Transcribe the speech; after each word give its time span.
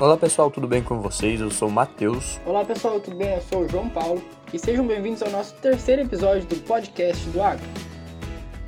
Olá 0.00 0.16
pessoal, 0.16 0.48
tudo 0.48 0.68
bem 0.68 0.80
com 0.80 1.00
vocês? 1.00 1.40
Eu 1.40 1.50
sou 1.50 1.66
o 1.66 1.72
Matheus. 1.72 2.38
Olá 2.46 2.64
pessoal, 2.64 3.00
tudo 3.00 3.16
bem? 3.16 3.34
Eu 3.34 3.42
sou 3.42 3.62
o 3.62 3.68
João 3.68 3.88
Paulo 3.88 4.22
e 4.52 4.56
sejam 4.56 4.86
bem-vindos 4.86 5.20
ao 5.24 5.30
nosso 5.30 5.54
terceiro 5.54 6.02
episódio 6.02 6.46
do 6.46 6.54
podcast 6.54 7.28
do 7.30 7.42
Agro. 7.42 7.66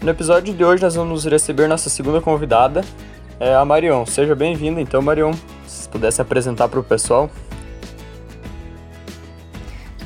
No 0.02 0.10
episódio 0.10 0.52
de 0.52 0.64
hoje 0.64 0.82
nós 0.82 0.96
vamos 0.96 1.24
receber 1.24 1.68
nossa 1.68 1.88
segunda 1.88 2.20
convidada, 2.20 2.80
é 3.38 3.54
a 3.54 3.64
Marion. 3.64 4.04
Seja 4.06 4.34
bem-vinda 4.34 4.80
então, 4.80 5.00
Marion. 5.00 5.30
Se 5.68 5.88
pudesse 5.88 6.20
apresentar 6.20 6.68
para 6.68 6.80
o 6.80 6.82
pessoal. 6.82 7.30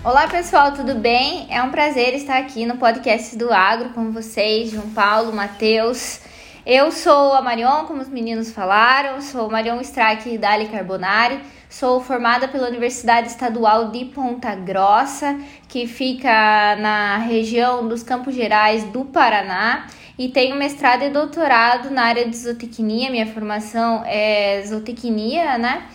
Olá 0.04 0.29
pessoal, 0.29 0.72
tudo 0.72 0.95
bem? 0.95 1.46
É 1.48 1.62
um 1.62 1.70
prazer 1.70 2.12
estar 2.12 2.36
aqui 2.36 2.66
no 2.66 2.77
podcast 2.77 3.34
do 3.38 3.50
Agro 3.50 3.95
com 3.95 4.12
vocês, 4.12 4.72
João 4.72 4.91
Paulo, 4.91 5.32
Matheus. 5.32 6.20
Eu 6.66 6.90
sou 6.90 7.34
a 7.34 7.42
Marion, 7.42 7.84
como 7.84 8.00
os 8.00 8.08
meninos 8.08 8.50
falaram, 8.50 9.20
sou 9.20 9.50
Marion 9.50 9.78
Strack 9.82 10.38
Dali 10.38 10.66
Carbonari, 10.68 11.38
sou 11.68 12.00
formada 12.00 12.48
pela 12.48 12.68
Universidade 12.68 13.28
Estadual 13.28 13.91
de 13.91 14.06
Ponta 14.06 14.55
Grossa, 14.55 15.38
que 15.69 15.86
fica 15.86 16.74
na 16.77 17.19
região 17.19 17.86
dos 17.86 18.02
Campos 18.02 18.34
Gerais 18.34 18.82
do 18.84 19.05
Paraná, 19.05 19.88
e 20.19 20.30
tenho 20.30 20.56
mestrado 20.56 21.02
e 21.02 21.10
doutorado 21.10 21.91
na 21.91 22.05
área 22.05 22.27
de 22.27 22.34
zootecnia, 22.34 23.10
minha 23.10 23.27
formação 23.27 24.02
é 24.06 24.62
zootecnia, 24.64 25.58
né? 25.58 25.86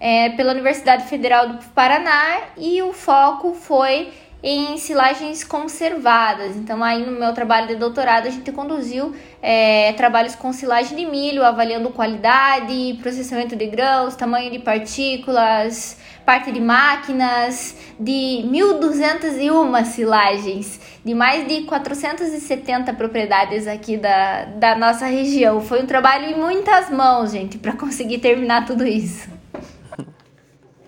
É, 0.00 0.30
pela 0.30 0.50
Universidade 0.50 1.04
Federal 1.04 1.50
do 1.50 1.64
Paraná, 1.66 2.40
e 2.56 2.82
o 2.82 2.92
foco 2.92 3.54
foi 3.54 4.12
em 4.48 4.78
silagens 4.78 5.42
conservadas. 5.42 6.54
Então, 6.54 6.84
aí 6.84 7.04
no 7.04 7.10
meu 7.10 7.34
trabalho 7.34 7.66
de 7.66 7.74
doutorado, 7.74 8.28
a 8.28 8.30
gente 8.30 8.52
conduziu 8.52 9.12
é, 9.42 9.92
trabalhos 9.94 10.36
com 10.36 10.52
silagem 10.52 10.96
de 10.96 11.04
milho, 11.04 11.44
avaliando 11.44 11.90
qualidade, 11.90 12.96
processamento 13.02 13.56
de 13.56 13.66
grãos, 13.66 14.14
tamanho 14.14 14.48
de 14.48 14.60
partículas, 14.60 15.98
parte 16.24 16.52
de 16.52 16.60
máquinas, 16.60 17.74
de 17.98 18.44
1.201 18.46 19.84
silagens, 19.86 20.80
de 21.04 21.12
mais 21.12 21.44
de 21.48 21.62
470 21.62 22.94
propriedades 22.94 23.66
aqui 23.66 23.96
da, 23.96 24.44
da 24.44 24.76
nossa 24.76 25.06
região. 25.06 25.60
Foi 25.60 25.82
um 25.82 25.86
trabalho 25.86 26.26
em 26.26 26.36
muitas 26.36 26.88
mãos, 26.88 27.32
gente, 27.32 27.58
para 27.58 27.72
conseguir 27.72 28.18
terminar 28.18 28.64
tudo 28.64 28.86
isso. 28.86 29.28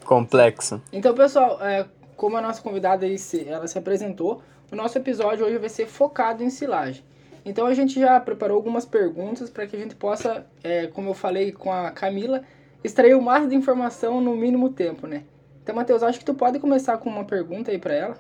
Complexo. 0.04 0.80
Então, 0.92 1.12
pessoal, 1.12 1.58
é, 1.60 1.84
como 2.19 2.36
a 2.36 2.42
nossa 2.42 2.61
convidada 2.61 3.06
aí 3.06 3.16
se, 3.16 3.48
ela 3.48 3.69
se 3.69 3.78
apresentou, 3.78 4.42
o 4.70 4.77
nosso 4.77 4.98
episódio 4.98 5.47
hoje 5.47 5.56
vai 5.56 5.69
ser 5.69 5.86
focado 5.86 6.42
em 6.42 6.50
silagem. 6.50 7.02
Então 7.44 7.64
a 7.64 7.72
gente 7.72 7.98
já 7.98 8.19
preparou 8.19 8.56
algumas 8.56 8.84
perguntas 8.84 9.48
para 9.48 9.66
que 9.69 9.77
a 9.77 9.78
gente 9.78 9.94
possa, 9.94 10.44
é, 10.62 10.88
como 10.88 11.10
eu 11.10 11.14
falei 11.14 11.52
com 11.52 11.72
a 11.72 11.92
Camila, 11.92 12.42
extrair 12.83 13.14
o 13.14 13.22
máximo 13.22 13.50
de 13.50 13.55
informação 13.55 14.20
no 14.20 14.34
mínimo 14.34 14.70
tempo, 14.70 15.06
né? 15.06 15.22
Então, 15.62 15.77
Matheus, 15.77 16.02
acho 16.02 16.19
que 16.19 16.25
tu 16.25 16.34
pode 16.34 16.58
começar 16.58 16.98
com 16.98 17.08
uma 17.08 17.25
pergunta 17.25 17.70
aí 17.70 17.78
para 17.78 17.94
ela. 17.94 18.16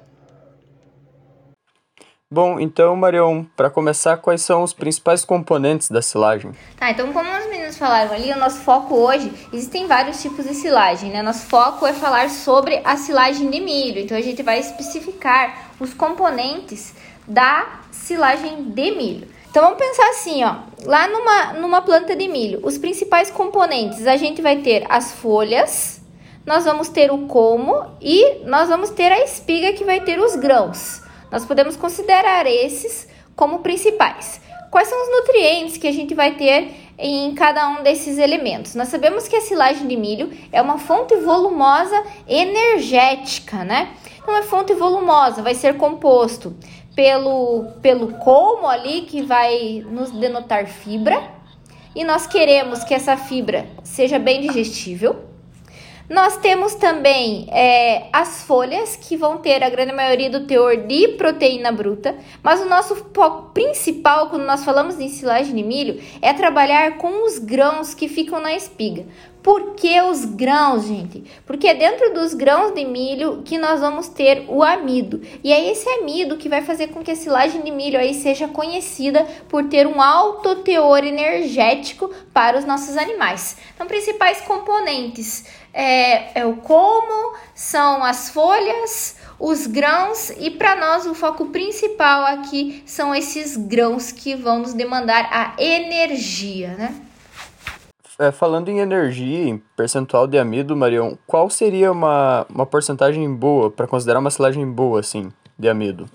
Bom, 2.30 2.60
então, 2.60 2.94
Marion, 2.94 3.44
para 3.56 3.68
começar, 3.68 4.18
quais 4.18 4.42
são 4.42 4.62
os 4.62 4.72
principais 4.72 5.24
componentes 5.24 5.90
da 5.90 6.02
silagem? 6.02 6.52
Tá, 6.76 6.90
então 6.90 7.12
como 7.12 7.28
meninos 7.68 7.76
falaram 7.76 8.12
ali, 8.12 8.32
o 8.32 8.38
nosso 8.38 8.60
foco 8.60 8.94
hoje, 8.94 9.30
existem 9.52 9.86
vários 9.86 10.22
tipos 10.22 10.46
de 10.46 10.54
silagem, 10.54 11.10
né? 11.10 11.22
Nosso 11.22 11.46
foco 11.46 11.86
é 11.86 11.92
falar 11.92 12.30
sobre 12.30 12.80
a 12.84 12.96
silagem 12.96 13.50
de 13.50 13.60
milho, 13.60 14.00
então 14.00 14.16
a 14.16 14.22
gente 14.22 14.42
vai 14.42 14.58
especificar 14.58 15.72
os 15.78 15.92
componentes 15.92 16.94
da 17.26 17.80
silagem 17.90 18.64
de 18.70 18.90
milho. 18.92 19.28
Então 19.50 19.62
vamos 19.62 19.78
pensar 19.78 20.08
assim, 20.10 20.44
ó, 20.44 20.56
lá 20.84 21.08
numa, 21.08 21.52
numa 21.54 21.82
planta 21.82 22.16
de 22.16 22.26
milho, 22.28 22.60
os 22.62 22.78
principais 22.78 23.30
componentes, 23.30 24.06
a 24.06 24.16
gente 24.16 24.40
vai 24.40 24.56
ter 24.56 24.86
as 24.88 25.12
folhas, 25.12 26.00
nós 26.46 26.64
vamos 26.64 26.88
ter 26.88 27.10
o 27.10 27.26
como 27.26 27.84
e 28.00 28.44
nós 28.46 28.68
vamos 28.68 28.90
ter 28.90 29.12
a 29.12 29.22
espiga 29.22 29.74
que 29.74 29.84
vai 29.84 30.00
ter 30.00 30.18
os 30.18 30.36
grãos. 30.36 31.02
Nós 31.30 31.44
podemos 31.44 31.76
considerar 31.76 32.46
esses 32.46 33.06
como 33.36 33.58
principais. 33.58 34.40
Quais 34.70 34.88
são 34.88 35.02
os 35.02 35.10
nutrientes 35.10 35.76
que 35.76 35.86
a 35.86 35.92
gente 35.92 36.14
vai 36.14 36.34
ter 36.34 36.87
em 36.98 37.34
cada 37.34 37.68
um 37.68 37.82
desses 37.82 38.18
elementos? 38.18 38.74
Nós 38.74 38.88
sabemos 38.88 39.28
que 39.28 39.36
a 39.36 39.40
silagem 39.40 39.86
de 39.86 39.96
milho 39.96 40.30
é 40.50 40.60
uma 40.60 40.78
fonte 40.78 41.14
volumosa 41.16 42.02
energética, 42.26 43.64
né? 43.64 43.94
Então, 44.20 44.36
é 44.36 44.42
fonte 44.42 44.74
volumosa, 44.74 45.40
vai 45.42 45.54
ser 45.54 45.76
composto 45.76 46.54
pelo, 46.94 47.66
pelo 47.80 48.14
colmo 48.18 48.66
ali, 48.66 49.02
que 49.02 49.22
vai 49.22 49.84
nos 49.88 50.10
denotar 50.10 50.66
fibra, 50.66 51.22
e 51.94 52.04
nós 52.04 52.26
queremos 52.26 52.84
que 52.84 52.92
essa 52.92 53.16
fibra 53.16 53.66
seja 53.82 54.18
bem 54.18 54.40
digestível 54.40 55.28
nós 56.08 56.38
temos 56.38 56.74
também 56.74 57.46
é, 57.50 58.08
as 58.12 58.42
folhas, 58.42 58.96
que 58.96 59.14
vão 59.14 59.36
ter 59.36 59.62
a 59.62 59.68
grande 59.68 59.92
maioria 59.92 60.30
do 60.30 60.46
teor 60.46 60.76
de 60.76 61.08
proteína 61.08 61.70
bruta, 61.70 62.16
mas 62.42 62.62
o 62.62 62.64
nosso 62.64 62.96
foco 63.14 63.50
principal, 63.52 64.30
quando 64.30 64.44
nós 64.44 64.64
falamos 64.64 64.98
em 64.98 65.08
silagem 65.08 65.54
de 65.54 65.62
milho, 65.62 66.00
é 66.22 66.32
trabalhar 66.32 66.96
com 66.96 67.26
os 67.26 67.38
grãos 67.38 67.92
que 67.92 68.08
ficam 68.08 68.40
na 68.40 68.54
espiga. 68.54 69.04
Por 69.42 69.74
que 69.74 70.00
os 70.02 70.24
grãos, 70.24 70.84
gente? 70.84 71.24
Porque 71.46 71.68
é 71.68 71.74
dentro 71.74 72.12
dos 72.12 72.34
grãos 72.34 72.74
de 72.74 72.84
milho 72.84 73.42
que 73.44 73.56
nós 73.56 73.80
vamos 73.80 74.08
ter 74.08 74.44
o 74.48 74.62
amido. 74.62 75.22
E 75.44 75.52
é 75.52 75.70
esse 75.70 75.88
amido 75.88 76.36
que 76.36 76.48
vai 76.48 76.60
fazer 76.60 76.88
com 76.88 77.02
que 77.02 77.12
a 77.12 77.16
silagem 77.16 77.62
de 77.62 77.70
milho 77.70 77.98
aí 77.98 78.14
seja 78.14 78.48
conhecida 78.48 79.24
por 79.48 79.64
ter 79.64 79.86
um 79.86 80.02
alto 80.02 80.56
teor 80.56 81.04
energético 81.04 82.10
para 82.32 82.58
os 82.58 82.64
nossos 82.64 82.96
animais. 82.96 83.56
Então, 83.74 83.86
principais 83.86 84.40
componentes 84.40 85.46
é, 85.78 86.40
é 86.40 86.44
o 86.44 86.56
como, 86.56 87.36
são 87.54 88.02
as 88.02 88.30
folhas, 88.30 89.14
os 89.38 89.68
grãos 89.68 90.30
e 90.30 90.50
para 90.50 90.74
nós 90.74 91.06
o 91.06 91.14
foco 91.14 91.46
principal 91.46 92.24
aqui 92.24 92.82
são 92.84 93.14
esses 93.14 93.56
grãos 93.56 94.10
que 94.10 94.34
vão 94.34 94.58
nos 94.58 94.74
demandar 94.74 95.28
a 95.30 95.54
energia, 95.56 96.74
né? 96.76 96.94
É, 98.18 98.32
falando 98.32 98.68
em 98.68 98.80
energia, 98.80 99.48
em 99.48 99.58
percentual 99.76 100.26
de 100.26 100.36
amido, 100.36 100.76
Marião, 100.76 101.16
qual 101.24 101.48
seria 101.48 101.92
uma, 101.92 102.44
uma 102.52 102.66
porcentagem 102.66 103.32
boa 103.32 103.70
para 103.70 103.86
considerar 103.86 104.18
uma 104.18 104.30
silagem 104.30 104.68
boa, 104.68 104.98
assim, 104.98 105.30
de 105.56 105.68
amido? 105.68 106.10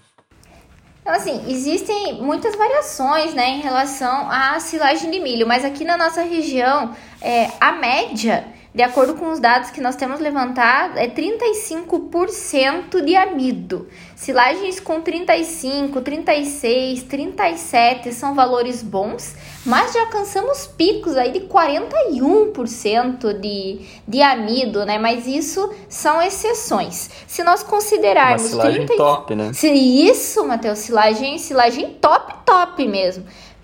Então, 1.01 1.13
assim, 1.13 1.50
existem 1.50 2.22
muitas 2.22 2.57
variações, 2.57 3.34
né, 3.34 3.51
em 3.51 3.62
relação 3.62 4.30
à 4.30 4.59
silagem 4.59 5.09
de 5.09 5.19
milho, 5.22 5.47
mas 5.47 5.63
aqui 5.63 5.85
na 5.85 5.95
nossa 5.95 6.22
região, 6.24 6.94
é, 7.22 7.47
a 7.62 7.72
média 7.72 8.45
de 8.73 8.81
acordo 8.81 9.13
com 9.13 9.31
os 9.31 9.39
dados 9.39 9.69
que 9.69 9.79
nós 9.79 9.95
temos 9.95 10.19
levantado, 10.19 10.97
é 10.97 11.07
35% 11.07 13.06
de 13.06 13.16
amido. 13.16 13.88
Silagens 14.16 14.79
com 14.79 15.00
35, 15.00 16.01
36, 16.01 17.03
37 17.03 18.12
são 18.12 18.33
valores 18.33 18.81
bons, 18.81 19.35
mas 19.63 19.94
já 19.94 20.01
alcançamos 20.01 20.66
picos 20.66 21.16
aí 21.16 21.31
de 21.31 21.41
41% 21.41 23.39
de, 23.39 23.81
de 24.07 24.22
amido, 24.23 24.83
né? 24.85 24.97
Mas 24.97 25.28
isso 25.28 25.72
são 25.88 26.19
exceções. 26.19 27.12
Se 27.28 27.44
nós 27.44 27.62
considerarmos 27.62 28.41
Uma 28.41 28.50
silagem 28.50 28.85
30... 28.88 29.03
top, 29.03 29.35
né? 29.35 29.53
Se 29.53 29.69
isso, 29.72 30.44
Matheus, 30.47 30.79
silagem, 30.79 31.38
silagem 31.38 31.91
top, 32.01 32.33
top 32.44 32.88
mesmo. 32.88 33.23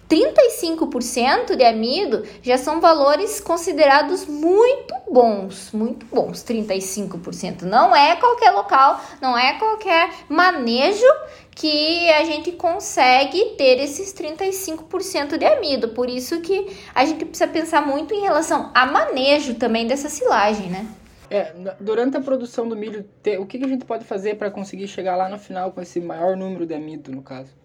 35% 0.09 1.56
de 1.56 1.64
amido 1.64 2.24
já 2.42 2.58
são 2.58 2.81
valores 2.81 3.40
considerados 3.40 4.25
muito 4.25 4.96
bons, 5.09 5.72
muito 5.72 6.06
bons, 6.08 6.44
35%. 6.44 7.62
Não 7.62 7.96
é 7.96 8.16
qualquer 8.16 8.50
local, 8.50 9.00
não 9.22 9.38
é 9.38 9.59
qualquer 9.59 10.09
manejo 10.28 11.06
que 11.52 12.09
a 12.09 12.24
gente 12.24 12.53
consegue 12.53 13.53
ter 13.58 13.80
esses 13.80 14.12
35% 14.14 15.38
de 15.38 15.46
amido. 15.46 15.90
Por 15.90 16.09
isso 16.09 16.42
que 16.42 16.75
a 16.96 17.06
gente 17.06 17.25
precisa 17.25 17.48
pensar 17.48 17.86
muito 17.86 18.14
em 18.14 18.22
relação 18.22 18.72
a 18.74 18.88
manejo 18.88 19.54
também 19.56 19.86
dessa 19.86 20.10
silagem, 20.10 20.69
né? 20.69 20.88
É, 21.30 21.54
durante 21.80 22.18
a 22.18 22.22
produção 22.22 22.68
do 22.68 22.75
milho, 22.75 23.07
o 23.39 23.45
que 23.45 23.63
a 23.63 23.68
gente 23.68 23.86
pode 23.86 24.04
fazer 24.04 24.36
para 24.36 24.50
conseguir 24.50 24.88
chegar 24.88 25.16
lá 25.16 25.30
no 25.30 25.38
final 25.38 25.72
com 25.72 25.80
esse 25.80 26.00
maior 26.00 26.36
número 26.36 26.66
de 26.66 26.74
amido, 26.74 27.12
no 27.12 27.22
caso? 27.22 27.59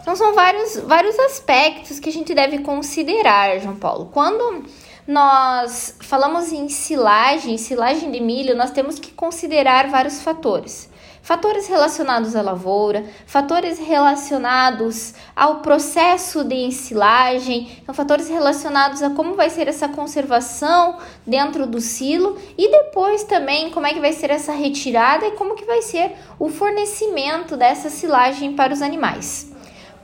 Então, 0.00 0.16
são 0.16 0.34
vários, 0.34 0.76
vários 0.80 1.18
aspectos 1.18 1.98
que 1.98 2.08
a 2.08 2.12
gente 2.12 2.34
deve 2.34 2.58
considerar, 2.58 3.58
João 3.60 3.76
Paulo. 3.76 4.10
Quando 4.12 4.64
nós 5.06 5.94
falamos 6.00 6.52
em 6.52 6.68
silagem, 6.68 7.56
silagem 7.56 8.10
de 8.10 8.20
milho, 8.20 8.56
nós 8.56 8.72
temos 8.72 8.98
que 8.98 9.12
considerar 9.12 9.88
vários 9.88 10.20
fatores. 10.20 10.90
Fatores 11.22 11.66
relacionados 11.66 12.36
à 12.36 12.42
lavoura, 12.42 13.04
fatores 13.26 13.80
relacionados 13.80 15.12
ao 15.34 15.56
processo 15.56 16.44
de 16.44 16.54
ensilagem, 16.54 17.80
então 17.82 17.92
fatores 17.92 18.28
relacionados 18.28 19.02
a 19.02 19.10
como 19.10 19.34
vai 19.34 19.50
ser 19.50 19.66
essa 19.66 19.88
conservação 19.88 20.98
dentro 21.26 21.66
do 21.66 21.80
silo 21.80 22.38
e 22.56 22.70
depois 22.70 23.24
também 23.24 23.70
como 23.70 23.88
é 23.88 23.92
que 23.92 23.98
vai 23.98 24.12
ser 24.12 24.30
essa 24.30 24.52
retirada 24.52 25.26
e 25.26 25.32
como 25.32 25.56
que 25.56 25.64
vai 25.64 25.82
ser 25.82 26.12
o 26.38 26.48
fornecimento 26.48 27.56
dessa 27.56 27.90
silagem 27.90 28.54
para 28.54 28.72
os 28.72 28.80
animais. 28.80 29.55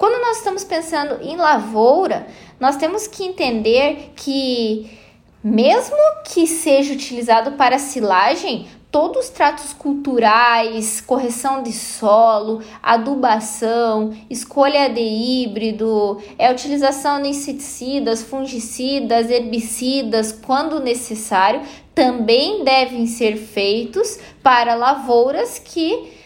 Quando 0.02 0.20
nós 0.20 0.38
estamos 0.38 0.64
pensando 0.64 1.22
em 1.22 1.36
lavoura, 1.36 2.26
nós 2.58 2.74
temos 2.74 3.06
que 3.06 3.22
entender 3.22 4.10
que 4.16 4.98
mesmo 5.44 5.96
que 6.24 6.44
seja 6.44 6.92
utilizado 6.92 7.52
para 7.52 7.78
silagem, 7.78 8.66
todos 8.90 9.26
os 9.26 9.30
tratos 9.30 9.72
culturais, 9.72 11.00
correção 11.00 11.62
de 11.62 11.72
solo, 11.72 12.60
adubação, 12.82 14.12
escolha 14.28 14.90
de 14.90 15.00
híbrido, 15.00 16.20
é 16.36 16.50
utilização 16.50 17.22
de 17.22 17.28
inseticidas, 17.28 18.24
fungicidas, 18.24 19.30
herbicidas, 19.30 20.32
quando 20.32 20.80
necessário, 20.80 21.62
também 21.94 22.64
devem 22.64 23.06
ser 23.06 23.36
feitos 23.36 24.18
para 24.42 24.74
lavouras 24.74 25.60
que 25.60 26.21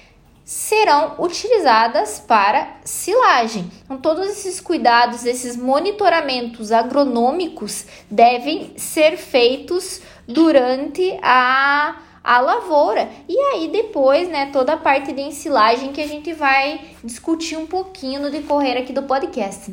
serão 0.46 1.16
utilizadas 1.18 2.20
para 2.20 2.76
silagem. 2.84 3.68
Então, 3.84 3.98
todos 3.98 4.28
esses 4.28 4.60
cuidados, 4.60 5.26
esses 5.26 5.56
monitoramentos 5.56 6.70
agronômicos 6.70 7.84
devem 8.08 8.72
ser 8.76 9.16
feitos 9.16 10.00
durante 10.26 11.18
a 11.20 11.96
a 12.22 12.40
lavoura. 12.40 13.08
E 13.28 13.38
aí 13.38 13.68
depois, 13.68 14.28
né, 14.28 14.50
toda 14.52 14.72
a 14.72 14.76
parte 14.76 15.12
de 15.12 15.20
ensilagem 15.20 15.92
que 15.92 16.00
a 16.00 16.08
gente 16.08 16.32
vai 16.32 16.80
discutir 17.04 17.56
um 17.56 17.68
pouquinho 17.68 18.20
no 18.20 18.32
decorrer 18.32 18.76
aqui 18.76 18.92
do 18.92 19.04
podcast. 19.04 19.72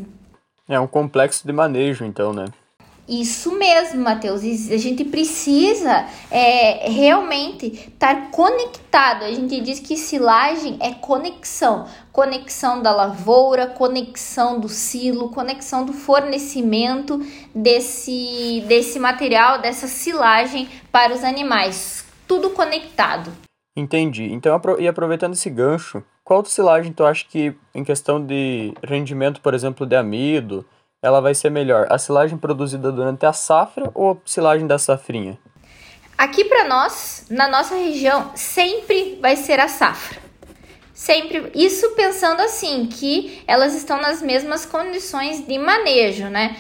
É 0.69 0.79
um 0.79 0.85
complexo 0.85 1.47
de 1.47 1.51
manejo, 1.51 2.05
então, 2.05 2.31
né? 2.31 2.45
Isso 3.07 3.57
mesmo, 3.57 4.01
Matheus. 4.01 4.41
A 4.44 4.77
gente 4.77 5.03
precisa 5.03 6.07
é, 6.31 6.89
realmente 6.89 7.67
estar 7.67 8.31
conectado. 8.31 9.23
A 9.23 9.31
gente 9.31 9.59
diz 9.59 9.79
que 9.79 9.97
silagem 9.97 10.77
é 10.79 10.94
conexão. 10.94 11.85
Conexão 12.11 12.81
da 12.81 12.91
lavoura, 12.91 13.67
conexão 13.67 14.59
do 14.59 14.69
silo, 14.69 15.29
conexão 15.29 15.85
do 15.85 15.91
fornecimento 15.91 17.19
desse, 17.53 18.63
desse 18.67 19.00
material, 19.00 19.59
dessa 19.59 19.88
silagem 19.88 20.69
para 20.91 21.13
os 21.13 21.23
animais 21.23 22.03
tudo 22.27 22.50
conectado. 22.51 23.31
Entendi. 23.75 24.31
Então, 24.31 24.59
e 24.79 24.88
aproveitando 24.88 25.33
esse 25.33 25.50
gancho, 25.50 26.03
qual 26.23 26.44
silagem 26.45 26.94
tu 26.94 27.03
acha 27.03 27.25
que, 27.27 27.55
em 27.73 27.83
questão 27.83 28.23
de 28.23 28.73
rendimento, 28.83 29.41
por 29.41 29.53
exemplo, 29.53 29.85
de 29.85 29.95
amido, 29.95 30.65
ela 31.03 31.19
vai 31.19 31.35
ser 31.35 31.51
melhor? 31.51 31.85
A 31.89 31.97
silagem 31.97 32.38
produzida 32.38 32.91
durante 32.91 33.25
a 33.25 33.33
safra 33.33 33.91
ou 33.94 34.11
a 34.11 34.17
silagem 34.25 34.65
da 34.65 34.79
safrinha? 34.79 35.38
Aqui 36.17 36.45
para 36.45 36.63
nós, 36.63 37.25
na 37.29 37.50
nossa 37.50 37.75
região, 37.75 38.31
sempre 38.33 39.19
vai 39.21 39.35
ser 39.35 39.59
a 39.59 39.67
safra. 39.67 40.23
Sempre, 40.94 41.51
isso 41.53 41.89
pensando 41.91 42.39
assim, 42.39 42.85
que 42.85 43.44
elas 43.45 43.75
estão 43.75 44.00
nas 44.00 44.21
mesmas 44.21 44.65
condições 44.65 45.45
de 45.45 45.57
manejo, 45.59 46.29
né? 46.29 46.55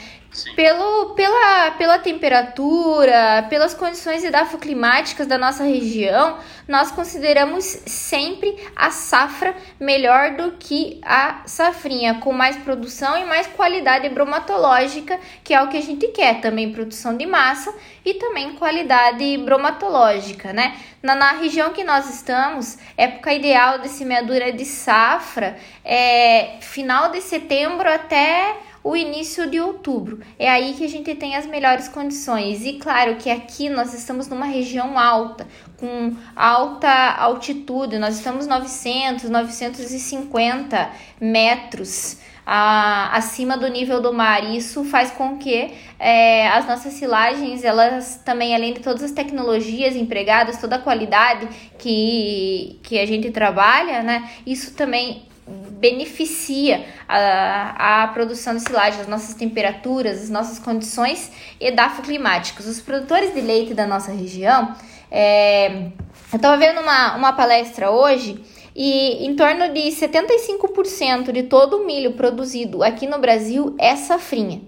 Pelo, 0.55 1.13
pela, 1.13 1.71
pela 1.71 1.99
temperatura, 1.99 3.45
pelas 3.49 3.73
condições 3.73 4.23
edafoclimáticas 4.23 5.27
da 5.27 5.37
nossa 5.37 5.63
região, 5.63 6.39
nós 6.67 6.91
consideramos 6.91 7.63
sempre 7.63 8.55
a 8.75 8.89
safra 8.89 9.55
melhor 9.79 10.35
do 10.35 10.53
que 10.53 10.99
a 11.03 11.43
safrinha, 11.45 12.15
com 12.15 12.33
mais 12.33 12.57
produção 12.57 13.15
e 13.17 13.25
mais 13.25 13.45
qualidade 13.47 14.09
bromatológica, 14.09 15.19
que 15.43 15.53
é 15.53 15.61
o 15.61 15.69
que 15.69 15.77
a 15.77 15.81
gente 15.81 16.07
quer, 16.07 16.41
também 16.41 16.71
produção 16.71 17.15
de 17.15 17.25
massa 17.25 17.73
e 18.03 18.15
também 18.15 18.53
qualidade 18.53 19.37
bromatológica, 19.37 20.51
né? 20.51 20.75
Na, 21.01 21.15
na 21.15 21.31
região 21.33 21.73
que 21.73 21.83
nós 21.83 22.09
estamos, 22.09 22.77
época 22.97 23.33
ideal 23.33 23.79
de 23.79 23.89
semeadura 23.89 24.51
de 24.51 24.65
safra 24.65 25.57
é 25.85 26.57
final 26.61 27.11
de 27.11 27.21
setembro 27.21 27.89
até 27.89 28.55
o 28.83 28.95
início 28.95 29.49
de 29.49 29.59
outubro. 29.59 30.19
É 30.37 30.49
aí 30.49 30.73
que 30.73 30.83
a 30.83 30.89
gente 30.89 31.15
tem 31.15 31.35
as 31.35 31.45
melhores 31.45 31.87
condições. 31.87 32.65
E 32.65 32.73
claro 32.73 33.15
que 33.15 33.29
aqui 33.29 33.69
nós 33.69 33.93
estamos 33.93 34.27
numa 34.27 34.45
região 34.45 34.99
alta, 34.99 35.47
com 35.77 36.13
alta 36.35 36.89
altitude, 36.89 37.97
nós 37.97 38.17
estamos 38.17 38.45
900, 38.45 39.29
950 39.29 40.91
metros. 41.19 42.17
acima 42.45 43.55
do 43.55 43.69
nível 43.69 44.01
do 44.01 44.11
mar. 44.11 44.43
Isso 44.53 44.83
faz 44.83 45.11
com 45.11 45.37
que 45.37 45.73
é, 45.97 46.49
as 46.49 46.67
nossas 46.67 46.91
silagens, 46.93 47.63
elas 47.63 48.21
também, 48.25 48.53
além 48.53 48.73
de 48.73 48.81
todas 48.81 49.01
as 49.01 49.11
tecnologias 49.11 49.95
empregadas, 49.95 50.59
toda 50.59 50.75
a 50.75 50.79
qualidade 50.79 51.47
que, 51.77 52.79
que 52.83 52.99
a 52.99 53.05
gente 53.05 53.31
trabalha, 53.31 54.03
né? 54.03 54.29
Isso 54.45 54.73
também 54.73 55.25
beneficia 55.47 56.85
a, 57.07 58.03
a 58.03 58.07
produção 58.07 58.55
de 58.55 58.61
silagem, 58.61 59.01
as 59.01 59.07
nossas 59.07 59.35
temperaturas, 59.35 60.23
as 60.23 60.29
nossas 60.29 60.59
condições 60.59 61.31
edafoclimáticas. 61.59 62.65
Os 62.65 62.79
produtores 62.79 63.33
de 63.33 63.41
leite 63.41 63.73
da 63.73 63.85
nossa 63.85 64.11
região, 64.11 64.75
é, 65.11 65.67
eu 66.31 66.35
estava 66.35 66.57
vendo 66.57 66.81
uma, 66.81 67.15
uma 67.15 67.33
palestra 67.33 67.91
hoje 67.91 68.43
e 68.75 69.25
em 69.25 69.35
torno 69.35 69.71
de 69.73 69.81
75% 69.81 71.31
de 71.31 71.43
todo 71.43 71.77
o 71.77 71.85
milho 71.85 72.13
produzido 72.13 72.83
aqui 72.83 73.05
no 73.05 73.19
Brasil 73.19 73.75
é 73.77 73.95
safrinha. 73.95 74.61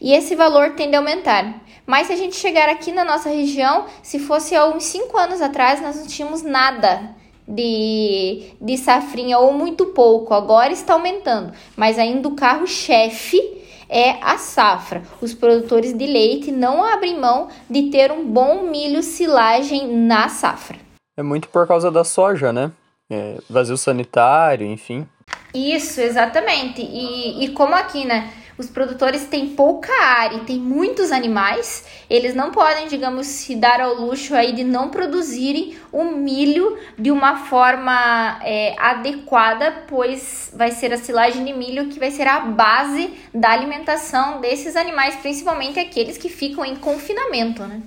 E 0.00 0.12
esse 0.12 0.34
valor 0.34 0.74
tende 0.74 0.96
a 0.96 0.98
aumentar. 0.98 1.62
Mas 1.86 2.06
se 2.06 2.12
a 2.12 2.16
gente 2.16 2.36
chegar 2.36 2.68
aqui 2.68 2.92
na 2.92 3.04
nossa 3.04 3.28
região, 3.28 3.86
se 4.02 4.18
fosse 4.18 4.54
há 4.54 4.66
uns 4.66 4.84
5 4.84 5.16
anos 5.16 5.40
atrás, 5.40 5.80
nós 5.80 5.96
não 5.96 6.06
tínhamos 6.06 6.42
nada 6.42 7.14
de, 7.46 8.50
de 8.60 8.76
safrinha 8.78 9.38
ou 9.38 9.52
muito 9.52 9.86
pouco, 9.86 10.34
agora 10.34 10.72
está 10.72 10.94
aumentando, 10.94 11.52
mas 11.76 11.98
ainda 11.98 12.28
o 12.28 12.34
carro-chefe 12.34 13.40
é 13.88 14.18
a 14.22 14.38
safra. 14.38 15.02
Os 15.20 15.34
produtores 15.34 15.92
de 15.92 16.06
leite 16.06 16.50
não 16.50 16.84
abrem 16.84 17.18
mão 17.18 17.48
de 17.68 17.90
ter 17.90 18.10
um 18.10 18.26
bom 18.26 18.62
milho 18.62 19.02
silagem 19.02 19.86
na 19.86 20.28
safra. 20.28 20.78
É 21.16 21.22
muito 21.22 21.48
por 21.48 21.66
causa 21.66 21.90
da 21.90 22.02
soja, 22.02 22.52
né? 22.52 22.72
É, 23.10 23.36
vazio 23.48 23.76
sanitário, 23.76 24.66
enfim. 24.66 25.06
Isso, 25.54 26.00
exatamente. 26.00 26.82
E, 26.82 27.44
e 27.44 27.48
como 27.48 27.74
aqui, 27.74 28.04
né? 28.04 28.32
Os 28.56 28.70
produtores 28.70 29.26
têm 29.26 29.48
pouca 29.48 29.92
área 30.02 30.36
e 30.36 30.44
têm 30.44 30.58
muitos 30.58 31.10
animais, 31.10 31.84
eles 32.08 32.34
não 32.34 32.50
podem, 32.50 32.86
digamos, 32.86 33.26
se 33.26 33.56
dar 33.56 33.80
ao 33.80 33.94
luxo 33.94 34.34
aí 34.34 34.52
de 34.52 34.62
não 34.62 34.90
produzirem 34.90 35.76
o 35.90 36.04
milho 36.04 36.78
de 36.98 37.10
uma 37.10 37.46
forma 37.46 38.38
é, 38.42 38.74
adequada, 38.78 39.84
pois 39.88 40.52
vai 40.54 40.70
ser 40.70 40.92
a 40.92 40.98
silagem 40.98 41.44
de 41.44 41.52
milho 41.52 41.88
que 41.88 41.98
vai 41.98 42.10
ser 42.10 42.26
a 42.26 42.40
base 42.40 43.12
da 43.32 43.50
alimentação 43.50 44.40
desses 44.40 44.76
animais, 44.76 45.16
principalmente 45.16 45.78
aqueles 45.78 46.16
que 46.16 46.28
ficam 46.28 46.64
em 46.64 46.76
confinamento, 46.76 47.62
né? 47.64 47.82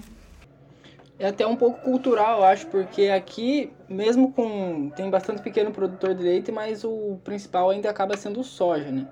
É 1.20 1.28
até 1.28 1.48
um 1.48 1.56
pouco 1.56 1.82
cultural, 1.82 2.40
eu 2.40 2.46
acho, 2.46 2.68
porque 2.68 3.08
aqui, 3.08 3.72
mesmo 3.90 4.32
com. 4.32 4.92
tem 4.96 5.10
bastante 5.10 5.42
pequeno 5.42 5.72
produtor 5.72 6.14
de 6.14 6.22
leite, 6.22 6.52
mas 6.52 6.84
o 6.84 7.18
principal 7.24 7.72
ainda 7.72 7.90
acaba 7.90 8.16
sendo 8.16 8.42
o 8.42 8.44
soja, 8.44 8.92
né? 8.92 9.08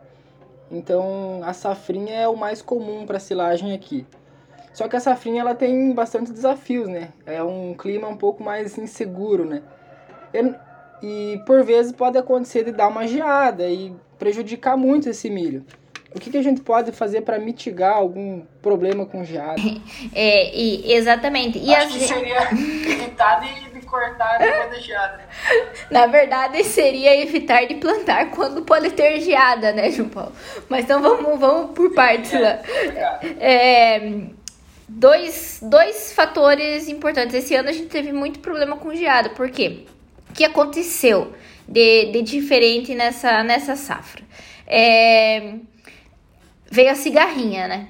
Então 0.72 1.42
a 1.44 1.54
safrinha 1.54 2.14
é 2.14 2.28
o 2.28 2.36
mais 2.36 2.62
comum 2.62 3.06
para 3.06 3.20
silagem 3.20 3.74
aqui. 3.74 4.06
Só 4.74 4.88
que 4.88 4.96
a 4.96 5.00
safrinha 5.00 5.42
ela 5.42 5.56
tem 5.56 5.94
bastante 5.94 6.32
desafios, 6.34 6.88
né? 6.88 7.10
É 7.26 7.42
um 7.42 7.74
clima 7.74 8.08
um 8.08 8.18
pouco 8.18 8.44
mais 8.44 8.78
inseguro, 8.78 9.46
né? 9.46 9.62
E 11.02 11.42
por 11.46 11.64
vezes 11.64 11.92
pode 11.92 12.18
acontecer 12.18 12.66
de 12.66 12.72
dar 12.72 12.88
uma 12.88 13.08
geada 13.08 13.70
e 13.70 13.94
prejudicar 14.18 14.76
muito 14.76 15.10
esse 15.10 15.30
milho. 15.30 15.66
O 16.16 16.20
que, 16.20 16.30
que 16.32 16.38
a 16.38 16.42
gente 16.42 16.62
pode 16.62 16.94
fazer 16.94 17.22
para 17.22 17.38
mitigar 17.38 17.94
algum 17.94 18.42
problema 18.62 19.06
com 19.06 19.24
geada? 19.24 19.62
É, 20.14 20.56
e, 20.58 20.94
exatamente. 20.94 21.60
E 21.60 21.74
Acho 21.74 21.88
as... 21.88 21.94
que 21.94 22.08
seria 22.08 22.38
evitar 22.90 23.42
de, 23.42 23.70
de 23.72 23.75
cortar 23.96 24.38
quando 24.38 24.82
geada. 24.82 25.20
Na 25.90 26.08
verdade, 26.08 26.64
seria 26.64 27.22
evitar 27.22 27.66
de 27.66 27.75
plantar 27.75 28.32
quando 28.32 28.64
pode 28.64 28.92
ter 28.92 29.20
geada, 29.22 29.72
né, 29.72 29.92
João 29.92 30.10
Paulo? 30.10 30.34
Mas 30.68 30.86
então 30.86 31.02
vamos, 31.02 31.40
vamos 31.40 31.72
por 31.72 31.94
partes 31.94 32.34
é, 32.34 32.40
lá. 32.40 32.60
É, 33.40 34.22
dois, 34.88 35.60
dois 35.62 36.14
fatores 36.14 36.90
importantes. 36.90 37.34
Esse 37.34 37.56
ano 37.56 37.70
a 37.70 37.74
gente 37.74 37.88
teve 37.88 38.12
muito 38.12 38.40
problema 38.40 38.78
com 38.78 38.94
geada. 38.94 39.30
Por 39.30 39.50
quê? 39.50 39.86
O 40.30 40.34
que 40.34 40.44
aconteceu 40.44 41.34
de, 41.68 42.12
de 42.12 42.22
diferente 42.22 42.94
nessa, 42.94 43.44
nessa 43.44 43.75
safra? 43.75 44.24
É 44.68 45.54
veio 46.75 46.92
a 46.92 46.96
cigarrinha, 46.96 47.68
né? 47.68 47.88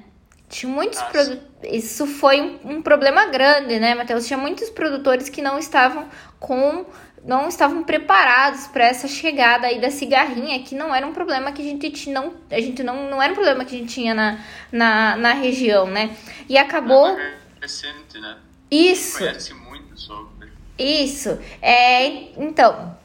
Tinha 0.47 0.71
muitos 0.71 1.01
produtores. 1.01 1.54
Isso 1.71 2.05
foi 2.05 2.41
um, 2.41 2.75
um, 2.75 2.81
problema 2.81 3.25
grande, 3.25 3.79
né, 3.79 3.95
Matheus? 3.95 4.25
Tinha 4.25 4.37
muitos 4.37 4.69
produtores 4.69 5.29
que 5.29 5.41
não 5.41 5.57
estavam 5.57 6.07
com. 6.39 6.85
não 7.23 7.47
estavam 7.47 7.83
preparados 7.83 8.67
para 8.67 8.85
essa 8.85 9.07
chegada 9.07 9.67
aí 9.67 9.79
da 9.79 9.89
cigarrinha, 9.89 10.61
que 10.63 10.75
não 10.75 10.93
era 10.93 11.05
um 11.05 11.13
problema 11.13 11.51
que 11.51 11.61
a 11.61 11.65
gente 11.65 11.89
tinha. 11.91 12.21
Não, 12.21 12.33
a 12.51 12.59
gente 12.59 12.83
não, 12.83 13.09
não 13.09 13.21
era 13.21 13.31
um 13.31 13.35
problema 13.35 13.65
que 13.65 13.75
a 13.75 13.79
gente 13.79 13.93
tinha 13.93 14.13
na, 14.13 14.39
na, 14.71 15.15
na 15.17 15.33
região, 15.33 15.87
né? 15.87 16.15
E 16.47 16.57
acabou. 16.57 17.07
É 17.07 17.35
recente, 17.61 18.19
né? 18.19 18.37
Isso. 18.69 19.17
Conhece 19.19 19.53
muito 19.53 19.99
sobre. 19.99 20.49
Isso. 20.77 21.39
É, 21.61 22.33
então, 22.37 22.95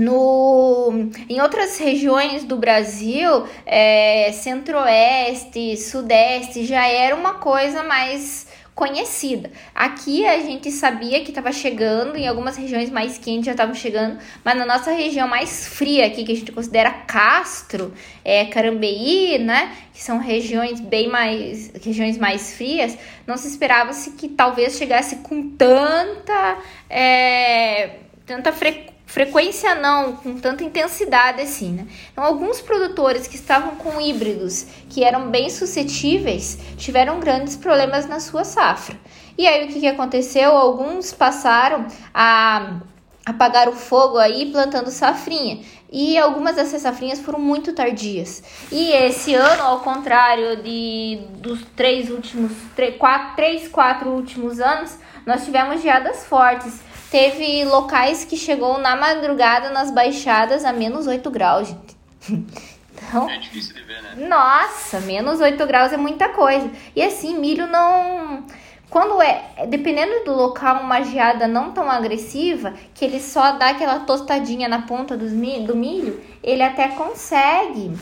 no, 0.00 1.10
em 1.28 1.42
outras 1.42 1.78
regiões 1.78 2.42
do 2.42 2.56
Brasil, 2.56 3.44
é, 3.66 4.32
centro-oeste, 4.32 5.76
sudeste, 5.76 6.64
já 6.64 6.86
era 6.86 7.14
uma 7.14 7.34
coisa 7.34 7.82
mais 7.82 8.48
conhecida. 8.74 9.50
Aqui 9.74 10.26
a 10.26 10.38
gente 10.38 10.70
sabia 10.70 11.22
que 11.22 11.30
estava 11.30 11.52
chegando, 11.52 12.16
em 12.16 12.26
algumas 12.26 12.56
regiões 12.56 12.88
mais 12.88 13.18
quentes 13.18 13.44
já 13.44 13.52
estavam 13.52 13.74
chegando, 13.74 14.18
mas 14.42 14.56
na 14.56 14.64
nossa 14.64 14.90
região 14.90 15.28
mais 15.28 15.68
fria 15.68 16.06
aqui, 16.06 16.24
que 16.24 16.32
a 16.32 16.34
gente 16.34 16.50
considera 16.50 16.90
Castro, 16.90 17.92
é, 18.24 18.46
Carambeí, 18.46 19.38
né, 19.38 19.76
que 19.92 20.02
são 20.02 20.18
regiões 20.18 20.80
bem 20.80 21.08
mais, 21.08 21.70
regiões 21.84 22.16
mais 22.16 22.54
frias, 22.54 22.96
não 23.26 23.36
se 23.36 23.48
esperava-se 23.48 24.12
que 24.12 24.28
talvez 24.28 24.78
chegasse 24.78 25.16
com 25.16 25.50
tanta, 25.50 26.56
é, 26.88 27.96
tanta 28.24 28.50
frequência 28.50 28.89
frequência 29.10 29.74
não, 29.74 30.12
com 30.12 30.36
tanta 30.38 30.62
intensidade 30.62 31.42
assim, 31.42 31.72
né? 31.72 31.86
Então, 32.12 32.22
alguns 32.22 32.60
produtores 32.60 33.26
que 33.26 33.34
estavam 33.34 33.74
com 33.74 34.00
híbridos 34.00 34.66
que 34.88 35.02
eram 35.02 35.30
bem 35.30 35.50
suscetíveis 35.50 36.56
tiveram 36.76 37.18
grandes 37.18 37.56
problemas 37.56 38.06
na 38.06 38.20
sua 38.20 38.44
safra. 38.44 38.96
E 39.36 39.48
aí, 39.48 39.64
o 39.64 39.68
que, 39.68 39.80
que 39.80 39.86
aconteceu? 39.88 40.56
Alguns 40.56 41.12
passaram 41.12 41.86
a 42.14 42.78
apagar 43.26 43.68
o 43.68 43.72
fogo 43.72 44.16
aí 44.16 44.46
plantando 44.52 44.90
safrinha. 44.90 45.60
E 45.90 46.16
algumas 46.16 46.54
dessas 46.54 46.82
safrinhas 46.82 47.18
foram 47.18 47.40
muito 47.40 47.72
tardias. 47.72 48.44
E 48.70 48.92
esse 48.92 49.34
ano, 49.34 49.62
ao 49.64 49.80
contrário 49.80 50.62
de 50.62 51.20
dos 51.38 51.64
três 51.74 52.10
últimos, 52.10 52.52
três, 52.76 52.96
quatro, 52.96 53.34
três, 53.34 53.66
quatro 53.66 54.10
últimos 54.10 54.60
anos, 54.60 54.96
nós 55.26 55.44
tivemos 55.44 55.82
geadas 55.82 56.24
fortes. 56.26 56.80
Teve 57.10 57.64
locais 57.64 58.24
que 58.24 58.36
chegou 58.36 58.78
na 58.78 58.94
madrugada 58.94 59.70
nas 59.70 59.90
baixadas 59.90 60.64
a 60.64 60.72
menos 60.72 61.06
8 61.06 61.30
graus, 61.30 61.68
gente. 61.68 61.96
Então, 63.02 63.28
é 63.28 63.38
difícil 63.38 63.74
de 63.74 63.82
ver, 63.82 64.02
né? 64.02 64.28
Nossa, 64.28 65.00
menos 65.00 65.40
8 65.40 65.66
graus 65.66 65.92
é 65.92 65.96
muita 65.96 66.28
coisa. 66.28 66.70
E 66.94 67.02
assim, 67.02 67.38
milho 67.38 67.66
não. 67.66 68.44
Quando 68.88 69.22
é, 69.22 69.66
dependendo 69.68 70.24
do 70.24 70.32
local, 70.32 70.82
uma 70.82 71.02
geada 71.02 71.48
não 71.48 71.72
tão 71.72 71.90
agressiva, 71.90 72.74
que 72.94 73.04
ele 73.04 73.20
só 73.20 73.52
dá 73.52 73.70
aquela 73.70 74.00
tostadinha 74.00 74.68
na 74.68 74.82
ponta 74.82 75.16
dos 75.16 75.32
milho, 75.32 75.66
do 75.66 75.76
milho, 75.76 76.22
ele 76.42 76.62
até 76.62 76.88
consegue. 76.88 77.92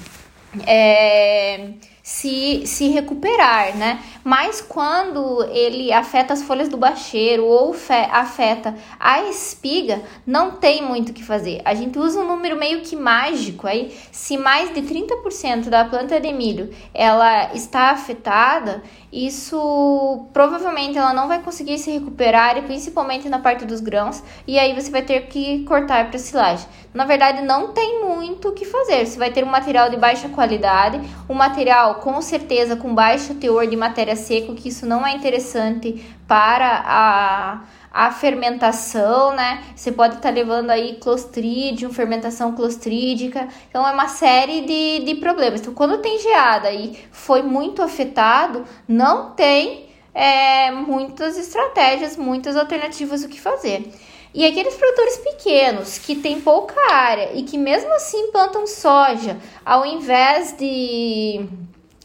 É, 0.66 1.70
se, 2.08 2.62
se 2.66 2.88
recuperar, 2.88 3.76
né? 3.76 4.02
Mas 4.24 4.62
quando 4.62 5.44
ele 5.50 5.92
afeta 5.92 6.32
as 6.32 6.42
folhas 6.42 6.66
do 6.66 6.78
bacheiro 6.78 7.44
ou 7.44 7.76
afeta 8.10 8.74
a 8.98 9.24
espiga, 9.24 10.00
não 10.26 10.52
tem 10.52 10.82
muito 10.82 11.10
o 11.10 11.12
que 11.12 11.22
fazer. 11.22 11.60
A 11.66 11.74
gente 11.74 11.98
usa 11.98 12.20
um 12.20 12.26
número 12.26 12.56
meio 12.56 12.80
que 12.80 12.96
mágico 12.96 13.66
aí. 13.66 13.94
Se 14.10 14.38
mais 14.38 14.72
de 14.72 14.80
30% 14.80 15.68
da 15.68 15.84
planta 15.84 16.18
de 16.18 16.32
milho 16.32 16.70
ela 16.94 17.52
está 17.52 17.90
afetada, 17.90 18.82
isso 19.12 20.26
provavelmente 20.32 20.98
ela 20.98 21.12
não 21.12 21.28
vai 21.28 21.40
conseguir 21.40 21.78
se 21.78 21.90
recuperar, 21.90 22.58
e 22.58 22.62
principalmente 22.62 23.28
na 23.28 23.38
parte 23.38 23.64
dos 23.64 23.80
grãos, 23.80 24.22
e 24.46 24.58
aí 24.58 24.74
você 24.74 24.90
vai 24.90 25.02
ter 25.02 25.26
que 25.26 25.64
cortar 25.64 26.08
para 26.10 26.18
silagem. 26.18 26.66
Na 26.92 27.04
verdade, 27.04 27.42
não 27.42 27.68
tem 27.68 28.04
muito 28.04 28.48
o 28.48 28.52
que 28.52 28.64
fazer. 28.64 29.06
Você 29.06 29.18
vai 29.18 29.30
ter 29.30 29.44
um 29.44 29.48
material 29.48 29.90
de 29.90 29.96
baixa 29.96 30.28
qualidade, 30.28 31.00
um 31.28 31.34
material 31.34 31.96
com 31.96 32.20
certeza 32.20 32.76
com 32.76 32.94
baixo 32.94 33.34
teor 33.34 33.66
de 33.66 33.76
matéria 33.76 34.16
seca, 34.16 34.54
que 34.54 34.68
isso 34.68 34.86
não 34.86 35.06
é 35.06 35.12
interessante 35.12 36.04
para 36.26 36.82
a 36.86 37.62
a 37.98 38.12
fermentação, 38.12 39.34
né? 39.34 39.64
Você 39.74 39.90
pode 39.90 40.14
estar 40.14 40.28
tá 40.28 40.34
levando 40.34 40.70
aí 40.70 40.98
clostridium, 41.00 41.92
fermentação 41.92 42.54
clostrídica. 42.54 43.48
Então 43.68 43.84
é 43.84 43.90
uma 43.90 44.06
série 44.06 44.60
de, 44.60 45.04
de 45.04 45.16
problemas. 45.16 45.60
Então, 45.60 45.74
quando 45.74 45.98
tem 45.98 46.16
geada 46.20 46.70
e 46.70 46.96
foi 47.10 47.42
muito 47.42 47.82
afetado, 47.82 48.64
não 48.86 49.32
tem 49.32 49.88
é, 50.14 50.70
muitas 50.70 51.36
estratégias, 51.36 52.16
muitas 52.16 52.56
alternativas 52.56 53.24
o 53.24 53.28
que 53.28 53.40
fazer. 53.40 53.92
E 54.32 54.46
aqueles 54.46 54.76
produtores 54.76 55.16
pequenos 55.16 55.98
que 55.98 56.14
têm 56.14 56.40
pouca 56.40 56.80
área 56.92 57.32
e 57.34 57.42
que 57.42 57.58
mesmo 57.58 57.92
assim 57.94 58.30
plantam 58.30 58.64
soja, 58.64 59.36
ao 59.66 59.84
invés 59.84 60.56
de 60.56 61.48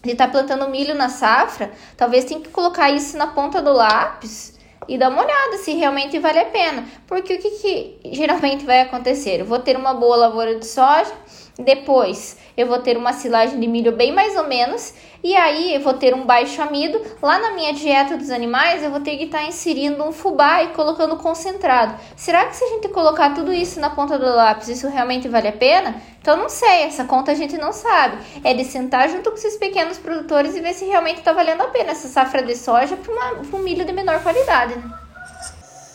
estar 0.03 0.25
tá 0.25 0.31
plantando 0.31 0.67
milho 0.69 0.95
na 0.95 1.09
safra, 1.09 1.71
talvez 1.95 2.25
tenha 2.25 2.39
que 2.39 2.49
colocar 2.49 2.89
isso 2.89 3.15
na 3.15 3.27
ponta 3.27 3.61
do 3.61 3.71
lápis 3.71 4.52
e 4.87 4.97
dar 4.97 5.09
uma 5.09 5.23
olhada 5.23 5.57
se 5.57 5.73
realmente 5.73 6.19
vale 6.19 6.39
a 6.39 6.45
pena. 6.45 6.85
Porque 7.07 7.35
o 7.35 7.37
que, 7.39 7.49
que 7.49 7.99
geralmente 8.11 8.65
vai 8.65 8.81
acontecer? 8.81 9.39
Eu 9.39 9.45
vou 9.45 9.59
ter 9.59 9.75
uma 9.77 9.93
boa 9.93 10.15
lavoura 10.15 10.55
de 10.55 10.65
soja, 10.65 11.11
depois 11.57 12.37
eu 12.57 12.67
vou 12.67 12.79
ter 12.79 12.97
uma 12.97 13.13
silagem 13.13 13.59
de 13.59 13.67
milho 13.67 13.91
bem 13.91 14.11
mais 14.11 14.35
ou 14.35 14.47
menos, 14.47 14.93
e 15.23 15.35
aí 15.35 15.75
eu 15.75 15.81
vou 15.81 15.93
ter 15.93 16.13
um 16.13 16.25
baixo 16.25 16.61
amido. 16.61 16.99
Lá 17.21 17.39
na 17.39 17.51
minha 17.51 17.73
dieta 17.73 18.17
dos 18.17 18.29
animais, 18.29 18.83
eu 18.83 18.91
vou 18.91 18.99
ter 18.99 19.17
que 19.17 19.25
estar 19.25 19.39
tá 19.39 19.45
inserindo 19.45 20.03
um 20.03 20.11
fubá 20.11 20.63
e 20.63 20.69
colocando 20.69 21.15
concentrado. 21.17 21.95
Será 22.15 22.45
que 22.45 22.55
se 22.55 22.63
a 22.63 22.67
gente 22.69 22.89
colocar 22.89 23.33
tudo 23.33 23.53
isso 23.53 23.79
na 23.79 23.89
ponta 23.89 24.17
do 24.17 24.25
lápis, 24.25 24.67
isso 24.67 24.87
realmente 24.87 25.27
vale 25.27 25.47
a 25.47 25.53
pena? 25.53 25.95
Então 26.19 26.35
não 26.35 26.49
sei, 26.49 26.83
essa 26.83 27.05
conta 27.05 27.31
a 27.31 27.35
gente 27.35 27.57
não 27.57 27.71
sabe. 27.71 28.17
É 28.43 28.53
de 28.53 28.65
sentar 28.65 29.07
junto 29.09 29.29
com 29.29 29.37
esses 29.37 29.57
pequenos 29.57 29.97
produtores 29.97 30.55
e 30.55 30.61
ver 30.61 30.73
se 30.73 30.85
realmente 30.85 31.19
está 31.19 31.33
valendo 31.33 31.61
a 31.61 31.67
pena 31.67 31.91
essa 31.91 32.07
safra 32.07 32.41
de 32.43 32.55
soja 32.55 32.97
para 32.97 33.57
um 33.57 33.61
milho 33.61 33.85
de 33.85 33.93
menor 33.93 34.21
qualidade. 34.21 34.75
Né? 34.75 34.83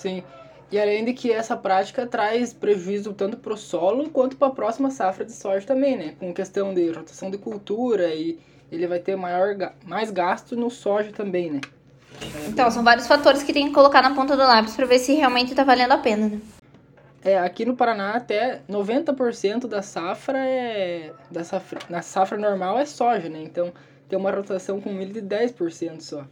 Sim. 0.00 0.22
E 0.70 0.78
além 0.78 1.04
de 1.04 1.14
que 1.14 1.32
essa 1.32 1.56
prática 1.56 2.06
traz 2.06 2.52
prejuízo 2.52 3.14
tanto 3.14 3.38
para 3.38 3.54
o 3.54 3.56
solo 3.56 4.10
quanto 4.10 4.36
para 4.36 4.48
a 4.48 4.50
próxima 4.50 4.90
safra 4.90 5.24
de 5.24 5.32
soja 5.32 5.66
também, 5.66 5.96
né? 5.96 6.14
Com 6.18 6.32
questão 6.34 6.74
de 6.74 6.90
rotação 6.90 7.30
de 7.30 7.38
cultura 7.38 8.14
e 8.14 8.38
ele 8.70 8.86
vai 8.86 8.98
ter 8.98 9.16
maior, 9.16 9.56
mais 9.86 10.10
gasto 10.10 10.54
no 10.54 10.68
soja 10.68 11.10
também, 11.10 11.50
né? 11.50 11.60
Então, 12.46 12.70
são 12.70 12.84
vários 12.84 13.06
fatores 13.06 13.42
que 13.42 13.52
tem 13.52 13.68
que 13.68 13.72
colocar 13.72 14.02
na 14.02 14.14
ponta 14.14 14.36
do 14.36 14.42
lápis 14.42 14.76
para 14.76 14.86
ver 14.86 14.98
se 14.98 15.14
realmente 15.14 15.50
está 15.50 15.64
valendo 15.64 15.92
a 15.92 15.98
pena, 15.98 16.28
né? 16.28 16.40
É, 17.24 17.38
aqui 17.38 17.64
no 17.64 17.74
Paraná 17.74 18.12
até 18.12 18.60
90% 18.68 19.66
da 19.66 19.82
safra 19.82 20.38
é 20.38 21.12
da 21.30 21.44
safra, 21.44 21.78
na 21.88 22.02
safra 22.02 22.38
normal 22.38 22.78
é 22.78 22.84
soja, 22.84 23.28
né? 23.28 23.40
Então, 23.42 23.72
tem 24.08 24.18
uma 24.18 24.30
rotação 24.30 24.80
com 24.80 24.92
milho 24.92 25.12
de 25.12 25.22
10% 25.22 26.00
só. 26.00 26.24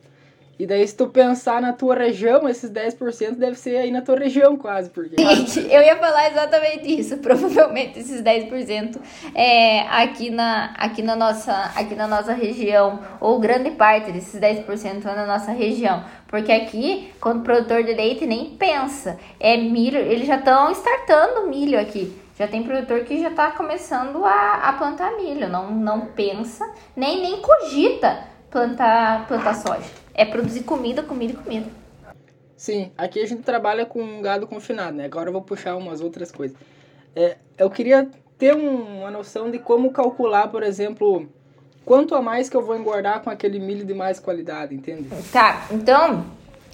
E 0.58 0.66
daí, 0.66 0.86
se 0.88 0.96
tu 0.96 1.08
pensar 1.08 1.60
na 1.60 1.74
tua 1.74 1.94
região, 1.94 2.48
esses 2.48 2.70
10% 2.70 3.32
deve 3.32 3.56
ser 3.56 3.76
aí 3.76 3.90
na 3.90 4.00
tua 4.00 4.18
região 4.18 4.56
quase, 4.56 4.88
porque... 4.88 5.14
Gente, 5.20 5.60
eu 5.60 5.82
ia 5.82 5.96
falar 5.96 6.30
exatamente 6.30 6.98
isso. 6.98 7.18
Provavelmente 7.20 7.98
esses 7.98 8.22
10% 8.22 8.98
é 9.34 9.80
aqui 9.80 10.30
na, 10.30 10.72
aqui, 10.78 11.02
na 11.02 11.14
nossa, 11.14 11.52
aqui 11.74 11.94
na 11.94 12.06
nossa 12.06 12.32
região, 12.32 13.00
ou 13.20 13.38
grande 13.38 13.72
parte 13.72 14.10
desses 14.10 14.40
10% 14.40 15.04
é 15.04 15.14
na 15.14 15.26
nossa 15.26 15.52
região. 15.52 16.02
Porque 16.26 16.50
aqui, 16.50 17.12
quando 17.20 17.40
o 17.40 17.42
produtor 17.42 17.82
de 17.84 17.92
leite 17.92 18.24
nem 18.24 18.56
pensa, 18.56 19.18
é 19.38 19.58
milho, 19.58 19.98
eles 19.98 20.26
já 20.26 20.36
estão 20.36 20.70
startando 20.72 21.48
milho 21.48 21.78
aqui. 21.78 22.16
Já 22.38 22.48
tem 22.48 22.62
produtor 22.62 23.00
que 23.00 23.20
já 23.20 23.28
está 23.28 23.50
começando 23.50 24.24
a, 24.24 24.68
a 24.68 24.72
plantar 24.72 25.16
milho, 25.16 25.48
não, 25.48 25.70
não 25.70 26.06
pensa, 26.06 26.66
nem, 26.94 27.20
nem 27.20 27.40
cogita 27.40 28.24
plantar, 28.50 29.26
plantar 29.26 29.54
soja 29.54 30.05
é 30.16 30.24
produzir 30.24 30.62
comida, 30.62 31.02
comida 31.02 31.34
e 31.34 31.36
comida. 31.36 31.66
Sim, 32.56 32.90
aqui 32.96 33.20
a 33.20 33.26
gente 33.26 33.42
trabalha 33.42 33.84
com 33.84 34.22
gado 34.22 34.46
confinado, 34.46 34.96
né? 34.96 35.04
Agora 35.04 35.28
eu 35.28 35.32
vou 35.32 35.42
puxar 35.42 35.76
umas 35.76 36.00
outras 36.00 36.32
coisas. 36.32 36.56
É, 37.14 37.36
eu 37.58 37.68
queria 37.68 38.08
ter 38.38 38.54
um, 38.54 39.00
uma 39.00 39.10
noção 39.10 39.50
de 39.50 39.58
como 39.58 39.90
calcular, 39.90 40.48
por 40.48 40.62
exemplo, 40.62 41.28
quanto 41.84 42.14
a 42.14 42.22
mais 42.22 42.48
que 42.48 42.56
eu 42.56 42.64
vou 42.64 42.76
engordar 42.76 43.22
com 43.22 43.28
aquele 43.28 43.58
milho 43.58 43.84
de 43.84 43.92
mais 43.92 44.18
qualidade, 44.18 44.74
entende? 44.74 45.08
Tá, 45.30 45.66
então, 45.70 46.24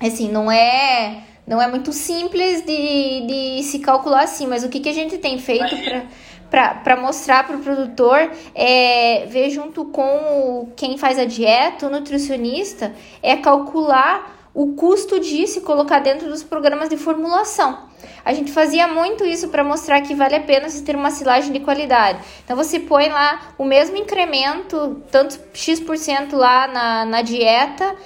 assim, 0.01 0.31
não 0.31 0.51
é 0.51 1.25
não 1.45 1.61
é 1.61 1.67
muito 1.67 1.93
simples 1.93 2.65
de, 2.65 3.27
de 3.27 3.63
se 3.65 3.81
calcular 3.81 4.23
assim, 4.23 4.47
mas 4.47 4.63
o 4.63 4.69
que, 4.69 4.79
que 4.79 4.89
a 4.89 4.93
gente 4.93 5.19
tem 5.19 5.39
feito 5.39 5.77
para 5.77 6.07
para 6.53 6.97
mostrar 7.01 7.47
para 7.47 7.57
o 7.57 7.61
produtor, 7.61 8.31
é, 8.55 9.25
ver 9.27 9.49
junto 9.49 9.87
com 9.87 10.71
quem 10.77 10.99
faz 10.99 11.19
a 11.19 11.25
dieta, 11.25 11.87
o 11.87 11.91
nutricionista, 11.91 12.93
é 13.23 13.39
calcular 13.39 14.51
o 14.53 14.75
custo 14.75 15.19
disso 15.19 15.61
e 15.61 15.63
colocar 15.63 16.01
dentro 16.01 16.29
dos 16.29 16.43
programas 16.43 16.91
de 16.91 16.99
formulação. 16.99 17.91
A 18.25 18.33
gente 18.33 18.53
fazia 18.53 18.87
muito 18.87 19.25
isso 19.25 19.49
para 19.49 19.65
mostrar 19.65 20.01
que 20.01 20.15
vale 20.15 20.37
a 20.37 20.41
pena 20.41 20.69
você 20.69 20.83
ter 20.83 20.95
uma 20.97 21.11
silagem 21.11 21.53
de 21.53 21.61
qualidade. 21.61 22.21
Então 22.45 22.57
você 22.57 22.81
põe 22.81 23.09
lá 23.09 23.55
o 23.59 23.65
mesmo 23.65 23.97
incremento, 23.97 25.03
tanto 25.11 25.39
X% 25.53 26.35
lá 26.35 26.69
na, 26.69 27.05
na 27.05 27.23
dieta, 27.23 27.97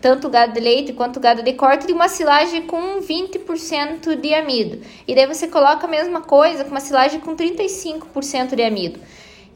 tanto 0.00 0.28
gado 0.28 0.52
de 0.52 0.60
leite 0.60 0.92
quanto 0.92 1.18
gado 1.18 1.42
de 1.42 1.52
corte, 1.54 1.86
de 1.86 1.92
uma 1.92 2.08
silagem 2.08 2.62
com 2.62 3.00
20% 3.00 4.14
de 4.16 4.34
amido. 4.34 4.80
E 5.06 5.14
daí 5.14 5.26
você 5.26 5.48
coloca 5.48 5.86
a 5.86 5.90
mesma 5.90 6.20
coisa 6.20 6.64
com 6.64 6.70
uma 6.70 6.80
silagem 6.80 7.20
com 7.20 7.34
35% 7.34 8.54
de 8.54 8.62
amido. 8.62 9.00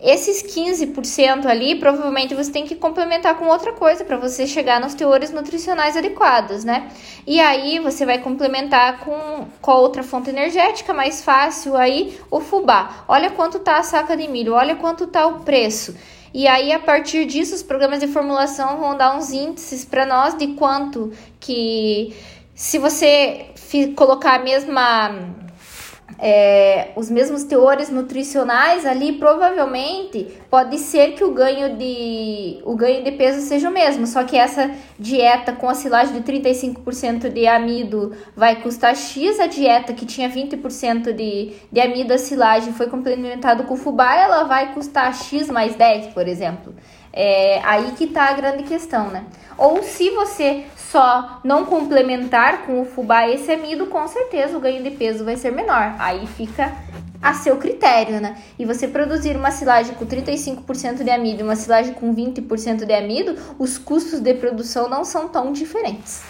Esses 0.00 0.42
15% 0.42 1.46
ali, 1.46 1.76
provavelmente 1.76 2.34
você 2.34 2.52
tem 2.52 2.66
que 2.66 2.74
complementar 2.74 3.38
com 3.38 3.46
outra 3.46 3.72
coisa 3.72 4.04
para 4.04 4.18
você 4.18 4.46
chegar 4.46 4.78
nos 4.78 4.92
teores 4.92 5.32
nutricionais 5.32 5.96
adequados, 5.96 6.64
né? 6.64 6.90
E 7.26 7.40
aí 7.40 7.78
você 7.78 8.04
vai 8.04 8.18
complementar 8.18 9.00
com, 9.00 9.46
com 9.60 9.70
outra 9.72 10.02
fonte 10.02 10.28
energética 10.28 10.92
mais 10.92 11.24
fácil 11.24 11.76
aí, 11.76 12.18
o 12.30 12.40
fubá. 12.40 13.04
Olha 13.08 13.30
quanto 13.30 13.58
tá 13.58 13.78
a 13.78 13.82
saca 13.82 14.14
de 14.14 14.28
milho, 14.28 14.52
olha 14.52 14.76
quanto 14.76 15.06
tá 15.06 15.26
o 15.26 15.40
preço. 15.40 15.96
E 16.34 16.46
aí, 16.46 16.70
a 16.70 16.78
partir 16.78 17.24
disso, 17.24 17.54
os 17.54 17.62
programas 17.62 18.00
de 18.00 18.06
formulação 18.06 18.76
vão 18.76 18.94
dar 18.94 19.16
uns 19.16 19.30
índices 19.32 19.86
para 19.86 20.04
nós 20.04 20.36
de 20.36 20.48
quanto 20.48 21.10
que, 21.40 22.14
se 22.54 22.78
você 22.78 23.46
colocar 23.96 24.34
a 24.34 24.38
mesma 24.40 25.45
é, 26.18 26.88
os 26.96 27.10
mesmos 27.10 27.44
teores 27.44 27.90
nutricionais 27.90 28.86
ali, 28.86 29.12
provavelmente 29.12 30.26
pode 30.50 30.78
ser 30.78 31.12
que 31.12 31.22
o 31.22 31.32
ganho 31.32 31.76
de 31.76 32.60
o 32.64 32.74
ganho 32.74 33.04
de 33.04 33.12
peso 33.12 33.40
seja 33.40 33.68
o 33.68 33.72
mesmo, 33.72 34.06
só 34.06 34.24
que 34.24 34.36
essa 34.36 34.70
dieta 34.98 35.52
com 35.52 35.68
a 35.68 35.74
silagem 35.74 36.14
de 36.14 36.20
35% 36.20 37.28
de 37.28 37.46
amido 37.46 38.14
vai 38.34 38.56
custar 38.56 38.96
X, 38.96 39.38
a 39.38 39.46
dieta 39.46 39.92
que 39.92 40.06
tinha 40.06 40.30
20% 40.30 41.12
de, 41.12 41.52
de 41.70 41.80
amido 41.80 42.14
a 42.14 42.18
silagem 42.18 42.72
foi 42.72 42.86
complementado 42.86 43.64
com 43.64 43.76
fubá, 43.76 44.14
ela 44.14 44.44
vai 44.44 44.72
custar 44.72 45.14
X 45.14 45.48
mais 45.50 45.74
10, 45.74 46.08
por 46.08 46.26
exemplo. 46.26 46.74
É 47.12 47.60
aí 47.64 47.92
que 47.92 48.06
tá 48.06 48.28
a 48.28 48.32
grande 48.34 48.62
questão, 48.64 49.08
né? 49.08 49.24
Ou 49.56 49.82
se 49.82 50.10
você 50.10 50.64
só 50.90 51.40
não 51.42 51.64
complementar 51.64 52.66
com 52.66 52.80
o 52.80 52.84
fubá 52.84 53.28
esse 53.28 53.50
amido, 53.50 53.86
com 53.86 54.06
certeza 54.06 54.56
o 54.56 54.60
ganho 54.60 54.82
de 54.82 54.90
peso 54.90 55.24
vai 55.24 55.36
ser 55.36 55.50
menor. 55.50 55.94
Aí 55.98 56.26
fica 56.26 56.72
a 57.20 57.34
seu 57.34 57.56
critério, 57.56 58.20
né? 58.20 58.36
E 58.58 58.64
você 58.64 58.86
produzir 58.86 59.36
uma 59.36 59.50
silagem 59.50 59.94
com 59.94 60.06
35% 60.06 61.02
de 61.02 61.10
amido 61.10 61.40
e 61.40 61.42
uma 61.42 61.56
silagem 61.56 61.94
com 61.94 62.14
20% 62.14 62.84
de 62.84 62.92
amido, 62.92 63.34
os 63.58 63.78
custos 63.78 64.20
de 64.20 64.34
produção 64.34 64.88
não 64.88 65.04
são 65.04 65.28
tão 65.28 65.52
diferentes. 65.52 66.22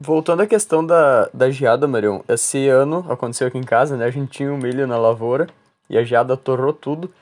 Voltando 0.00 0.42
à 0.42 0.46
questão 0.46 0.84
da, 0.84 1.28
da 1.32 1.48
geada, 1.48 1.86
Marion, 1.86 2.20
esse 2.28 2.66
ano 2.66 3.06
aconteceu 3.08 3.46
aqui 3.46 3.58
em 3.58 3.62
casa, 3.62 3.96
né? 3.96 4.06
A 4.06 4.10
gente 4.10 4.30
tinha 4.30 4.52
um 4.52 4.58
milho 4.58 4.86
na 4.86 4.98
lavoura 4.98 5.46
e 5.88 5.96
a 5.96 6.02
geada 6.02 6.36
torrou 6.36 6.72
tudo. 6.72 7.12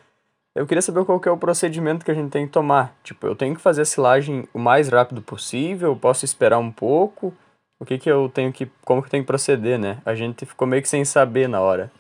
Eu 0.55 0.67
queria 0.67 0.83
saber 0.83 1.05
qual 1.05 1.21
que 1.21 1.29
é 1.29 1.33
o 1.33 1.37
procedimento 1.37 2.05
que 2.05 2.11
a 2.11 2.15
gente 2.15 2.31
tem 2.31 2.47
que 2.47 2.53
tomar. 2.53 2.95
Tipo, 3.05 3.27
eu 3.27 3.37
tenho 3.37 3.55
que 3.55 3.61
fazer 3.61 3.83
a 3.83 3.85
silagem 3.85 4.49
o 4.53 4.59
mais 4.59 4.89
rápido 4.89 5.23
possível? 5.23 5.95
Posso 5.95 6.25
esperar 6.25 6.59
um 6.59 6.73
pouco? 6.73 7.33
O 7.79 7.85
que 7.85 7.99
que 7.99 8.11
eu 8.11 8.29
tenho 8.29 8.53
que... 8.53 8.69
Como 8.85 9.01
que 9.01 9.07
eu 9.07 9.11
tenho 9.11 9.23
que 9.23 9.29
proceder, 9.29 9.79
né? 9.79 9.99
A 10.05 10.15
gente 10.15 10.45
ficou 10.45 10.67
meio 10.67 10.83
que 10.83 10.89
sem 10.89 11.05
saber 11.05 11.49
na 11.49 11.61
hora. 11.61 11.91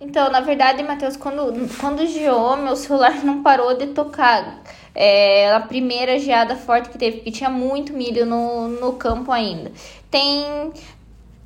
Então, 0.00 0.30
na 0.30 0.40
verdade, 0.40 0.82
Matheus, 0.82 1.16
quando, 1.16 1.52
quando 1.78 2.06
geou, 2.06 2.56
meu 2.56 2.76
celular 2.76 3.24
não 3.24 3.42
parou 3.42 3.76
de 3.76 3.88
tocar. 3.88 4.62
É, 4.94 5.52
a 5.52 5.60
primeira 5.60 6.18
geada 6.18 6.54
forte 6.54 6.88
que 6.88 6.98
teve, 6.98 7.18
porque 7.18 7.30
tinha 7.32 7.50
muito 7.50 7.92
milho 7.92 8.24
no, 8.26 8.68
no 8.68 8.92
campo 8.94 9.32
ainda. 9.32 9.72
Tem 10.10 10.72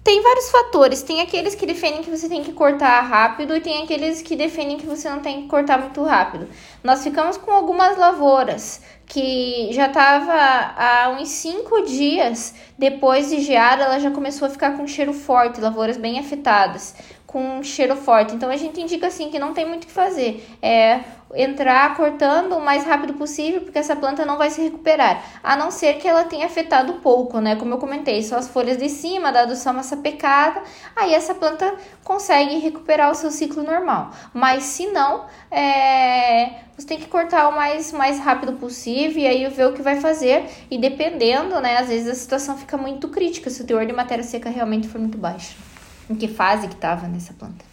tem 0.07 0.23
vários 0.23 0.49
fatores. 0.53 1.03
Tem 1.03 1.21
aqueles 1.21 1.57
que 1.57 1.67
defendem 1.67 2.01
que 2.01 2.11
você 2.11 2.29
tem 2.29 2.45
que 2.45 2.53
cortar 2.53 3.01
rápido 3.01 3.57
e 3.57 3.61
tem 3.61 3.83
aqueles 3.83 4.23
que 4.23 4.37
defendem 4.37 4.79
que 4.79 4.87
você 4.87 5.11
não 5.11 5.19
tem 5.19 5.43
que 5.43 5.49
cortar 5.49 5.81
muito 5.81 6.01
rápido. 6.05 6.47
Nós 6.85 7.03
ficamos 7.03 7.37
com 7.37 7.51
algumas 7.51 7.99
lavouras 7.99 8.81
que 9.05 9.69
já 9.73 9.89
estava 9.89 10.33
há 10.33 11.09
uns 11.11 11.29
cinco 11.29 11.83
dias 11.83 12.55
depois 12.79 13.31
de 13.31 13.41
geada, 13.41 13.83
ela 13.83 13.99
já 13.99 14.13
começou 14.13 14.47
a 14.47 14.51
ficar 14.51 14.77
com 14.77 14.87
cheiro 14.87 15.13
forte, 15.13 15.61
lavouras 15.61 15.97
bem 15.97 16.21
afetadas 16.21 16.95
com 17.37 17.62
cheiro 17.62 17.95
forte. 17.97 18.35
Então 18.35 18.49
a 18.49 18.57
gente 18.57 18.81
indica 18.81 19.09
assim 19.09 19.28
que 19.31 19.38
não 19.38 19.52
tem 19.52 19.69
muito 19.69 19.85
o 19.85 19.87
que 19.87 19.93
fazer. 19.93 20.43
É 20.62 21.00
entrar 21.35 21.95
cortando 21.95 22.52
o 22.57 22.64
mais 22.64 22.83
rápido 22.87 23.12
possível, 23.12 23.61
porque 23.61 23.78
essa 23.78 23.95
planta 23.95 24.25
não 24.25 24.38
vai 24.38 24.49
se 24.49 24.62
recuperar, 24.62 25.23
a 25.43 25.55
não 25.55 25.71
ser 25.71 25.99
que 25.99 26.09
ela 26.09 26.25
tenha 26.25 26.47
afetado 26.47 26.95
pouco, 26.95 27.38
né? 27.40 27.57
Como 27.57 27.75
eu 27.75 27.78
comentei, 27.78 28.23
só 28.23 28.37
as 28.37 28.49
folhas 28.49 28.78
de 28.78 28.88
cima, 28.88 29.31
dado 29.31 29.55
só 29.55 29.71
uma 29.71 29.83
sapecada, 29.83 30.62
aí 30.95 31.12
essa 31.12 31.35
planta 31.35 31.75
consegue 32.02 32.57
recuperar 32.59 33.11
o 33.11 33.14
seu 33.14 33.31
ciclo 33.31 33.62
normal. 33.62 34.12
Mas 34.33 34.62
se 34.62 34.87
não, 34.87 35.26
é... 35.50 36.61
você 36.75 36.87
tem 36.87 36.99
que 36.99 37.07
cortar 37.07 37.49
o 37.49 37.55
mais, 37.55 37.93
mais 37.93 38.19
rápido 38.19 38.55
possível 38.55 39.21
e 39.23 39.26
aí 39.26 39.47
ver 39.49 39.66
o 39.66 39.75
que 39.75 39.83
vai 39.83 40.00
fazer. 40.00 40.47
E 40.71 40.78
dependendo, 40.78 41.61
né? 41.61 41.76
Às 41.76 41.88
vezes 41.88 42.09
a 42.09 42.14
situação 42.14 42.57
fica 42.57 42.78
muito 42.78 43.09
crítica 43.09 43.50
se 43.50 43.61
o 43.61 43.66
teor 43.66 43.85
de 43.85 43.93
matéria 43.93 44.25
seca 44.25 44.49
realmente 44.49 44.88
for 44.88 45.00
muito 45.00 45.19
baixo. 45.19 45.65
Em 46.09 46.14
que 46.14 46.29
fase 46.29 46.69
que 46.69 46.77
tava 46.77 47.09
nessa 47.09 47.35
planta? 47.35 47.64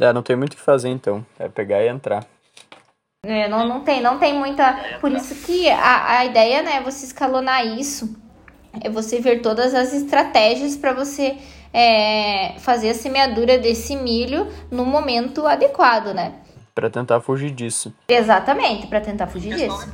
É, 0.00 0.12
não 0.12 0.22
tem 0.22 0.36
muito 0.36 0.52
o 0.52 0.56
que 0.56 0.62
fazer 0.62 0.88
então. 0.88 1.24
É 1.38 1.48
pegar 1.48 1.82
e 1.82 1.88
entrar. 1.88 2.26
É, 3.24 3.48
não, 3.48 3.66
não 3.66 3.80
tem, 3.80 4.00
não 4.00 4.18
tem 4.18 4.32
muita. 4.32 4.98
Por 5.00 5.10
isso 5.10 5.34
que 5.46 5.68
a, 5.68 6.18
a 6.18 6.24
ideia, 6.24 6.62
né, 6.62 6.76
é 6.76 6.80
você 6.80 7.04
escalonar 7.04 7.66
isso. 7.66 8.16
É 8.80 8.88
você 8.88 9.20
ver 9.20 9.42
todas 9.42 9.74
as 9.74 9.92
estratégias 9.92 10.76
para 10.76 10.92
você 10.92 11.36
é, 11.72 12.58
fazer 12.58 12.90
a 12.90 12.94
semeadura 12.94 13.58
desse 13.58 13.96
milho 13.96 14.46
no 14.70 14.84
momento 14.84 15.46
adequado, 15.46 16.14
né? 16.14 16.34
Para 16.74 16.88
tentar 16.88 17.20
fugir 17.20 17.50
disso. 17.50 17.92
Exatamente, 18.08 18.86
para 18.86 19.00
tentar 19.00 19.26
fugir 19.26 19.54
disso. 19.54 19.92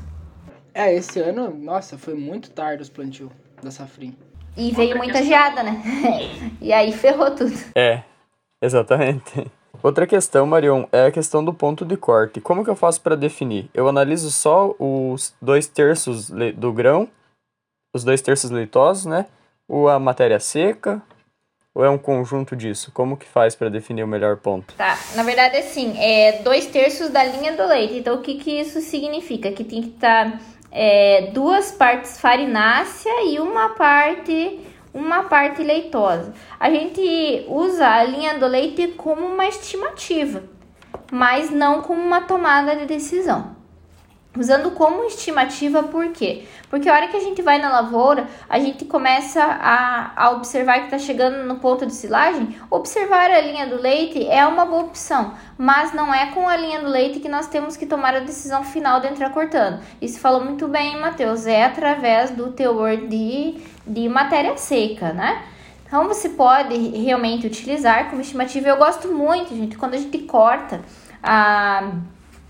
É, 0.75 0.93
esse 0.93 1.21
ano, 1.21 1.55
nossa, 1.55 1.97
foi 1.97 2.15
muito 2.15 2.51
tarde 2.51 2.83
os 2.83 2.91
plantios 2.91 3.31
da 3.63 3.71
safrinha. 3.71 4.15
E 4.57 4.71
veio 4.73 4.97
muita 4.97 5.23
geada, 5.23 5.63
né? 5.63 5.83
e 6.61 6.73
aí 6.73 6.93
ferrou 6.93 7.31
tudo. 7.31 7.55
É, 7.75 8.03
exatamente. 8.63 9.51
Outra 9.83 10.07
questão, 10.07 10.47
Marion, 10.47 10.85
é 10.91 11.07
a 11.07 11.11
questão 11.11 11.45
do 11.45 11.53
ponto 11.53 11.85
de 11.85 11.97
corte. 11.97 12.41
Como 12.41 12.65
que 12.65 12.71
eu 12.71 12.77
faço 12.77 13.01
para 13.03 13.17
definir? 13.17 13.69
Eu 13.75 13.87
analiso 13.89 14.31
só 14.31 14.75
os 14.79 15.35
dois 15.43 15.67
terços 15.67 16.31
do 16.31 16.73
grão, 16.73 17.09
os 17.95 18.03
dois 18.03 18.23
terços 18.23 18.51
leitosos, 18.51 19.05
né? 19.05 19.27
Ou 19.69 19.89
a 19.89 19.99
matéria 19.99 20.41
seca, 20.41 21.03
ou 21.75 21.85
é 21.85 21.91
um 21.91 21.99
conjunto 21.99 22.55
disso? 22.55 22.93
Como 22.93 23.17
que 23.17 23.27
faz 23.27 23.57
para 23.57 23.69
definir 23.69 24.05
o 24.05 24.09
melhor 24.09 24.37
ponto? 24.37 24.73
Tá, 24.75 24.97
na 25.17 25.23
verdade, 25.23 25.57
assim, 25.57 25.99
é 25.99 26.41
dois 26.43 26.67
terços 26.67 27.11
da 27.11 27.25
linha 27.25 27.57
do 27.57 27.67
leite. 27.67 27.99
Então, 27.99 28.15
o 28.17 28.23
que, 28.23 28.37
que 28.37 28.61
isso 28.61 28.81
significa? 28.81 29.51
Que 29.53 29.65
tem 29.65 29.83
que 29.83 29.89
estar... 29.89 30.33
Tá 30.33 30.39
é, 30.75 31.31
duas 31.33 31.71
partes 31.71 32.21
farinácea 32.21 33.23
e 33.25 33.39
uma 33.39 33.71
parte 33.71 34.61
uma 34.93 35.25
parte 35.25 35.61
leitosa. 35.63 36.33
A 36.59 36.71
gente 36.71 37.45
usa 37.49 37.89
a 37.89 38.05
linha 38.05 38.39
do 38.39 38.47
leite 38.47 38.89
como 38.97 39.27
uma 39.27 39.47
estimativa, 39.47 40.45
mas 41.11 41.51
não 41.51 41.83
como 41.83 42.01
uma 42.01 42.21
tomada 42.21 42.77
de 42.77 42.87
decisão. 42.87 43.57
Usando 44.37 44.73
como 44.73 45.05
estimativa, 45.05 45.85
por 45.85 46.09
quê? 46.09 46.45
Porque 46.69 46.89
a 46.89 46.93
hora 46.93 47.07
que 47.07 47.17
a 47.17 47.21
gente 47.21 47.41
vai 47.41 47.59
na 47.59 47.69
lavoura, 47.69 48.27
a 48.49 48.59
gente 48.59 48.85
começa 48.85 49.41
a, 49.41 50.11
a 50.17 50.31
observar 50.33 50.81
que 50.81 50.87
está 50.87 50.99
chegando 50.99 51.47
no 51.47 51.61
ponto 51.61 51.87
de 51.87 51.95
silagem. 51.95 52.57
Observar 52.69 53.31
a 53.31 53.41
linha 53.41 53.69
do 53.69 53.81
leite 53.81 54.27
é 54.27 54.45
uma 54.45 54.65
boa 54.65 54.83
opção, 54.83 55.35
mas 55.57 55.95
não 55.95 56.13
é 56.13 56.33
com 56.33 56.49
a 56.49 56.57
linha 56.57 56.81
do 56.81 56.89
leite 56.89 57.21
que 57.21 57.29
nós 57.29 57.47
temos 57.47 57.77
que 57.77 57.87
tomar 57.87 58.17
a 58.17 58.21
decisão 58.21 58.65
final 58.65 59.01
de 59.01 59.07
entrar 59.07 59.31
cortando. 59.31 59.81
Isso 60.03 60.19
falou 60.19 60.45
muito 60.45 60.67
bem, 60.67 60.99
Matheus, 60.99 61.47
é 61.47 61.65
através 61.65 62.33
do 62.33 62.51
teor 62.51 62.97
de, 62.97 63.63
de 63.87 64.09
matéria 64.09 64.57
seca, 64.57 65.13
né? 65.13 65.45
Então 65.87 66.09
você 66.09 66.31
pode 66.31 66.75
realmente 66.99 67.47
utilizar 67.47 68.11
como 68.11 68.21
estimativa. 68.21 68.69
Eu 68.69 68.79
gosto 68.79 69.13
muito, 69.13 69.55
gente, 69.55 69.79
quando 69.79 69.95
a 69.95 69.99
gente 69.99 70.19
corta 70.19 70.81
a 71.23 71.93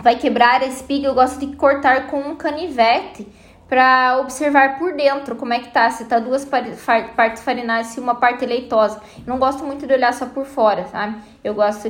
vai 0.05 0.17
quebrar 0.17 0.63
a 0.63 0.67
espiga, 0.67 1.09
eu 1.09 1.15
gosto 1.15 1.41
de 1.41 1.57
cortar 1.57 2.09
com 2.09 2.21
um 2.21 2.37
canivete 2.37 3.27
para 3.67 4.19
observar 4.21 4.79
por 4.79 4.93
dentro 4.93 5.35
como 5.35 5.55
é 5.55 5.59
que 5.59 5.71
tá, 5.71 5.91
se 5.91 6.05
tá 6.05 6.19
duas 6.19 6.45
partes 6.45 7.43
farináceas 7.43 7.97
e 7.97 8.01
uma 8.01 8.15
parte 8.15 8.45
leitosa. 8.45 9.01
Eu 9.17 9.33
não 9.33 9.39
gosto 9.39 9.65
muito 9.65 9.87
de 9.87 9.95
olhar 9.95 10.13
só 10.13 10.27
por 10.27 10.45
fora, 10.45 10.87
sabe? 10.93 11.17
Eu 11.43 11.55
gosto 11.55 11.89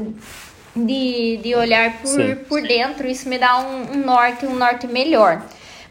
de, 0.77 1.37
de 1.39 1.55
olhar 1.57 1.99
por, 1.99 2.07
sim, 2.07 2.37
por 2.49 2.61
sim. 2.61 2.69
dentro, 2.69 3.09
isso 3.09 3.29
me 3.29 3.37
dá 3.37 3.59
um, 3.59 3.97
um 3.97 4.05
norte, 4.05 4.47
um 4.47 4.55
norte 4.55 4.87
melhor. 4.87 5.43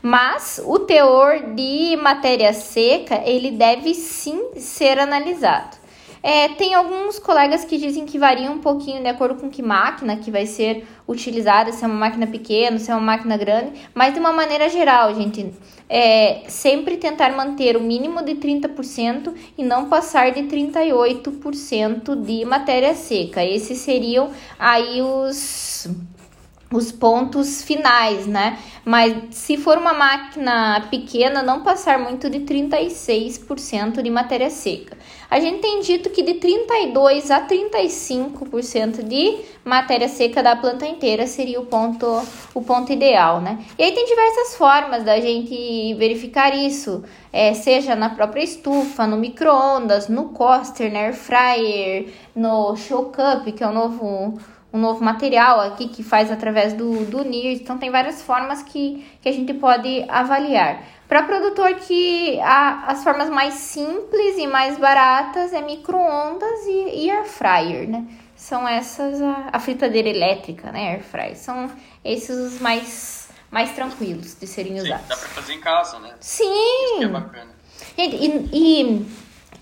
Mas 0.01 0.61
o 0.63 0.79
teor 0.79 1.53
de 1.53 1.97
matéria 2.01 2.53
seca, 2.53 3.21
ele 3.25 3.51
deve 3.51 3.93
sim 3.93 4.51
ser 4.55 4.97
analisado. 4.97 5.82
É, 6.23 6.47
tem 6.47 6.73
alguns 6.73 7.19
colegas 7.19 7.65
que 7.65 7.77
dizem 7.77 8.05
que 8.05 8.17
varia 8.17 8.49
um 8.49 8.59
pouquinho 8.59 9.01
de 9.01 9.09
acordo 9.09 9.35
com 9.35 9.49
que 9.49 9.61
máquina 9.61 10.15
que 10.15 10.31
vai 10.31 10.45
ser 10.45 10.87
utilizada, 11.05 11.73
se 11.73 11.83
é 11.83 11.87
uma 11.87 11.97
máquina 11.97 12.25
pequena, 12.25 12.79
se 12.79 12.89
é 12.89 12.95
uma 12.95 13.01
máquina 13.01 13.35
grande, 13.35 13.73
mas 13.93 14.13
de 14.13 14.21
uma 14.21 14.31
maneira 14.31 14.69
geral, 14.69 15.13
gente, 15.13 15.53
é 15.89 16.43
sempre 16.47 16.95
tentar 16.95 17.35
manter 17.35 17.75
o 17.75 17.81
mínimo 17.81 18.23
de 18.23 18.35
30% 18.35 19.33
e 19.57 19.63
não 19.65 19.89
passar 19.89 20.31
de 20.31 20.43
38% 20.43 22.15
de 22.15 22.45
matéria 22.45 22.95
seca. 22.95 23.43
Esses 23.43 23.79
seriam 23.79 24.31
aí 24.57 25.01
os 25.01 25.89
os 26.73 26.91
pontos 26.91 27.63
finais, 27.63 28.25
né? 28.25 28.57
Mas 28.83 29.35
se 29.35 29.57
for 29.57 29.77
uma 29.77 29.93
máquina 29.93 30.87
pequena, 30.89 31.43
não 31.43 31.61
passar 31.61 31.99
muito 31.99 32.29
de 32.29 32.39
36% 32.39 34.01
de 34.01 34.09
matéria 34.09 34.49
seca. 34.49 34.97
A 35.33 35.39
gente 35.39 35.61
tem 35.61 35.81
dito 35.81 36.11
que 36.11 36.21
de 36.21 36.35
32 36.35 37.31
a 37.31 37.41
35% 37.47 39.01
de 39.01 39.39
matéria 39.65 40.07
seca 40.07 40.43
da 40.43 40.55
planta 40.55 40.85
inteira 40.85 41.25
seria 41.25 41.59
o 41.59 41.65
ponto, 41.65 42.05
o 42.53 42.61
ponto 42.61 42.93
ideal, 42.93 43.41
né? 43.41 43.65
E 43.75 43.81
aí 43.81 43.91
tem 43.93 44.05
diversas 44.05 44.55
formas 44.55 45.03
da 45.03 45.19
gente 45.19 45.95
verificar 45.95 46.55
isso, 46.55 47.03
é, 47.31 47.51
seja 47.55 47.95
na 47.95 48.11
própria 48.11 48.43
estufa, 48.43 49.07
no 49.07 49.17
micro-ondas, 49.17 50.07
no 50.07 50.25
coaster, 50.25 50.93
na 50.93 50.99
air 50.99 51.15
fryer, 51.15 52.13
no 52.35 52.75
show 52.75 53.05
cup, 53.05 53.51
que 53.55 53.63
é 53.63 53.67
o 53.67 53.73
novo 53.73 54.37
um 54.73 54.79
novo 54.79 55.03
material 55.03 55.59
aqui 55.59 55.87
que 55.87 56.01
faz 56.01 56.31
através 56.31 56.73
do, 56.73 57.05
do 57.05 57.23
NIR. 57.23 57.61
Então, 57.61 57.77
tem 57.77 57.91
várias 57.91 58.23
formas 58.23 58.63
que, 58.63 59.05
que 59.21 59.29
a 59.29 59.31
gente 59.31 59.53
pode 59.53 60.03
avaliar. 60.09 60.83
Para 61.07 61.21
produtor 61.23 61.75
que 61.75 62.39
a, 62.41 62.85
as 62.87 63.03
formas 63.03 63.29
mais 63.29 63.53
simples 63.53 64.35
e 64.39 64.47
mais 64.47 64.79
baratas 64.79 65.53
é 65.53 65.61
micro-ondas 65.61 66.65
e, 66.65 67.05
e 67.05 67.11
air 67.11 67.25
fryer, 67.25 67.87
né? 67.87 68.03
São 68.35 68.67
essas 68.67 69.21
a, 69.21 69.49
a 69.53 69.59
fritadeira 69.59 70.09
elétrica, 70.09 70.71
né? 70.71 70.93
Air 70.93 71.03
fryer. 71.03 71.37
São 71.37 71.69
esses 72.03 72.35
os 72.35 72.59
mais, 72.59 73.29
mais 73.51 73.71
tranquilos 73.73 74.35
de 74.39 74.47
serem 74.47 74.79
Sim, 74.79 74.87
usados. 74.87 75.07
dá 75.07 75.15
pra 75.15 75.27
fazer 75.29 75.53
em 75.53 75.59
casa, 75.59 75.99
né? 75.99 76.15
Sim! 76.19 76.45
Isso 76.45 76.97
que 76.97 77.03
é 77.03 77.07
bacana. 77.07 77.51
Gente, 77.95 78.15
e, 78.15 78.49
e 78.51 79.05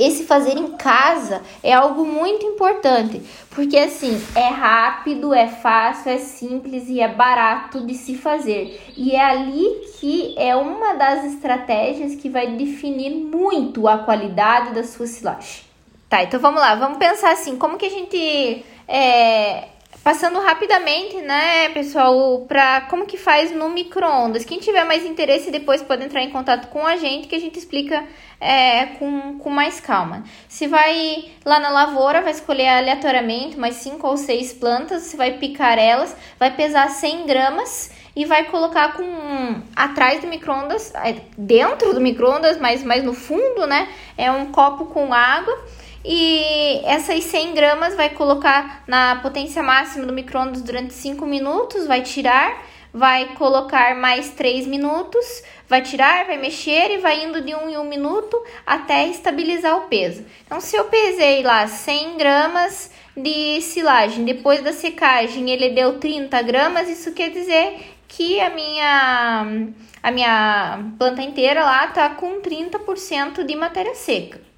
esse 0.04 0.24
fazer 0.24 0.58
em 0.58 0.72
casa 0.78 1.42
é 1.62 1.74
algo 1.74 2.06
muito 2.06 2.46
importante, 2.46 3.22
porque 3.52 3.78
assim, 3.78 4.22
é 4.36 4.48
rápido, 4.48 5.34
é 5.34 5.48
fácil, 5.48 6.12
é 6.12 6.18
simples 6.18 6.88
e 6.88 7.00
é 7.02 7.08
barato 7.08 7.86
de 7.86 7.94
se 7.94 8.16
fazer. 8.16 8.82
E 8.96 9.16
é 9.16 9.24
ali 9.24 9.82
que 10.00 10.36
é 10.38 10.56
uma 10.56 10.94
das 10.94 11.26
estratégias 11.26 12.16
que 12.16 12.30
vai 12.30 12.48
definir 12.48 13.12
muito 13.12 13.88
a 13.88 14.00
qualidade 14.00 14.74
da 14.74 14.84
sua 14.84 15.08
silagem. 15.08 15.64
Tá, 16.10 16.24
então 16.24 16.40
vamos 16.40 16.60
lá, 16.60 16.76
vamos 16.76 16.98
pensar 16.98 17.32
assim, 17.32 17.58
como 17.58 17.78
que 17.78 17.86
a 17.86 17.90
gente 17.90 18.66
é, 18.88 19.70
Passando 20.04 20.39
rapidamente, 20.39 21.17
né, 21.17 21.69
pessoal, 21.69 22.43
para 22.47 22.82
como 22.82 23.06
que 23.06 23.17
faz 23.17 23.51
no 23.51 23.69
micro-ondas. 23.69 24.43
Quem 24.43 24.58
tiver 24.58 24.84
mais 24.84 25.06
interesse 25.06 25.51
depois 25.51 25.84
pode 25.84 26.04
entrar 26.04 26.23
em 26.23 26.32
contato 26.32 26.69
com 26.69 26.88
a 26.88 26.95
gente 26.95 27.27
que 27.27 27.36
a 27.36 27.39
gente 27.39 27.60
explica 27.60 28.04
é, 28.39 28.88
com, 28.97 29.38
com 29.38 29.49
mais 29.51 29.80
calma. 29.80 30.23
Se 30.47 30.65
vai 30.65 31.25
lá 31.45 31.60
na 31.60 31.69
lavoura, 31.69 32.21
vai 32.21 32.32
escolher 32.32 32.67
aleatoriamente 32.69 33.60
mais 33.60 33.75
5 33.75 34.08
ou 34.08 34.17
6 34.17 34.54
plantas, 34.54 35.04
você 35.04 35.15
vai 35.15 35.38
picar 35.38 35.77
elas, 35.77 36.17
vai 36.39 36.49
pesar 36.49 36.89
100 36.89 37.27
gramas 37.27 37.91
e 38.15 38.25
vai 38.25 38.45
colocar 38.45 38.93
com 38.93 39.62
atrás 39.75 40.19
do 40.19 40.25
micro-ondas, 40.25 40.91
é, 40.95 41.17
dentro 41.38 41.93
do 41.93 42.01
micro-ondas, 42.01 42.58
mas 42.58 42.84
mais 42.84 43.04
no 43.04 43.13
fundo, 43.13 43.67
né, 43.67 43.88
é 44.17 44.32
um 44.32 44.47
copo 44.47 44.86
com 44.86 45.13
água 45.13 45.56
e 46.04 46.82
essas 46.84 47.24
100 47.24 47.54
gramas 47.54 47.96
vai 47.96 48.10
colocar 48.10 48.84
na 48.88 49.18
potência 49.18 49.62
máxima 49.62 50.06
do 50.06 50.14
micro-ondas 50.14 50.62
durante 50.62 50.94
5 50.94 51.26
minutos, 51.26 51.86
vai 51.86 52.02
tirar, 52.02 52.64
vai 52.94 53.36
colocar 53.36 53.96
mais 53.96 54.32
3 54.32 54.66
minutos, 54.68 55.44
vai 55.70 55.82
tirar, 55.82 56.26
vai 56.26 56.38
mexer 56.38 56.92
e 56.92 56.98
vai 56.98 57.24
indo 57.24 57.42
de 57.42 57.54
1 57.54 57.58
um 57.58 57.70
em 57.70 57.78
1 57.78 57.82
um 57.82 57.84
minuto 57.84 58.42
até 58.66 59.08
estabilizar 59.08 59.78
o 59.78 59.82
peso. 59.82 60.26
Então, 60.46 60.60
se 60.60 60.76
eu 60.76 60.86
pesei 60.86 61.44
lá 61.44 61.68
100 61.68 62.18
gramas 62.18 62.92
de 63.16 63.62
silagem, 63.62 64.26
depois 64.26 64.64
da 64.64 64.74
secagem 64.74 65.50
ele 65.52 65.70
deu 65.70 66.00
30 66.00 66.42
gramas, 66.42 66.90
isso 66.90 67.14
quer 67.14 67.30
dizer 67.30 67.80
que 68.08 68.42
a 68.42 68.50
minha, 68.50 69.70
a 70.02 70.12
minha 70.12 70.80
planta 70.98 71.22
inteira 71.22 71.64
lá 71.64 71.88
tá 71.88 72.10
com 72.10 72.42
30% 72.42 73.46
de 73.46 73.56
matéria 73.56 73.96
seca. 73.96 74.51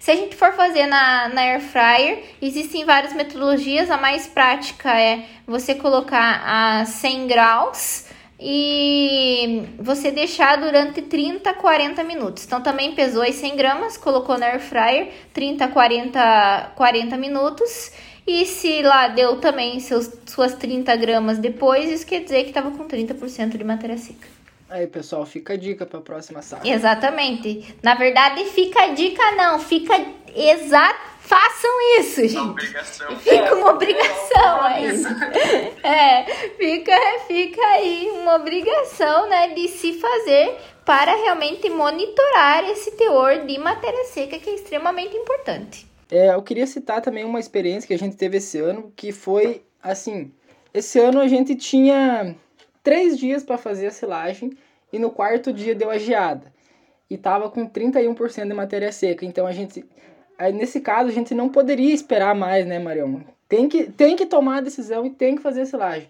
Se 0.00 0.10
a 0.10 0.16
gente 0.16 0.34
for 0.34 0.54
fazer 0.54 0.86
na, 0.86 1.28
na 1.28 1.42
air 1.42 1.60
fryer, 1.60 2.24
existem 2.40 2.86
várias 2.86 3.12
metodologias. 3.12 3.90
A 3.90 3.98
mais 3.98 4.26
prática 4.26 4.98
é 4.98 5.26
você 5.46 5.74
colocar 5.74 6.42
a 6.42 6.86
100 6.86 7.26
graus 7.26 8.06
e 8.40 9.62
você 9.78 10.10
deixar 10.10 10.56
durante 10.56 11.02
30, 11.02 11.52
40 11.52 12.02
minutos. 12.02 12.46
Então 12.46 12.62
também 12.62 12.94
pesou 12.94 13.22
as 13.22 13.34
100 13.34 13.56
gramas, 13.56 13.98
colocou 13.98 14.38
na 14.38 14.46
air 14.46 14.60
fryer 14.60 15.12
30, 15.34 15.68
40, 15.68 16.72
40 16.74 17.16
minutos. 17.18 17.92
E 18.26 18.46
se 18.46 18.80
lá 18.82 19.08
deu 19.08 19.36
também 19.38 19.78
seus, 19.80 20.10
suas 20.24 20.54
30 20.54 20.96
gramas 20.96 21.38
depois, 21.38 21.90
isso 21.90 22.06
quer 22.06 22.20
dizer 22.20 22.44
que 22.44 22.48
estava 22.48 22.70
com 22.70 22.88
30% 22.88 23.58
de 23.58 23.64
matéria 23.64 23.98
seca. 23.98 24.39
Aí, 24.70 24.86
pessoal, 24.86 25.26
fica 25.26 25.54
a 25.54 25.56
dica 25.56 25.84
para 25.84 25.98
a 25.98 26.02
próxima 26.02 26.40
safra. 26.42 26.68
Exatamente. 26.68 27.74
Na 27.82 27.96
verdade, 27.96 28.44
fica 28.44 28.84
a 28.84 28.94
dica 28.94 29.32
não, 29.32 29.58
fica 29.58 29.94
exato. 30.34 31.10
Façam 31.18 31.70
isso, 31.98 32.22
gente. 32.22 32.36
Uma 32.36 32.50
obrigação. 32.50 33.16
Fica 33.18 33.54
uma 33.54 33.70
obrigação 33.70 34.60
aí. 34.62 34.90
É, 35.82 36.24
fica, 36.56 36.96
fica 37.26 37.60
aí 37.68 38.10
uma 38.14 38.36
obrigação, 38.36 39.28
né, 39.28 39.48
de 39.54 39.66
se 39.66 39.94
fazer 39.94 40.56
para 40.84 41.14
realmente 41.16 41.70
monitorar 41.70 42.68
esse 42.68 42.92
teor 42.92 43.46
de 43.46 43.58
matéria 43.58 44.04
seca 44.04 44.38
que 44.38 44.50
é 44.50 44.54
extremamente 44.54 45.16
importante. 45.16 45.86
É, 46.10 46.34
eu 46.34 46.42
queria 46.42 46.66
citar 46.66 47.00
também 47.00 47.24
uma 47.24 47.40
experiência 47.40 47.88
que 47.88 47.94
a 47.94 47.98
gente 47.98 48.16
teve 48.16 48.36
esse 48.36 48.58
ano, 48.58 48.92
que 48.94 49.10
foi 49.10 49.62
assim, 49.82 50.30
esse 50.74 50.98
ano 50.98 51.20
a 51.20 51.28
gente 51.28 51.54
tinha 51.56 52.36
três 52.82 53.18
dias 53.18 53.42
para 53.42 53.58
fazer 53.58 53.86
a 53.86 53.90
silagem 53.90 54.56
e 54.92 54.98
no 54.98 55.10
quarto 55.10 55.52
dia 55.52 55.74
deu 55.74 55.90
a 55.90 55.98
geada. 55.98 56.52
E 57.08 57.16
tava 57.16 57.50
com 57.50 57.68
31% 57.68 58.46
de 58.46 58.54
matéria 58.54 58.92
seca. 58.92 59.24
Então 59.24 59.46
a 59.46 59.52
gente. 59.52 59.84
Nesse 60.54 60.80
caso, 60.80 61.10
a 61.10 61.12
gente 61.12 61.34
não 61.34 61.50
poderia 61.50 61.92
esperar 61.92 62.34
mais, 62.34 62.64
né, 62.66 62.78
Marião? 62.78 63.22
Tem 63.46 63.68
que, 63.68 63.84
tem 63.90 64.16
que 64.16 64.24
tomar 64.24 64.58
a 64.58 64.60
decisão 64.62 65.04
e 65.04 65.10
tem 65.10 65.36
que 65.36 65.42
fazer 65.42 65.62
a 65.62 65.66
silagem. 65.66 66.08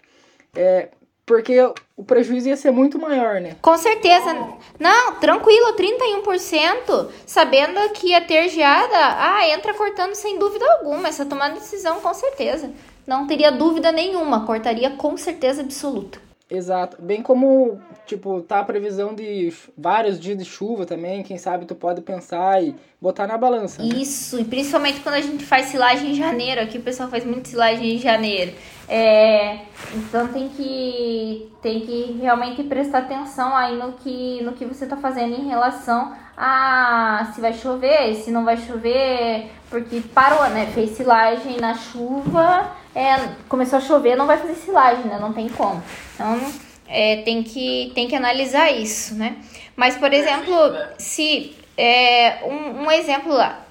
É, 0.55 0.89
porque 1.25 1.57
o 1.97 2.03
prejuízo 2.03 2.49
ia 2.49 2.55
ser 2.55 2.71
muito 2.71 2.99
maior, 2.99 3.41
né? 3.41 3.55
Com 3.61 3.77
certeza. 3.77 4.33
Não, 4.79 5.15
tranquilo, 5.15 5.75
31%, 5.75 7.09
sabendo 7.25 7.89
que 7.93 8.09
ia 8.09 8.21
ter 8.21 8.47
geada, 8.49 8.95
ah, 8.95 9.49
entra 9.49 9.73
cortando 9.73 10.13
sem 10.13 10.37
dúvida 10.37 10.65
alguma. 10.73 11.07
Essa 11.07 11.25
tomada 11.25 11.55
de 11.55 11.59
decisão, 11.59 11.99
com 11.99 12.13
certeza. 12.13 12.71
Não 13.05 13.27
teria 13.27 13.51
dúvida 13.51 13.91
nenhuma, 13.91 14.45
cortaria 14.45 14.91
com 14.91 15.17
certeza 15.17 15.61
absoluta. 15.61 16.30
Exato. 16.51 17.01
Bem 17.01 17.21
como, 17.21 17.79
tipo, 18.05 18.41
tá 18.41 18.59
a 18.59 18.63
previsão 18.65 19.15
de 19.15 19.53
vários 19.77 20.19
dias 20.19 20.37
de 20.37 20.43
chuva 20.43 20.85
também, 20.85 21.23
quem 21.23 21.37
sabe 21.37 21.65
tu 21.65 21.73
pode 21.73 22.01
pensar 22.01 22.61
e 22.61 22.75
botar 22.99 23.25
na 23.25 23.37
balança. 23.37 23.81
Né? 23.81 23.95
Isso, 23.95 24.37
e 24.37 24.43
principalmente 24.43 24.99
quando 24.99 25.15
a 25.15 25.21
gente 25.21 25.45
faz 25.45 25.67
silagem 25.67 26.11
em 26.11 26.13
janeiro, 26.13 26.59
aqui 26.59 26.77
o 26.77 26.81
pessoal 26.81 27.09
faz 27.09 27.23
muito 27.23 27.47
silagem 27.47 27.95
em 27.95 27.97
janeiro. 27.97 28.53
É, 28.89 29.59
então 29.95 30.27
tem 30.27 30.49
que, 30.49 31.49
tem 31.61 31.79
que 31.79 32.17
realmente 32.19 32.61
prestar 32.63 32.97
atenção 32.97 33.55
aí 33.55 33.77
no 33.77 33.93
que, 33.93 34.43
no 34.43 34.51
que 34.51 34.65
você 34.65 34.85
tá 34.85 34.97
fazendo 34.97 35.33
em 35.33 35.47
relação 35.47 36.13
a 36.35 37.31
se 37.33 37.39
vai 37.39 37.53
chover, 37.53 38.15
se 38.15 38.29
não 38.29 38.43
vai 38.43 38.57
chover, 38.57 39.49
porque 39.69 40.01
parou, 40.13 40.49
né? 40.49 40.65
Fez 40.73 40.91
silagem 40.97 41.61
na 41.61 41.75
chuva 41.75 42.80
é, 42.95 43.15
começou 43.47 43.77
a 43.77 43.81
chover, 43.81 44.15
não 44.15 44.27
vai 44.27 44.37
fazer 44.37 44.55
silagem, 44.55 45.05
né? 45.05 45.17
Não 45.19 45.33
tem 45.33 45.47
como. 45.49 45.81
Então, 46.13 46.39
é, 46.87 47.17
tem, 47.23 47.41
que, 47.43 47.91
tem 47.95 48.07
que 48.07 48.15
analisar 48.15 48.71
isso, 48.71 49.15
né? 49.15 49.37
Mas, 49.75 49.97
por 49.97 50.11
exemplo, 50.13 50.53
se... 50.97 51.55
É, 51.77 52.43
um, 52.43 52.83
um 52.83 52.91
exemplo 52.91 53.33
lá. 53.33 53.65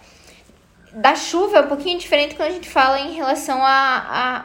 Da 0.92 1.14
chuva 1.14 1.58
é 1.58 1.60
um 1.60 1.68
pouquinho 1.68 1.98
diferente 1.98 2.34
quando 2.34 2.48
a 2.48 2.52
gente 2.52 2.68
fala 2.68 2.98
em 2.98 3.12
relação 3.12 3.62
a, 3.62 3.68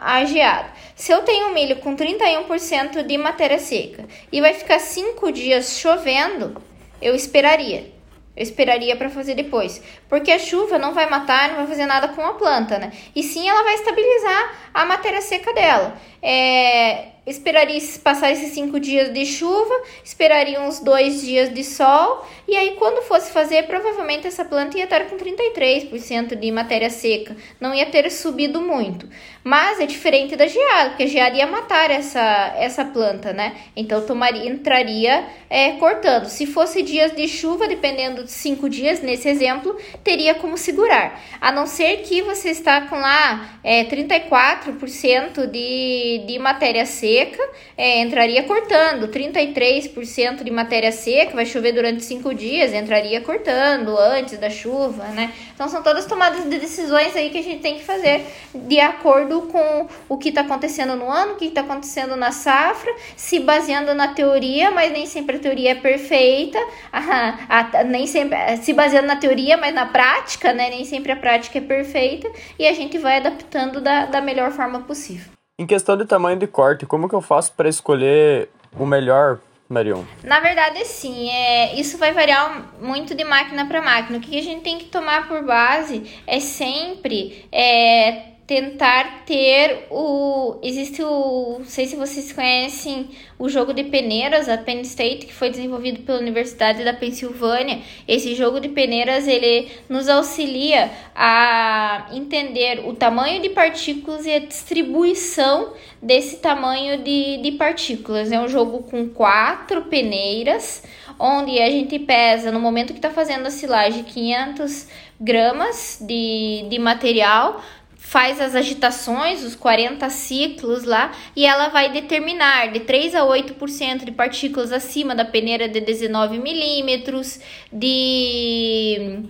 a, 0.03 0.15
a 0.15 0.25
geada. 0.25 0.69
Se 0.95 1.11
eu 1.11 1.23
tenho 1.23 1.53
milho 1.53 1.77
com 1.77 1.95
31% 1.95 3.03
de 3.03 3.17
matéria 3.17 3.57
seca 3.57 4.05
e 4.31 4.39
vai 4.41 4.53
ficar 4.53 4.79
5 4.79 5.31
dias 5.31 5.79
chovendo, 5.79 6.61
eu 7.01 7.15
esperaria. 7.15 7.94
Eu 8.35 8.43
esperaria 8.43 8.95
para 8.95 9.09
fazer 9.09 9.33
depois. 9.33 9.81
Porque 10.09 10.31
a 10.31 10.39
chuva 10.39 10.77
não 10.77 10.93
vai 10.93 11.09
matar, 11.09 11.49
não 11.49 11.57
vai 11.57 11.67
fazer 11.67 11.85
nada 11.85 12.09
com 12.09 12.21
a 12.21 12.33
planta, 12.33 12.77
né? 12.77 12.91
E 13.15 13.23
sim 13.23 13.47
ela 13.47 13.63
vai 13.63 13.75
estabilizar 13.75 14.55
a 14.73 14.85
matéria 14.85 15.21
seca 15.21 15.53
dela. 15.53 15.97
É, 16.27 17.09
esperaria 17.25 17.79
passar 18.03 18.31
esses 18.31 18.53
cinco 18.53 18.79
dias 18.79 19.11
de 19.13 19.25
chuva, 19.25 19.73
esperaria 20.03 20.61
uns 20.61 20.79
dois 20.79 21.21
dias 21.21 21.53
de 21.53 21.63
sol, 21.63 22.25
e 22.47 22.55
aí 22.55 22.75
quando 22.77 23.01
fosse 23.03 23.31
fazer, 23.31 23.63
provavelmente 23.63 24.27
essa 24.27 24.45
planta 24.45 24.77
ia 24.77 24.83
estar 24.83 25.05
com 25.05 25.17
33% 25.17 26.35
de 26.35 26.51
matéria 26.51 26.89
seca, 26.89 27.35
não 27.59 27.73
ia 27.73 27.85
ter 27.87 28.09
subido 28.11 28.61
muito. 28.61 29.09
Mas 29.43 29.79
é 29.79 29.85
diferente 29.85 30.35
da 30.35 30.47
geada, 30.47 30.89
porque 30.89 31.03
a 31.03 31.07
geada 31.07 31.35
ia 31.37 31.45
matar 31.45 31.91
essa, 31.91 32.55
essa 32.57 32.83
planta, 32.83 33.31
né? 33.31 33.55
Então 33.75 34.03
tomaria, 34.03 34.49
entraria 34.49 35.23
é, 35.49 35.73
cortando. 35.73 36.25
Se 36.25 36.47
fosse 36.47 36.81
dias 36.81 37.15
de 37.15 37.27
chuva, 37.27 37.67
dependendo 37.67 38.23
de 38.23 38.31
cinco 38.31 38.67
dias, 38.67 39.01
nesse 39.01 39.29
exemplo, 39.29 39.77
teria 40.03 40.33
como 40.33 40.57
segurar. 40.57 41.21
A 41.39 41.51
não 41.51 41.67
ser 41.67 41.97
que 41.97 42.23
você 42.23 42.49
está 42.49 42.81
com 42.81 42.95
lá 42.95 43.59
é, 43.63 43.83
34% 43.83 45.45
de, 45.45 46.14
de 46.19 46.39
matéria 46.39 46.85
seca, 46.85 47.41
é, 47.77 47.99
entraria 48.01 48.43
cortando. 48.43 49.07
33% 49.07 50.43
de 50.43 50.51
matéria 50.51 50.91
seca, 50.91 51.35
vai 51.35 51.45
chover 51.45 51.73
durante 51.73 52.03
cinco 52.03 52.33
dias, 52.33 52.73
entraria 52.73 53.21
cortando 53.21 53.97
antes 53.97 54.37
da 54.37 54.49
chuva, 54.49 55.03
né? 55.09 55.31
Então 55.53 55.69
são 55.69 55.81
todas 55.81 56.05
tomadas 56.05 56.43
de 56.43 56.59
decisões 56.59 57.15
aí 57.15 57.29
que 57.29 57.37
a 57.37 57.43
gente 57.43 57.61
tem 57.61 57.75
que 57.75 57.83
fazer 57.83 58.25
de 58.53 58.79
acordo 58.79 59.43
com 59.43 59.87
o 60.09 60.17
que 60.17 60.29
está 60.29 60.41
acontecendo 60.41 60.95
no 60.95 61.09
ano, 61.09 61.33
o 61.33 61.35
que 61.35 61.45
está 61.45 61.61
acontecendo 61.61 62.15
na 62.15 62.31
safra, 62.31 62.93
se 63.15 63.39
baseando 63.39 63.93
na 63.93 64.09
teoria, 64.09 64.71
mas 64.71 64.91
nem 64.91 65.05
sempre 65.05 65.37
a 65.37 65.39
teoria 65.39 65.71
é 65.71 65.75
perfeita, 65.75 66.59
a, 66.91 67.37
a, 67.79 67.83
nem 67.83 68.05
sempre 68.05 68.37
se 68.57 68.73
baseando 68.73 69.07
na 69.07 69.15
teoria, 69.15 69.55
mas 69.57 69.73
na 69.73 69.85
prática, 69.85 70.53
né? 70.53 70.69
Nem 70.69 70.83
sempre 70.83 71.11
a 71.11 71.15
prática 71.15 71.57
é 71.57 71.61
perfeita 71.61 72.29
e 72.59 72.67
a 72.67 72.73
gente 72.73 72.97
vai 72.97 73.17
adaptando 73.17 73.79
da, 73.79 74.05
da 74.05 74.21
melhor 74.21 74.51
forma 74.51 74.81
possível. 74.81 75.34
Em 75.57 75.65
questão 75.65 75.95
de 75.95 76.03
tamanho 76.03 76.37
de 76.37 76.47
corte, 76.47 76.85
como 76.85 77.07
que 77.07 77.15
eu 77.15 77.21
faço 77.21 77.53
para 77.53 77.69
escolher 77.69 78.49
o 78.77 78.85
melhor, 78.85 79.39
Marion? 79.69 80.03
Na 80.21 80.41
verdade, 80.41 80.83
sim, 80.83 81.29
é, 81.29 81.79
isso 81.79 81.97
vai 81.97 82.11
variar 82.11 82.73
muito 82.81 83.15
de 83.15 83.23
máquina 83.23 83.65
para 83.65 83.81
máquina. 83.81 84.17
O 84.17 84.21
que 84.21 84.37
a 84.37 84.43
gente 84.43 84.63
tem 84.63 84.77
que 84.77 84.85
tomar 84.85 85.29
por 85.29 85.45
base 85.45 86.11
é 86.27 86.41
sempre 86.41 87.47
é, 87.53 88.34
tentar 88.47 89.23
ter 89.25 89.87
o. 89.89 90.57
Existe 90.61 91.01
o. 91.03 91.57
Não 91.59 91.65
sei 91.65 91.87
se 91.87 91.95
vocês 91.95 92.31
conhecem 92.31 93.09
o 93.39 93.49
jogo 93.49 93.73
de 93.73 93.83
peneiras, 93.85 94.47
a 94.47 94.57
Penn 94.57 94.81
State, 94.81 95.25
que 95.25 95.33
foi 95.33 95.49
desenvolvido 95.49 96.01
pela 96.03 96.19
Universidade 96.19 96.83
da 96.83 96.93
Pensilvânia. 96.93 97.79
Esse 98.07 98.35
jogo 98.35 98.59
de 98.59 98.69
peneiras 98.69 99.27
ele 99.27 99.71
nos 99.89 100.07
auxilia 100.07 100.91
a 101.15 102.07
entender 102.13 102.87
o 102.87 102.93
tamanho 102.93 103.41
de 103.41 103.49
partículas 103.49 104.25
e 104.27 104.33
a 104.33 104.39
distribuição 104.39 105.73
desse 106.01 106.37
tamanho 106.37 107.01
de, 107.01 107.37
de 107.37 107.51
partículas. 107.53 108.31
É 108.31 108.39
um 108.39 108.47
jogo 108.47 108.83
com 108.83 109.09
quatro 109.09 109.83
peneiras, 109.83 110.83
onde 111.17 111.59
a 111.59 111.69
gente 111.69 111.97
pesa, 111.97 112.51
no 112.51 112.59
momento 112.59 112.93
que 112.93 112.99
está 112.99 113.09
fazendo 113.09 113.47
a 113.47 113.51
silagem, 113.51 114.03
500 114.03 114.87
gramas 115.19 115.97
de, 116.01 116.67
de 116.69 116.77
material 116.77 117.61
faz 118.05 118.39
as 118.39 118.53
agitações, 118.53 119.43
os 119.43 119.55
40 119.55 120.07
ciclos 120.11 120.83
lá, 120.83 121.11
e 121.35 121.43
ela 121.43 121.69
vai 121.69 121.91
determinar 121.91 122.71
de 122.71 122.81
3 122.81 123.15
a 123.15 123.21
8% 123.21 124.05
de 124.05 124.11
partículas 124.11 124.71
acima 124.71 125.15
da 125.15 125.25
peneira 125.25 125.67
de 125.67 125.81
19 125.81 126.37
milímetros, 126.37 127.39
de 127.73 129.23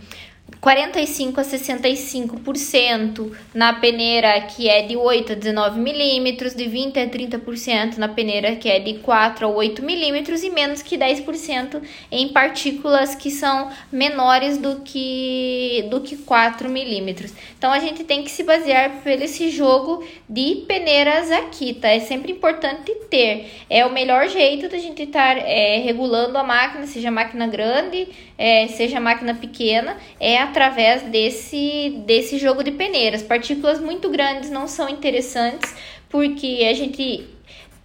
45 0.65 1.39
a 1.39 1.43
65% 1.43 3.32
na 3.54 3.73
peneira 3.73 4.41
que 4.41 4.67
é 4.67 4.82
de 4.82 4.97
8 4.97 5.34
a 5.34 5.36
19 5.36 5.80
milímetros, 5.80 6.56
de 6.56 6.67
20 6.67 6.99
a 7.01 7.08
30% 7.08 7.97
na 7.97 8.08
peneira 8.08 8.56
que 8.56 8.67
é 8.67 8.80
de 8.80 8.95
4 8.95 9.45
a 9.45 9.47
8 9.47 9.84
milímetros 9.84 10.41
e 10.41 10.49
menos 10.49 10.82
que 10.82 10.97
10% 10.97 11.84
em 12.12 12.30
partículas 12.30 13.13
que 13.13 13.30
são 13.30 13.69
menores 13.91 14.58
do 14.58 14.78
que, 14.78 15.86
do 15.91 16.01
que 16.01 16.17
4 16.17 16.67
milímetros. 16.67 17.32
Então 17.56 17.71
a 17.71 17.78
gente 17.78 18.04
tem 18.04 18.23
que 18.23 18.32
se 18.32 18.41
basear 18.41 19.04
por 19.04 19.12
esse 19.12 19.51
jogo 19.51 20.04
de 20.28 20.63
peneiras 20.67 21.30
aqui, 21.30 21.75
tá? 21.75 21.89
É 21.89 21.99
sempre 21.99 22.32
importante 22.32 22.91
ter. 23.08 23.51
É 23.69 23.86
o 23.86 23.93
melhor 23.93 24.28
jeito 24.30 24.67
da 24.67 24.80
gente 24.80 25.04
estar 25.04 25.38
é, 25.38 25.78
regulando 25.78 26.39
a 26.39 26.43
máquina, 26.43 26.88
seja 26.88 27.12
máquina 27.12 27.45
grande, 27.45 28.08
é, 28.36 28.67
seja 28.67 28.99
máquina 28.99 29.36
pequena, 29.36 29.97
é 30.19 30.39
a 30.39 30.54
através 30.55 31.03
desse, 31.03 32.01
desse 32.05 32.37
jogo 32.37 32.63
de 32.63 32.71
peneiras. 32.71 33.21
Partículas 33.21 33.81
muito 33.81 34.09
grandes 34.09 34.49
não 34.49 34.69
são 34.69 34.87
interessantes 34.87 35.75
porque 36.07 36.65
a 36.69 36.73
gente 36.73 37.25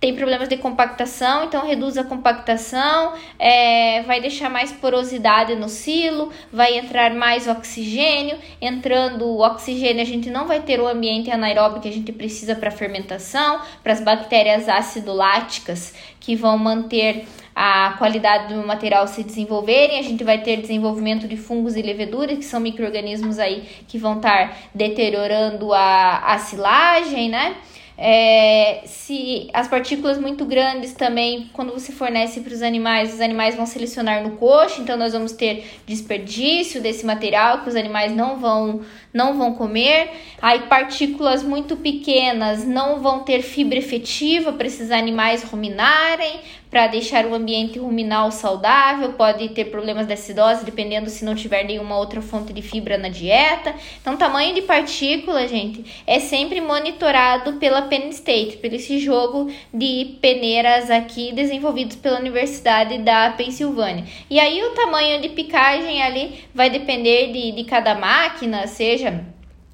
tem 0.01 0.17
problemas 0.17 0.49
de 0.49 0.57
compactação, 0.57 1.45
então 1.45 1.67
reduz 1.67 1.99
a 1.99 2.05
compactação, 2.05 3.13
é, 3.39 4.03
vai 4.03 4.19
deixar 4.19 4.49
mais 4.49 4.73
porosidade 4.73 5.55
no 5.55 5.69
silo, 5.69 6.33
vai 6.51 6.79
entrar 6.79 7.13
mais 7.15 7.47
oxigênio. 7.47 8.39
Entrando 8.63 9.27
o 9.27 9.41
oxigênio, 9.45 10.01
a 10.01 10.07
gente 10.07 10.31
não 10.31 10.47
vai 10.47 10.61
ter 10.61 10.81
o 10.81 10.89
ambiente 10.89 11.31
anaeróbico 11.31 11.83
que 11.83 11.89
a 11.89 11.93
gente 11.93 12.13
precisa 12.13 12.57
para 12.57 12.71
fermentação, 12.71 13.61
para 13.83 13.93
as 13.93 14.01
bactérias 14.01 14.71
ácido-láticas 14.71 15.93
que 16.19 16.35
vão 16.35 16.57
manter 16.57 17.27
a 17.55 17.95
qualidade 17.99 18.55
do 18.55 18.67
material 18.67 19.07
se 19.07 19.23
desenvolverem, 19.23 19.99
a 19.99 20.03
gente 20.03 20.25
vai 20.25 20.39
ter 20.39 20.63
desenvolvimento 20.63 21.29
de 21.29 21.37
fungos 21.37 21.77
e 21.77 21.83
leveduras, 21.83 22.39
que 22.39 22.45
são 22.45 22.59
micro-organismos 22.59 23.39
aí 23.39 23.69
que 23.87 23.99
vão 23.99 24.17
estar 24.17 24.57
deteriorando 24.75 25.75
a, 25.75 26.19
a 26.19 26.39
silagem, 26.39 27.29
né? 27.29 27.57
É, 28.03 28.81
se 28.87 29.51
as 29.53 29.69
partículas 29.69 30.17
muito 30.17 30.47
grandes 30.47 30.95
também, 30.95 31.51
quando 31.53 31.71
você 31.71 31.93
fornece 31.93 32.41
para 32.41 32.55
os 32.55 32.63
animais, 32.63 33.13
os 33.13 33.21
animais 33.21 33.55
vão 33.55 33.67
selecionar 33.67 34.23
no 34.23 34.39
coxo, 34.39 34.81
então 34.81 34.97
nós 34.97 35.13
vamos 35.13 35.33
ter 35.33 35.67
desperdício 35.85 36.81
desse 36.81 37.05
material 37.05 37.61
que 37.61 37.69
os 37.69 37.77
animais 37.77 38.11
não 38.17 38.39
vão 38.39 38.81
não 39.12 39.37
vão 39.37 39.55
comer. 39.55 40.11
Aí 40.40 40.61
partículas 40.61 41.42
muito 41.42 41.77
pequenas 41.77 42.64
não 42.64 43.01
vão 43.01 43.20
ter 43.20 43.42
fibra 43.42 43.79
efetiva 43.79 44.53
para 44.53 44.66
esses 44.66 44.90
animais 44.90 45.42
ruminarem, 45.42 46.40
para 46.70 46.87
deixar 46.87 47.27
o 47.27 47.35
ambiente 47.35 47.79
ruminal 47.81 48.31
saudável, 48.31 49.12
pode 49.14 49.49
ter 49.49 49.66
problemas 49.66 50.07
de 50.07 50.12
acidose, 50.12 50.64
dependendo 50.64 51.11
se 51.11 51.25
não 51.25 51.35
tiver 51.35 51.64
nenhuma 51.64 51.99
outra 51.99 52.23
fonte 52.23 52.53
de 52.53 52.62
fibra 52.62 52.96
na 52.96 53.09
dieta. 53.09 53.75
Então, 54.01 54.16
tamanho 54.16 54.55
de 54.55 54.62
partícula, 54.62 55.49
gente, 55.49 55.85
é 56.07 56.20
sempre 56.20 56.61
monitorado 56.61 57.55
pela 57.55 57.83
Penn 57.83 58.09
State, 58.11 58.59
por 58.59 58.73
esse 58.73 59.01
jogo 59.01 59.51
de 59.75 60.16
peneiras 60.20 60.90
aqui 60.90 61.33
desenvolvidos 61.33 61.96
pela 61.96 62.20
Universidade 62.20 62.99
da 62.99 63.31
Pensilvânia. 63.31 64.05
E 64.31 64.38
aí 64.38 64.62
o 64.62 64.70
tamanho 64.70 65.20
de 65.20 65.31
picagem 65.31 66.01
ali 66.01 66.44
vai 66.55 66.70
depender 66.70 67.33
de, 67.33 67.51
de 67.51 67.64
cada 67.64 67.96
máquina, 67.96 68.68
seja 68.68 69.00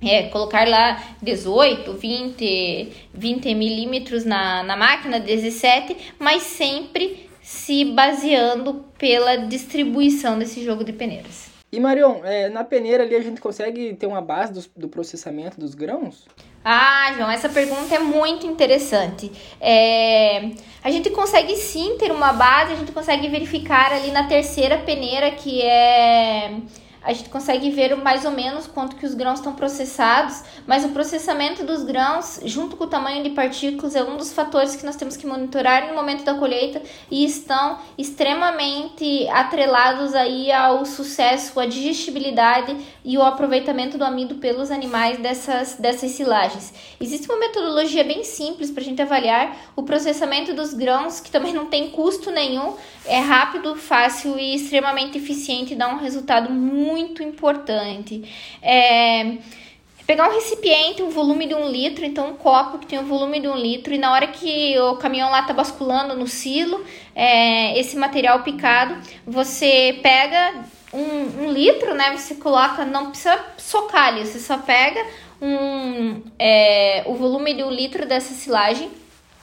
é, 0.03 0.25
colocar 0.25 0.69
lá 0.69 1.03
18, 1.23 1.93
20, 1.93 2.93
20 3.15 3.55
milímetros 3.55 4.25
na, 4.25 4.63
na 4.63 4.77
máquina, 4.77 5.19
17, 5.19 6.15
mas 6.19 6.43
sempre 6.43 7.29
se 7.43 7.85
baseando 7.85 8.85
pela 8.99 9.37
distribuição 9.37 10.39
desse 10.39 10.65
jogo 10.65 10.85
de 10.85 10.93
peneiras. 10.93 11.47
E 11.71 11.81
Marion, 11.81 12.25
é, 12.25 12.49
na 12.49 12.65
peneira 12.65 13.03
ali 13.03 13.15
a 13.15 13.21
gente 13.21 13.41
consegue 13.41 13.95
ter 13.95 14.07
uma 14.07 14.21
base 14.21 14.53
do, 14.53 14.81
do 14.81 14.89
processamento 14.89 15.59
dos 15.59 15.75
grãos? 15.75 16.27
Ah, 16.65 17.13
João, 17.17 17.31
essa 17.31 17.49
pergunta 17.49 17.95
é 17.95 17.99
muito 17.99 18.47
interessante. 18.47 19.31
É, 19.61 20.51
a 20.83 20.91
gente 20.91 21.11
consegue 21.11 21.55
sim 21.57 21.97
ter 21.99 22.11
uma 22.11 22.33
base, 22.33 22.73
a 22.73 22.77
gente 22.77 22.93
consegue 22.93 23.29
verificar 23.29 23.93
ali 23.93 24.11
na 24.11 24.27
terceira 24.27 24.79
peneira 24.79 25.31
que 25.31 25.63
é 25.63 26.57
a 27.07 27.13
gente 27.13 27.29
consegue 27.29 27.71
ver 27.71 27.95
mais 27.97 28.25
ou 28.25 28.33
menos 28.33 28.67
quanto 28.67 28.97
que 28.97 29.07
os 29.07 29.15
grãos 29.15 29.39
estão 29.39 29.55
processados, 29.55 30.43
mas 30.67 30.85
o 30.85 30.89
processamento 30.89 31.65
dos 31.65 31.85
grãos, 31.85 32.41
junto 32.45 32.77
com 32.77 32.83
o 32.83 32.89
tamanho 32.89 33.23
de 33.23 33.31
partículas, 33.31 33.95
é 33.95 34.03
um 34.03 34.17
dos 34.17 34.33
fatores 34.33 34.75
que 34.75 34.85
nós 34.85 34.97
temos 34.97 35.17
que 35.17 35.25
monitorar 35.25 35.87
no 35.87 35.95
momento 35.95 36.25
da 36.25 36.35
colheita 36.35 36.83
e 37.09 37.25
estão 37.25 37.79
extremamente 37.97 39.29
atrelados 39.29 40.17
aí 40.17 40.51
ao 40.51 40.85
sucesso, 40.85 41.61
à 41.61 41.67
digestibilidade 41.67 42.77
e 43.05 43.17
o 43.17 43.23
aproveitamento 43.23 43.97
do 43.97 44.05
amido 44.05 44.35
pelos 44.37 44.73
animais 44.73 45.21
dessas, 45.21 45.75
dessas 45.75 46.11
silagens. 46.11 46.75
Existe 47.01 47.31
uma 47.31 47.39
metodologia 47.39 48.03
bem 48.03 48.25
simples 48.25 48.69
para 48.69 48.83
a 48.83 48.85
gente 48.85 49.01
avaliar 49.01 49.57
o 49.77 49.85
processamento 49.85 50.53
dos 50.53 50.75
grãos, 50.75 51.21
que 51.21 51.31
também 51.31 51.53
não 51.53 51.67
tem 51.67 51.89
custo 51.91 52.33
nenhum, 52.33 52.75
é 53.05 53.21
rápido, 53.21 53.77
fácil 53.77 54.37
e 54.37 54.57
extremamente 54.57 55.19
eficiente 55.19 55.77
dá 55.77 55.89
um 55.89 55.99
resultado 55.99 56.51
muito 56.51 56.96
importante. 56.97 58.23
É 58.63 59.39
pegar 60.07 60.29
um 60.29 60.35
recipiente, 60.35 61.03
um 61.03 61.11
volume 61.11 61.49
de 61.49 61.55
um 61.55 61.69
litro, 61.69 62.05
então 62.05 62.31
um 62.31 62.37
copo 62.37 62.79
que 62.79 62.87
tem 62.87 62.99
um 62.99 63.07
volume 63.07 63.41
de 63.41 63.49
um 63.49 63.57
litro, 63.57 63.93
e 63.93 63.99
na 63.99 64.13
hora 64.13 64.29
que 64.29 64.79
o 64.79 64.97
caminhão 64.97 65.31
lá 65.31 65.43
tá 65.43 65.53
basculando 65.53 66.15
no 66.15 66.29
silo, 66.29 66.85
é, 67.15 67.77
esse 67.79 67.97
material 67.97 68.45
picado, 68.45 68.97
você 69.27 69.99
pega 70.03 70.65
um, 70.93 71.45
um, 71.45 71.53
litro, 71.53 71.93
né? 71.93 72.17
Você 72.17 72.37
coloca, 72.37 72.85
não 72.85 73.11
precisa 73.11 73.45
socar 73.59 74.07
ali, 74.07 74.25
você 74.25 74.39
só 74.39 74.59
pega 74.59 75.05
um, 75.43 76.23
é, 76.39 77.03
o 77.07 77.15
volume 77.15 77.53
de 77.55 77.65
um 77.65 77.71
litro 77.71 78.07
dessa 78.07 78.33
silagem 78.33 78.89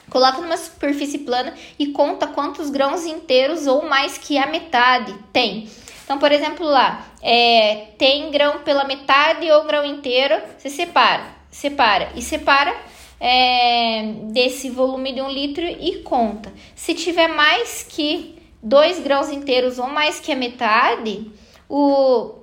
Coloca 0.09 0.41
numa 0.41 0.57
superfície 0.57 1.17
plana 1.19 1.55
e 1.79 1.87
conta 1.87 2.27
quantos 2.27 2.69
grãos 2.69 3.03
inteiros 3.03 3.65
ou 3.65 3.89
mais 3.89 4.15
que 4.15 4.37
a 4.37 4.45
metade 4.45 5.11
tem. 5.31 5.67
Então, 6.03 6.17
por 6.17 6.31
exemplo, 6.31 6.65
lá, 6.65 7.05
é, 7.21 7.87
tem 7.97 8.29
grão 8.31 8.59
pela 8.59 8.83
metade 8.83 9.49
ou 9.51 9.63
grão 9.63 9.85
inteiro, 9.85 10.41
você 10.57 10.69
separa, 10.69 11.25
separa 11.49 12.09
e 12.15 12.21
separa 12.21 12.75
é, 13.19 14.03
desse 14.31 14.69
volume 14.69 15.13
de 15.13 15.21
um 15.21 15.29
litro 15.29 15.63
e 15.63 16.03
conta. 16.03 16.51
Se 16.75 16.93
tiver 16.93 17.27
mais 17.27 17.85
que 17.87 18.35
dois 18.61 18.99
grãos 18.99 19.29
inteiros 19.29 19.79
ou 19.79 19.87
mais 19.87 20.19
que 20.19 20.31
a 20.31 20.35
metade, 20.35 21.31
o 21.69 22.35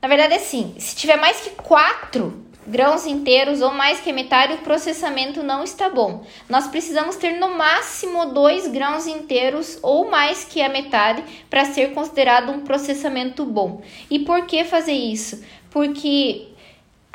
na 0.00 0.06
verdade 0.06 0.34
é 0.34 0.36
assim, 0.36 0.74
se 0.78 0.94
tiver 0.94 1.16
mais 1.16 1.40
que 1.40 1.50
quatro 1.50 2.46
grãos 2.68 3.06
inteiros 3.06 3.60
ou 3.60 3.72
mais 3.72 4.00
que 4.00 4.12
metade, 4.12 4.54
o 4.54 4.58
processamento 4.58 5.42
não 5.42 5.64
está 5.64 5.88
bom. 5.88 6.24
Nós 6.48 6.68
precisamos 6.68 7.16
ter 7.16 7.38
no 7.38 7.56
máximo 7.56 8.26
dois 8.26 8.66
grãos 8.66 9.06
inteiros 9.06 9.78
ou 9.82 10.10
mais 10.10 10.44
que 10.44 10.60
a 10.60 10.68
metade 10.68 11.22
para 11.48 11.64
ser 11.64 11.92
considerado 11.92 12.50
um 12.50 12.60
processamento 12.60 13.44
bom. 13.44 13.80
E 14.10 14.18
por 14.20 14.46
que 14.46 14.64
fazer 14.64 14.92
isso? 14.92 15.42
Porque 15.70 16.47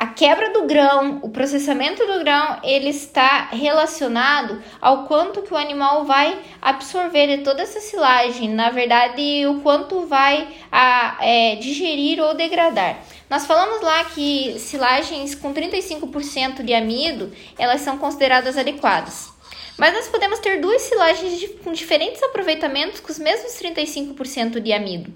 a 0.04 0.08
quebra 0.08 0.50
do 0.50 0.66
grão, 0.66 1.20
o 1.22 1.30
processamento 1.30 2.06
do 2.06 2.18
grão, 2.18 2.58
ele 2.62 2.90
está 2.90 3.48
relacionado 3.50 4.62
ao 4.78 5.06
quanto 5.06 5.40
que 5.40 5.54
o 5.54 5.56
animal 5.56 6.04
vai 6.04 6.38
absorver 6.60 7.38
de 7.38 7.42
toda 7.42 7.62
essa 7.62 7.80
silagem, 7.80 8.50
na 8.50 8.68
verdade, 8.68 9.46
o 9.46 9.62
quanto 9.62 10.06
vai 10.06 10.46
a, 10.70 11.16
é, 11.22 11.56
digerir 11.56 12.20
ou 12.20 12.34
degradar. 12.34 12.98
Nós 13.30 13.46
falamos 13.46 13.80
lá 13.80 14.04
que 14.04 14.58
silagens 14.58 15.34
com 15.34 15.54
35% 15.54 16.62
de 16.62 16.74
amido, 16.74 17.32
elas 17.58 17.80
são 17.80 17.96
consideradas 17.96 18.58
adequadas. 18.58 19.32
Mas 19.78 19.94
nós 19.94 20.06
podemos 20.06 20.38
ter 20.38 20.60
duas 20.60 20.82
silagens 20.82 21.40
de, 21.40 21.48
com 21.48 21.72
diferentes 21.72 22.22
aproveitamentos 22.22 23.00
com 23.00 23.10
os 23.10 23.18
mesmos 23.18 23.52
35% 23.52 24.60
de 24.60 24.70
amido. 24.70 25.10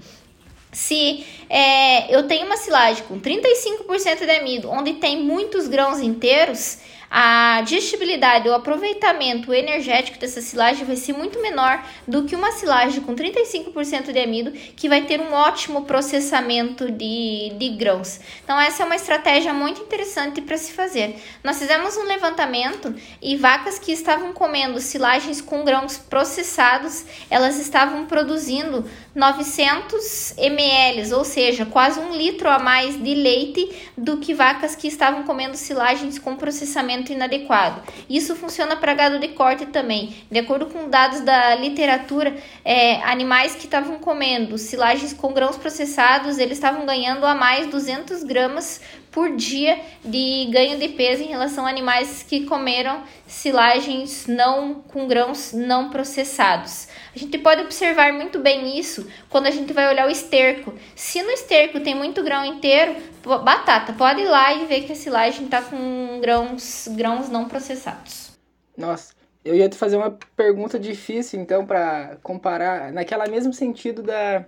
Se 0.72 1.26
é, 1.48 2.14
eu 2.14 2.26
tenho 2.26 2.46
uma 2.46 2.56
silagem 2.56 3.04
com 3.04 3.18
35% 3.20 4.24
de 4.24 4.30
amido, 4.30 4.70
onde 4.70 4.94
tem 4.94 5.22
muitos 5.22 5.66
grãos 5.66 6.00
inteiros, 6.00 6.78
a 7.10 7.62
digestibilidade, 7.62 8.48
o 8.48 8.54
aproveitamento 8.54 9.52
energético 9.52 10.18
dessa 10.18 10.42
silagem 10.42 10.84
vai 10.84 10.96
ser 10.96 11.14
muito 11.14 11.40
menor 11.40 11.82
do 12.06 12.24
que 12.24 12.36
uma 12.36 12.52
silagem 12.52 13.00
com 13.00 13.14
35% 13.14 14.12
de 14.12 14.18
amido, 14.18 14.52
que 14.52 14.88
vai 14.88 15.02
ter 15.02 15.18
um 15.18 15.32
ótimo 15.32 15.84
processamento 15.84 16.90
de, 16.90 17.52
de 17.56 17.70
grãos. 17.70 18.20
Então, 18.44 18.60
essa 18.60 18.82
é 18.82 18.86
uma 18.86 18.96
estratégia 18.96 19.54
muito 19.54 19.80
interessante 19.80 20.42
para 20.42 20.58
se 20.58 20.72
fazer. 20.72 21.16
Nós 21.42 21.58
fizemos 21.58 21.96
um 21.96 22.04
levantamento 22.04 22.94
e 23.22 23.36
vacas 23.36 23.78
que 23.78 23.92
estavam 23.92 24.34
comendo 24.34 24.78
silagens 24.78 25.40
com 25.40 25.64
grãos 25.64 25.96
processados, 25.96 27.06
elas 27.30 27.58
estavam 27.58 28.04
produzindo 28.04 28.84
900 29.18 30.34
ml, 30.38 31.12
ou 31.12 31.24
seja, 31.24 31.66
quase 31.66 31.98
um 31.98 32.14
litro 32.14 32.48
a 32.48 32.60
mais 32.60 32.96
de 33.02 33.14
leite 33.16 33.90
do 33.96 34.18
que 34.18 34.32
vacas 34.32 34.76
que 34.76 34.86
estavam 34.86 35.24
comendo 35.24 35.56
silagens 35.56 36.20
com 36.20 36.36
processamento 36.36 37.12
inadequado. 37.12 37.82
Isso 38.08 38.36
funciona 38.36 38.76
para 38.76 38.94
gado 38.94 39.18
de 39.18 39.26
corte 39.28 39.66
também. 39.66 40.14
De 40.30 40.38
acordo 40.38 40.66
com 40.66 40.88
dados 40.88 41.20
da 41.22 41.56
literatura, 41.56 42.36
é, 42.64 43.02
animais 43.02 43.56
que 43.56 43.64
estavam 43.64 43.98
comendo 43.98 44.56
silagens 44.56 45.12
com 45.12 45.32
grãos 45.32 45.56
processados, 45.56 46.38
eles 46.38 46.56
estavam 46.56 46.86
ganhando 46.86 47.26
a 47.26 47.34
mais 47.34 47.66
200 47.66 48.22
gramas 48.22 48.80
por 49.10 49.34
dia 49.34 49.80
de 50.04 50.48
ganho 50.52 50.78
de 50.78 50.88
peso 50.90 51.22
em 51.24 51.28
relação 51.28 51.66
a 51.66 51.70
animais 51.70 52.22
que 52.22 52.46
comeram 52.46 53.02
silagens 53.26 54.26
não 54.28 54.74
com 54.74 55.08
grãos 55.08 55.52
não 55.52 55.90
processados. 55.90 56.87
A 57.18 57.20
gente 57.20 57.36
pode 57.38 57.62
observar 57.62 58.12
muito 58.12 58.38
bem 58.38 58.78
isso 58.78 59.04
quando 59.28 59.48
a 59.48 59.50
gente 59.50 59.72
vai 59.72 59.88
olhar 59.88 60.06
o 60.06 60.10
esterco. 60.10 60.72
Se 60.94 61.20
no 61.20 61.30
esterco 61.32 61.80
tem 61.80 61.92
muito 61.92 62.22
grão 62.22 62.44
inteiro, 62.44 62.94
batata, 63.24 63.92
pode 63.92 64.20
ir 64.20 64.28
lá 64.28 64.54
e 64.54 64.66
ver 64.66 64.82
que 64.82 64.92
a 64.92 64.94
silagem 64.94 65.46
está 65.46 65.60
com 65.60 66.20
grãos, 66.20 66.86
grãos 66.92 67.28
não 67.28 67.48
processados. 67.48 68.38
Nossa, 68.76 69.12
eu 69.44 69.56
ia 69.56 69.68
te 69.68 69.76
fazer 69.76 69.96
uma 69.96 70.16
pergunta 70.36 70.78
difícil 70.78 71.40
então 71.40 71.66
para 71.66 72.18
comparar 72.22 72.92
naquela 72.92 73.26
mesmo 73.26 73.52
sentido 73.52 74.00
da 74.00 74.44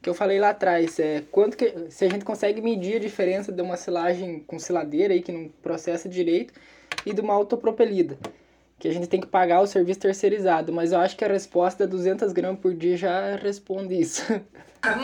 que 0.00 0.08
eu 0.08 0.14
falei 0.14 0.40
lá 0.40 0.50
atrás, 0.50 0.98
é 0.98 1.22
quanto 1.30 1.54
que 1.54 1.90
se 1.90 2.06
a 2.06 2.08
gente 2.08 2.24
consegue 2.24 2.62
medir 2.62 2.96
a 2.96 3.00
diferença 3.00 3.52
de 3.52 3.60
uma 3.60 3.76
silagem 3.76 4.40
com 4.46 4.58
siladeira 4.58 5.12
aí 5.12 5.20
que 5.20 5.32
não 5.32 5.50
processa 5.62 6.08
direito 6.08 6.54
e 7.04 7.12
de 7.12 7.20
uma 7.20 7.34
autopropelida, 7.34 8.16
que 8.78 8.88
a 8.88 8.92
gente 8.92 9.06
tem 9.06 9.20
que 9.20 9.26
pagar 9.26 9.60
o 9.60 9.66
serviço 9.66 10.00
terceirizado, 10.00 10.72
mas 10.72 10.92
eu 10.92 11.00
acho 11.00 11.16
que 11.16 11.24
a 11.24 11.28
resposta 11.28 11.84
é 11.84 11.86
200 11.86 12.32
gramas 12.32 12.60
por 12.60 12.74
dia 12.74 12.96
já 12.96 13.36
responde 13.36 13.98
isso. 13.98 14.22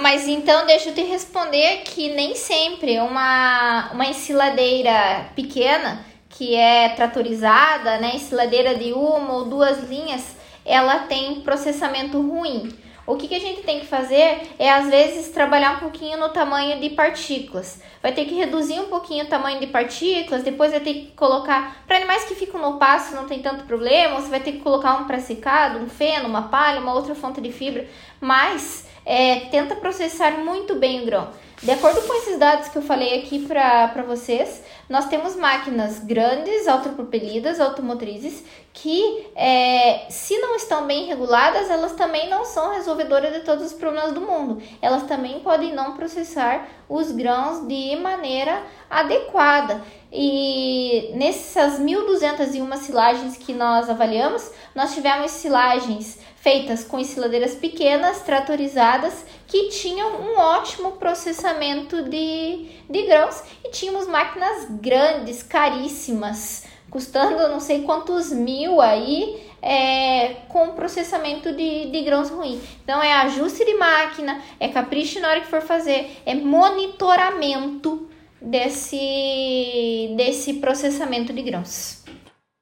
Mas 0.00 0.28
então 0.28 0.64
deixa 0.64 0.90
eu 0.90 0.94
te 0.94 1.02
responder 1.02 1.78
que 1.78 2.10
nem 2.10 2.36
sempre 2.36 3.00
uma, 3.00 3.90
uma 3.92 4.06
ensiladeira 4.06 5.28
pequena, 5.34 6.04
que 6.28 6.54
é 6.54 6.90
tratorizada, 6.90 7.98
né, 7.98 8.12
ensiladeira 8.14 8.76
de 8.76 8.92
uma 8.92 9.34
ou 9.34 9.44
duas 9.46 9.82
linhas, 9.88 10.36
ela 10.64 11.00
tem 11.00 11.40
processamento 11.40 12.20
ruim. 12.20 12.72
O 13.12 13.16
que, 13.16 13.28
que 13.28 13.34
a 13.34 13.38
gente 13.38 13.60
tem 13.60 13.78
que 13.78 13.86
fazer 13.86 14.40
é, 14.58 14.72
às 14.72 14.88
vezes, 14.88 15.28
trabalhar 15.28 15.76
um 15.76 15.80
pouquinho 15.80 16.18
no 16.18 16.30
tamanho 16.30 16.80
de 16.80 16.88
partículas. 16.88 17.82
Vai 18.00 18.12
ter 18.12 18.24
que 18.24 18.34
reduzir 18.34 18.80
um 18.80 18.86
pouquinho 18.86 19.26
o 19.26 19.28
tamanho 19.28 19.60
de 19.60 19.66
partículas, 19.66 20.42
depois 20.42 20.70
vai 20.70 20.80
ter 20.80 20.94
que 20.94 21.06
colocar. 21.08 21.84
Para 21.86 21.98
animais 21.98 22.24
que 22.24 22.34
ficam 22.34 22.58
no 22.58 22.78
pasto 22.78 23.14
não 23.14 23.26
tem 23.26 23.42
tanto 23.42 23.64
problema, 23.64 24.18
você 24.18 24.30
vai 24.30 24.40
ter 24.40 24.52
que 24.52 24.60
colocar 24.60 24.94
um 24.94 25.04
pressicado, 25.04 25.78
um 25.78 25.90
feno, 25.90 26.26
uma 26.26 26.48
palha, 26.48 26.80
uma 26.80 26.94
outra 26.94 27.14
fonte 27.14 27.38
de 27.38 27.52
fibra. 27.52 27.86
Mas 28.18 28.88
é, 29.04 29.40
tenta 29.50 29.74
processar 29.76 30.38
muito 30.38 30.74
bem 30.74 31.02
o 31.02 31.06
grão. 31.06 31.28
De 31.62 31.70
acordo 31.70 32.02
com 32.02 32.14
esses 32.14 32.40
dados 32.40 32.68
que 32.68 32.76
eu 32.76 32.82
falei 32.82 33.20
aqui 33.20 33.46
para 33.46 34.02
vocês, 34.02 34.64
nós 34.88 35.06
temos 35.06 35.36
máquinas 35.36 36.00
grandes, 36.00 36.66
autopropelidas, 36.66 37.60
automotrizes, 37.60 38.42
que 38.72 39.28
é, 39.36 40.06
se 40.10 40.36
não 40.38 40.56
estão 40.56 40.88
bem 40.88 41.06
reguladas, 41.06 41.70
elas 41.70 41.92
também 41.92 42.28
não 42.28 42.44
são 42.44 42.74
resolvedoras 42.74 43.32
de 43.32 43.40
todos 43.40 43.66
os 43.66 43.72
problemas 43.74 44.12
do 44.12 44.20
mundo. 44.20 44.60
Elas 44.82 45.04
também 45.04 45.38
podem 45.38 45.72
não 45.72 45.94
processar 45.94 46.66
os 46.88 47.12
grãos 47.12 47.64
de 47.68 47.94
maneira 47.94 48.60
adequada. 48.90 49.84
E 50.10 51.12
nessas 51.14 51.78
1.201 51.78 52.76
silagens 52.78 53.36
que 53.36 53.52
nós 53.52 53.88
avaliamos, 53.88 54.50
nós 54.74 54.92
tivemos 54.94 55.30
silagens 55.30 56.18
feitas 56.42 56.82
com 56.82 56.98
ensiladeiras 56.98 57.54
pequenas, 57.54 58.22
tratorizadas, 58.22 59.24
que 59.46 59.68
tinham 59.68 60.20
um 60.20 60.36
ótimo 60.36 60.92
processamento 60.92 62.02
de, 62.02 62.66
de 62.90 63.02
grãos 63.02 63.44
e 63.64 63.70
tínhamos 63.70 64.08
máquinas 64.08 64.66
grandes, 64.68 65.40
caríssimas, 65.40 66.64
custando 66.90 67.48
não 67.48 67.60
sei 67.60 67.82
quantos 67.82 68.32
mil 68.32 68.80
aí, 68.80 69.40
é, 69.62 70.34
com 70.48 70.72
processamento 70.72 71.54
de, 71.54 71.86
de 71.86 72.02
grãos 72.02 72.28
ruim. 72.28 72.60
Então 72.82 73.00
é 73.00 73.12
ajuste 73.12 73.64
de 73.64 73.74
máquina, 73.74 74.42
é 74.58 74.66
capricho 74.66 75.20
na 75.20 75.28
hora 75.28 75.40
que 75.42 75.46
for 75.46 75.62
fazer, 75.62 76.20
é 76.26 76.34
monitoramento 76.34 78.10
desse, 78.40 80.12
desse 80.16 80.54
processamento 80.54 81.32
de 81.32 81.42
grãos. 81.42 82.01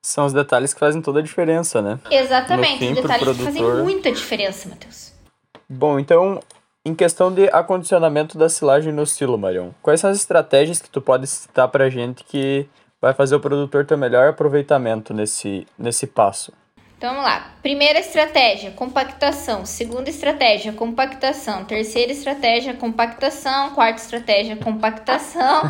São 0.02 0.26
os 0.26 0.32
detalhes 0.32 0.72
que 0.72 0.80
fazem 0.80 1.02
toda 1.02 1.20
a 1.20 1.22
diferença, 1.22 1.82
né? 1.82 1.98
Exatamente, 2.10 2.78
fim, 2.78 2.92
os 2.92 3.02
detalhes 3.02 3.36
que 3.36 3.44
fazem 3.44 3.62
muita 3.62 4.10
diferença, 4.10 4.68
Matheus. 4.68 5.12
Bom, 5.68 5.98
então, 5.98 6.40
em 6.84 6.94
questão 6.94 7.32
de 7.32 7.48
acondicionamento 7.50 8.38
da 8.38 8.48
silagem 8.48 8.92
no 8.92 9.06
silo, 9.06 9.36
Marion, 9.36 9.70
quais 9.82 10.00
são 10.00 10.10
as 10.10 10.16
estratégias 10.16 10.80
que 10.80 10.88
tu 10.88 11.00
pode 11.00 11.26
citar 11.26 11.68
pra 11.68 11.90
gente 11.90 12.24
que 12.24 12.66
vai 13.00 13.12
fazer 13.12 13.34
o 13.34 13.40
produtor 13.40 13.84
ter 13.84 13.96
melhor 13.96 14.28
aproveitamento 14.28 15.12
nesse, 15.12 15.66
nesse 15.78 16.06
passo? 16.06 16.52
Então 17.00 17.14
vamos 17.14 17.24
lá. 17.24 17.54
Primeira 17.62 17.98
estratégia, 17.98 18.72
compactação. 18.72 19.64
Segunda 19.64 20.10
estratégia, 20.10 20.70
compactação. 20.70 21.64
Terceira 21.64 22.12
estratégia, 22.12 22.74
compactação. 22.74 23.70
Quarta 23.70 24.02
estratégia, 24.02 24.54
compactação. 24.56 25.62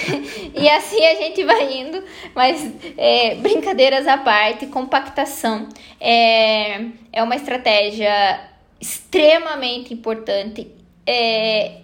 e 0.58 0.66
assim 0.66 1.04
a 1.04 1.14
gente 1.16 1.44
vai 1.44 1.74
indo. 1.74 2.02
Mas 2.34 2.72
é, 2.96 3.34
brincadeiras 3.34 4.06
à 4.06 4.16
parte, 4.16 4.64
compactação 4.68 5.68
é, 6.00 6.86
é 7.12 7.22
uma 7.22 7.36
estratégia 7.36 8.48
extremamente 8.80 9.92
importante. 9.92 10.72
É, 11.06 11.82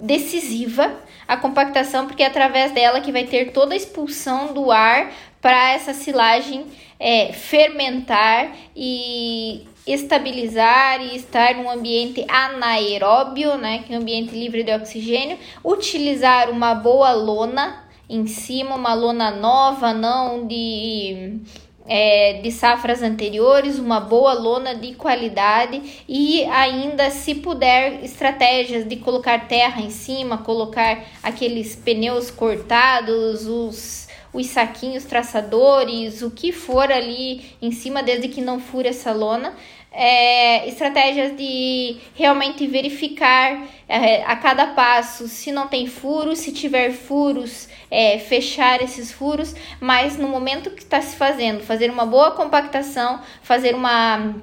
decisiva 0.00 0.98
a 1.26 1.36
compactação, 1.36 2.06
porque 2.06 2.22
é 2.22 2.26
através 2.26 2.70
dela 2.72 3.00
que 3.00 3.10
vai 3.10 3.24
ter 3.24 3.50
toda 3.52 3.74
a 3.74 3.76
expulsão 3.76 4.52
do 4.52 4.70
ar 4.70 5.12
para 5.46 5.74
essa 5.74 5.94
silagem 5.94 6.66
é, 6.98 7.32
fermentar 7.32 8.50
e 8.74 9.64
estabilizar 9.86 11.00
e 11.00 11.14
estar 11.14 11.54
num 11.54 11.70
ambiente 11.70 12.26
anaeróbio, 12.28 13.56
né, 13.56 13.84
que 13.86 13.94
é 13.94 13.96
um 13.96 14.00
ambiente 14.00 14.34
livre 14.34 14.64
de 14.64 14.74
oxigênio, 14.74 15.38
utilizar 15.64 16.50
uma 16.50 16.74
boa 16.74 17.12
lona 17.12 17.84
em 18.10 18.26
cima, 18.26 18.74
uma 18.74 18.92
lona 18.92 19.30
nova, 19.30 19.94
não 19.94 20.48
de 20.48 21.38
é, 21.86 22.40
de 22.42 22.50
safras 22.50 23.00
anteriores, 23.00 23.78
uma 23.78 24.00
boa 24.00 24.32
lona 24.32 24.74
de 24.74 24.94
qualidade 24.94 25.80
e 26.08 26.42
ainda, 26.46 27.08
se 27.10 27.36
puder, 27.36 28.02
estratégias 28.02 28.84
de 28.84 28.96
colocar 28.96 29.46
terra 29.46 29.80
em 29.80 29.90
cima, 29.90 30.38
colocar 30.38 31.04
aqueles 31.22 31.76
pneus 31.76 32.32
cortados, 32.32 33.46
os, 33.46 34.05
os 34.36 34.46
saquinhos 34.48 35.04
traçadores, 35.04 36.20
o 36.20 36.30
que 36.30 36.52
for 36.52 36.92
ali 36.92 37.56
em 37.60 37.72
cima, 37.72 38.02
desde 38.02 38.28
que 38.28 38.42
não 38.42 38.60
fure 38.60 38.88
essa 38.88 39.12
lona. 39.12 39.54
É, 39.90 40.68
estratégias 40.68 41.34
de 41.38 41.96
realmente 42.14 42.66
verificar 42.66 43.66
é, 43.88 44.22
a 44.24 44.36
cada 44.36 44.66
passo 44.66 45.26
se 45.26 45.50
não 45.50 45.68
tem 45.68 45.86
furos, 45.86 46.38
se 46.40 46.52
tiver 46.52 46.92
furos, 46.92 47.66
é, 47.90 48.18
fechar 48.18 48.82
esses 48.82 49.10
furos, 49.10 49.54
mas 49.80 50.18
no 50.18 50.28
momento 50.28 50.70
que 50.70 50.82
está 50.82 51.00
se 51.00 51.16
fazendo, 51.16 51.62
fazer 51.62 51.90
uma 51.90 52.04
boa 52.04 52.32
compactação, 52.32 53.22
fazer 53.42 53.74
uma 53.74 54.34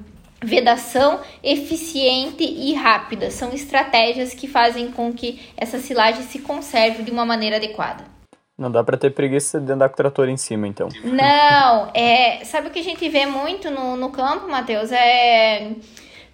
vedação 0.42 1.22
eficiente 1.44 2.44
e 2.44 2.74
rápida. 2.74 3.30
São 3.30 3.54
estratégias 3.54 4.34
que 4.34 4.48
fazem 4.48 4.92
com 4.92 5.14
que 5.14 5.40
essa 5.56 5.78
silagem 5.78 6.24
se 6.24 6.40
conserve 6.40 7.04
de 7.04 7.12
uma 7.12 7.26
maneira 7.26 7.58
adequada. 7.58 8.23
Não 8.58 8.72
dá 8.72 8.84
pra 8.84 8.98
ter 8.98 9.10
preguiça 9.12 9.60
de 9.60 9.72
andar 9.72 9.90
com 9.90 9.94
o 9.94 9.98
trator 9.98 10.30
em 10.30 10.38
cima, 10.38 10.68
então. 10.68 10.88
Não, 11.04 11.92
é, 11.94 12.44
sabe 12.46 12.68
o 12.68 12.72
que 12.72 12.80
a 12.80 12.84
gente 12.84 13.08
vê 13.10 13.26
muito 13.26 13.72
no, 13.72 13.96
no 13.98 14.10
campo, 14.10 14.48
Matheus? 14.48 14.92
É, 14.92 15.72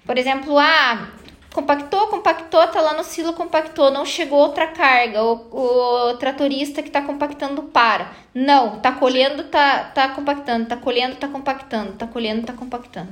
por 0.06 0.18
exemplo, 0.18 0.58
ah, 0.58 1.12
Compactou, 1.54 2.08
compactou, 2.08 2.68
tá 2.68 2.80
lá 2.80 2.94
no 2.94 3.04
silo, 3.04 3.34
compactou, 3.34 3.90
não 3.90 4.06
chegou 4.06 4.38
outra 4.38 4.68
carga, 4.68 5.24
o, 5.24 6.12
o 6.12 6.18
tratorista 6.18 6.84
que 6.84 6.92
tá 6.92 7.02
compactando 7.02 7.64
para. 7.64 8.14
Não, 8.36 8.80
tá 8.80 8.92
colhendo, 8.92 9.46
tá, 9.46 9.86
tá 9.86 10.10
compactando, 10.10 10.68
tá 10.68 10.78
colhendo, 10.78 11.16
tá 11.16 11.28
compactando, 11.28 11.94
tá 11.94 12.06
colhendo, 12.06 12.46
tá 12.46 12.54
compactando. 12.54 13.10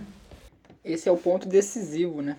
Esse 0.85 1.09
é 1.09 1.11
o 1.11 1.17
ponto 1.17 1.47
decisivo, 1.47 2.21
né? 2.21 2.37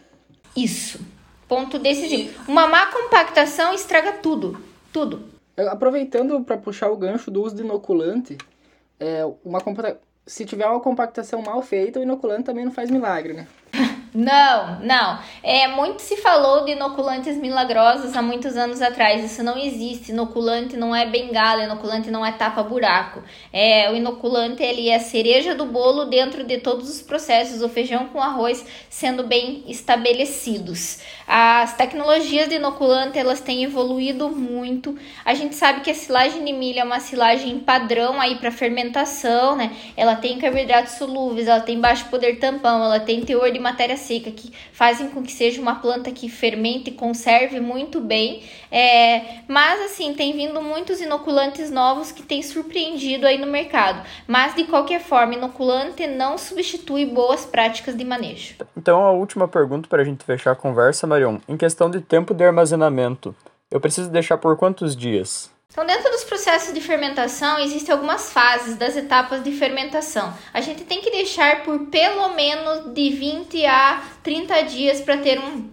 Isso. 0.56 1.00
Ponto 1.48 1.78
decisivo. 1.78 2.42
Uma 2.46 2.68
má 2.68 2.86
compactação 2.86 3.74
estraga 3.74 4.12
tudo. 4.12 4.62
Tudo. 4.92 5.38
Aproveitando 5.70 6.42
para 6.42 6.56
puxar 6.56 6.90
o 6.90 6.96
gancho 6.96 7.30
do 7.30 7.42
uso 7.42 7.56
de 7.56 7.62
inoculante, 7.62 8.38
é, 9.00 9.24
uma 9.44 9.61
se 10.26 10.44
tiver 10.44 10.66
uma 10.66 10.80
compactação 10.80 11.42
mal 11.42 11.62
feita, 11.62 11.98
o 11.98 12.02
inoculante 12.02 12.44
também 12.44 12.64
não 12.64 12.72
faz 12.72 12.90
milagre, 12.90 13.32
né? 13.32 13.48
Não, 14.14 14.80
não. 14.80 15.18
É 15.42 15.68
muito 15.68 16.00
se 16.00 16.16
falou 16.16 16.64
de 16.64 16.72
inoculantes 16.72 17.36
milagrosos 17.36 18.16
há 18.16 18.22
muitos 18.22 18.56
anos 18.56 18.80
atrás. 18.80 19.24
Isso 19.24 19.42
não 19.42 19.59
existe. 19.59 20.12
Inoculante 20.12 20.76
não 20.76 20.94
é 20.94 21.06
bengala, 21.06 21.64
inoculante 21.64 22.11
não 22.11 22.24
é 22.24 22.32
tapa 22.32 22.62
buraco. 22.62 23.22
É 23.52 23.90
o 23.90 23.94
inoculante 23.94 24.62
ele 24.62 24.88
é 24.88 24.96
a 24.96 25.00
cereja 25.00 25.54
do 25.54 25.66
bolo 25.66 26.06
dentro 26.06 26.44
de 26.44 26.59
todos 26.59 26.88
os 26.88 27.02
processos, 27.02 27.62
o 27.62 27.68
feijão 27.68 28.09
com 28.09 28.20
arroz 28.20 28.64
sendo 28.88 29.24
bem 29.24 29.62
estabelecidos. 29.68 31.00
As 31.26 31.76
tecnologias 31.76 32.48
de 32.48 32.54
inoculante 32.54 33.18
elas 33.18 33.40
têm 33.40 33.64
evoluído 33.64 34.30
muito. 34.30 34.96
A 35.24 35.34
gente 35.34 35.54
sabe 35.54 35.82
que 35.82 35.90
a 35.90 35.94
silagem 35.94 36.44
de 36.44 36.52
milho 36.52 36.80
é 36.80 36.84
uma 36.84 37.00
silagem 37.00 37.59
padrão 37.59 38.18
aí 38.18 38.36
para 38.36 38.50
fermentação, 38.50 39.54
né? 39.54 39.76
Ela 39.96 40.16
tem 40.16 40.38
carboidratos 40.38 40.94
solúveis, 40.94 41.46
ela 41.46 41.61
tem 41.61 41.78
baixo 41.78 42.06
poder 42.06 42.38
tampão, 42.38 42.82
ela 42.82 43.00
tem 43.00 43.20
teor 43.20 43.50
de 43.50 43.59
matéria 43.59 43.97
seca 43.99 44.30
que 44.30 44.51
fazem 44.72 45.11
com 45.11 45.22
que 45.22 45.30
seja 45.30 45.61
uma 45.61 45.74
planta 45.74 46.11
que 46.11 46.28
fermente 46.30 46.88
e 46.88 46.94
conserve 46.94 47.61
muito 47.61 48.01
bem. 48.01 48.42
É, 48.70 49.42
mas 49.46 49.80
assim, 49.82 50.14
tem 50.14 50.32
vindo 50.32 50.62
muitos 50.62 51.01
inoculantes 51.01 51.70
novos 51.70 52.11
que 52.11 52.22
têm 52.22 52.42
surpreendido 52.42 53.26
aí 53.26 53.36
no 53.38 53.46
mercado. 53.46 54.03
Mas 54.26 54.55
de 54.55 54.64
qualquer 54.64 55.01
forma, 55.01 55.34
inoculante 55.34 56.07
não 56.07 56.38
substitui 56.38 57.05
boas 57.05 57.44
práticas 57.44 57.94
de 57.94 58.05
manejo. 58.05 58.55
Então 58.76 59.05
a 59.05 59.12
última 59.12 59.46
pergunta 59.46 59.88
para 59.88 60.01
a 60.01 60.05
gente 60.05 60.24
fechar 60.24 60.53
a 60.53 60.57
conversa, 60.57 61.07
Marion, 61.07 61.38
em 61.46 61.57
questão 61.57 61.90
de 61.90 62.01
tempo 62.01 62.32
de 62.32 62.44
armazenamento, 62.44 63.34
eu 63.70 63.80
preciso 63.80 64.09
deixar 64.09 64.38
por 64.38 64.57
quantos 64.57 64.96
dias? 64.96 65.51
Então, 65.70 65.84
dentro 65.86 66.10
dos 66.10 66.24
processos 66.24 66.72
de 66.72 66.80
fermentação, 66.80 67.58
existem 67.58 67.92
algumas 67.92 68.32
fases 68.32 68.76
das 68.76 68.96
etapas 68.96 69.44
de 69.44 69.52
fermentação. 69.52 70.32
A 70.52 70.62
gente 70.62 70.82
tem 70.82 71.02
que 71.02 71.10
deixar 71.10 71.62
por 71.62 71.86
pelo 71.86 72.34
menos 72.34 72.94
de 72.94 73.10
20 73.10 73.66
a 73.66 74.02
30 74.22 74.62
dias 74.62 75.00
para 75.02 75.18
ter 75.18 75.38
um, 75.38 75.68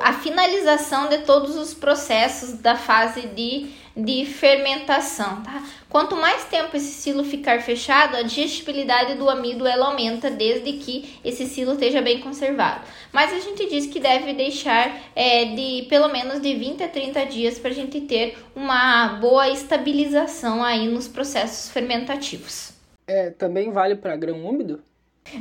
a 0.00 0.12
finalização 0.12 1.08
de 1.08 1.18
todos 1.18 1.56
os 1.56 1.74
processos 1.74 2.54
da 2.54 2.76
fase 2.76 3.22
de 3.28 3.72
de 3.96 4.26
fermentação, 4.26 5.42
tá? 5.42 5.62
Quanto 5.88 6.16
mais 6.16 6.44
tempo 6.46 6.76
esse 6.76 6.92
silo 6.92 7.22
ficar 7.22 7.62
fechado, 7.62 8.16
a 8.16 8.22
digestibilidade 8.22 9.14
do 9.14 9.30
amido 9.30 9.66
ela 9.66 9.86
aumenta 9.86 10.30
desde 10.30 10.72
que 10.72 11.20
esse 11.24 11.46
silo 11.46 11.74
esteja 11.74 12.02
bem 12.02 12.20
conservado. 12.20 12.84
Mas 13.12 13.32
a 13.32 13.38
gente 13.38 13.68
diz 13.68 13.86
que 13.86 14.00
deve 14.00 14.32
deixar 14.32 15.00
é, 15.14 15.44
de 15.44 15.86
pelo 15.88 16.08
menos 16.08 16.42
de 16.42 16.54
20 16.54 16.82
a 16.82 16.88
30 16.88 17.26
dias 17.26 17.58
para 17.58 17.70
a 17.70 17.74
gente 17.74 18.00
ter 18.00 18.36
uma 18.56 19.18
boa 19.20 19.48
estabilização 19.48 20.64
aí 20.64 20.88
nos 20.88 21.06
processos 21.06 21.70
fermentativos. 21.70 22.72
É, 23.06 23.30
também 23.30 23.70
vale 23.70 23.94
para 23.94 24.16
grão 24.16 24.44
úmido? 24.44 24.82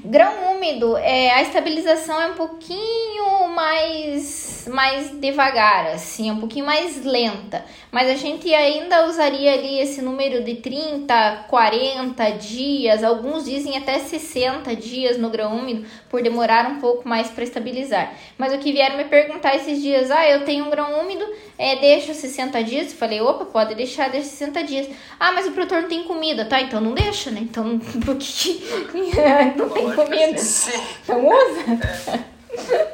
Grão 0.05 0.55
úmido, 0.55 0.97
é, 0.97 1.29
a 1.31 1.41
estabilização 1.41 2.19
é 2.19 2.27
um 2.27 2.35
pouquinho 2.35 3.47
mais, 3.49 4.67
mais 4.71 5.19
devagar, 5.19 5.87
assim, 5.87 6.31
um 6.31 6.39
pouquinho 6.39 6.65
mais 6.65 7.03
lenta. 7.03 7.63
Mas 7.91 8.09
a 8.09 8.15
gente 8.15 8.51
ainda 8.53 9.05
usaria 9.07 9.53
ali 9.53 9.79
esse 9.79 10.01
número 10.01 10.43
de 10.43 10.55
30, 10.55 11.45
40 11.49 12.29
dias, 12.31 13.03
alguns 13.03 13.43
dizem 13.43 13.77
até 13.77 13.99
60 13.99 14.75
dias 14.75 15.17
no 15.17 15.29
grão 15.29 15.57
úmido, 15.57 15.85
por 16.13 16.21
demorar 16.21 16.67
um 16.67 16.79
pouco 16.79 17.09
mais 17.09 17.31
para 17.31 17.43
estabilizar. 17.43 18.13
Mas 18.37 18.53
o 18.53 18.59
que 18.59 18.71
vieram 18.71 18.97
me 18.97 19.05
perguntar 19.05 19.55
esses 19.55 19.81
dias, 19.81 20.11
ah, 20.11 20.29
eu 20.29 20.45
tenho 20.45 20.63
um 20.63 20.69
grão 20.69 21.01
úmido, 21.01 21.25
é, 21.57 21.77
deixo 21.77 22.13
60 22.13 22.63
dias? 22.63 22.91
Eu 22.91 22.97
falei, 22.99 23.19
opa, 23.19 23.45
pode 23.45 23.73
deixar, 23.73 24.11
deixa 24.11 24.27
60 24.27 24.63
dias. 24.63 24.87
Ah, 25.19 25.31
mas 25.31 25.47
o 25.47 25.51
produtor 25.53 25.81
não 25.81 25.89
tem 25.89 26.03
comida, 26.03 26.45
tá? 26.45 26.61
Então 26.61 26.79
não 26.79 26.93
deixa, 26.93 27.31
né? 27.31 27.39
Então, 27.41 27.79
por 28.05 28.15
que 28.17 28.61
não 29.57 29.69
tem 29.69 29.91
comida? 29.95 30.39
Então 31.03 31.27
usa. 31.27 32.23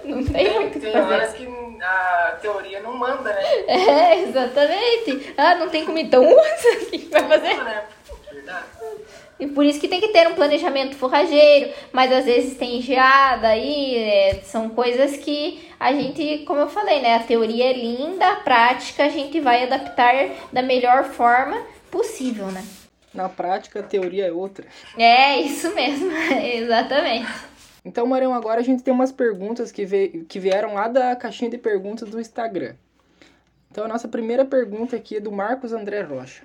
Não 0.06 0.24
tem 0.24 0.54
muito 0.54 0.70
o 0.70 0.72
que 0.72 0.80
Tem 0.80 0.94
fazer. 0.94 1.14
horas 1.14 1.34
que 1.34 1.48
a 1.82 2.38
teoria 2.42 2.80
não 2.80 2.94
manda, 2.96 3.34
né? 3.34 3.44
É, 3.68 4.24
exatamente. 4.24 5.34
Ah, 5.36 5.56
não 5.56 5.68
tem 5.68 5.84
comida, 5.84 6.08
então 6.08 6.24
usa. 6.26 6.84
O 6.84 6.86
que 6.90 6.98
vai 7.12 7.24
fazer? 7.28 7.50
Tudo, 7.50 7.64
né? 7.66 7.84
E 9.40 9.48
por 9.48 9.66
isso 9.66 9.80
que 9.80 9.88
tem 9.88 10.02
que 10.02 10.10
ter 10.10 10.28
um 10.28 10.36
planejamento 10.36 10.96
forrageiro, 10.96 11.72
mas 11.94 12.12
às 12.12 12.26
vezes 12.26 12.58
tem 12.58 12.82
geada 12.82 13.48
aí, 13.48 13.96
é, 13.96 14.42
são 14.44 14.70
coisas 14.70 15.16
que 15.16 15.62
a 15.80 15.94
gente, 15.94 16.40
como 16.40 16.60
eu 16.60 16.68
falei, 16.68 17.02
né? 17.02 17.16
A 17.16 17.24
teoria 17.24 17.70
é 17.70 17.74
linda, 17.74 18.28
a 18.28 18.36
prática 18.38 19.06
a 19.06 19.10
gente 19.10 19.40
vai 19.40 19.64
adaptar 19.64 20.14
da 20.52 20.62
melhor 20.62 21.06
forma 21.06 21.58
possível, 21.90 22.48
né? 22.48 22.66
Na 23.14 23.30
prática, 23.30 23.80
a 23.80 23.84
teoria 23.84 24.28
é 24.28 24.32
outra. 24.32 24.68
É, 24.98 25.40
isso 25.40 25.74
mesmo, 25.74 26.12
exatamente. 26.44 27.28
Então, 27.84 28.06
Marião, 28.06 28.34
agora 28.34 28.60
a 28.60 28.64
gente 28.64 28.84
tem 28.84 28.94
umas 28.94 29.12
perguntas 29.12 29.72
que, 29.72 29.86
veio, 29.86 30.26
que 30.26 30.40
vieram 30.40 30.74
lá 30.74 30.88
da 30.88 31.16
caixinha 31.16 31.50
de 31.50 31.58
perguntas 31.58 32.10
do 32.10 32.20
Instagram. 32.20 32.76
Então, 33.72 33.86
a 33.86 33.88
nossa 33.88 34.08
primeira 34.08 34.44
pergunta 34.44 34.96
aqui 34.96 35.16
é 35.18 35.20
do 35.20 35.32
Marcos 35.32 35.72
André 35.72 36.02
Rocha. 36.02 36.44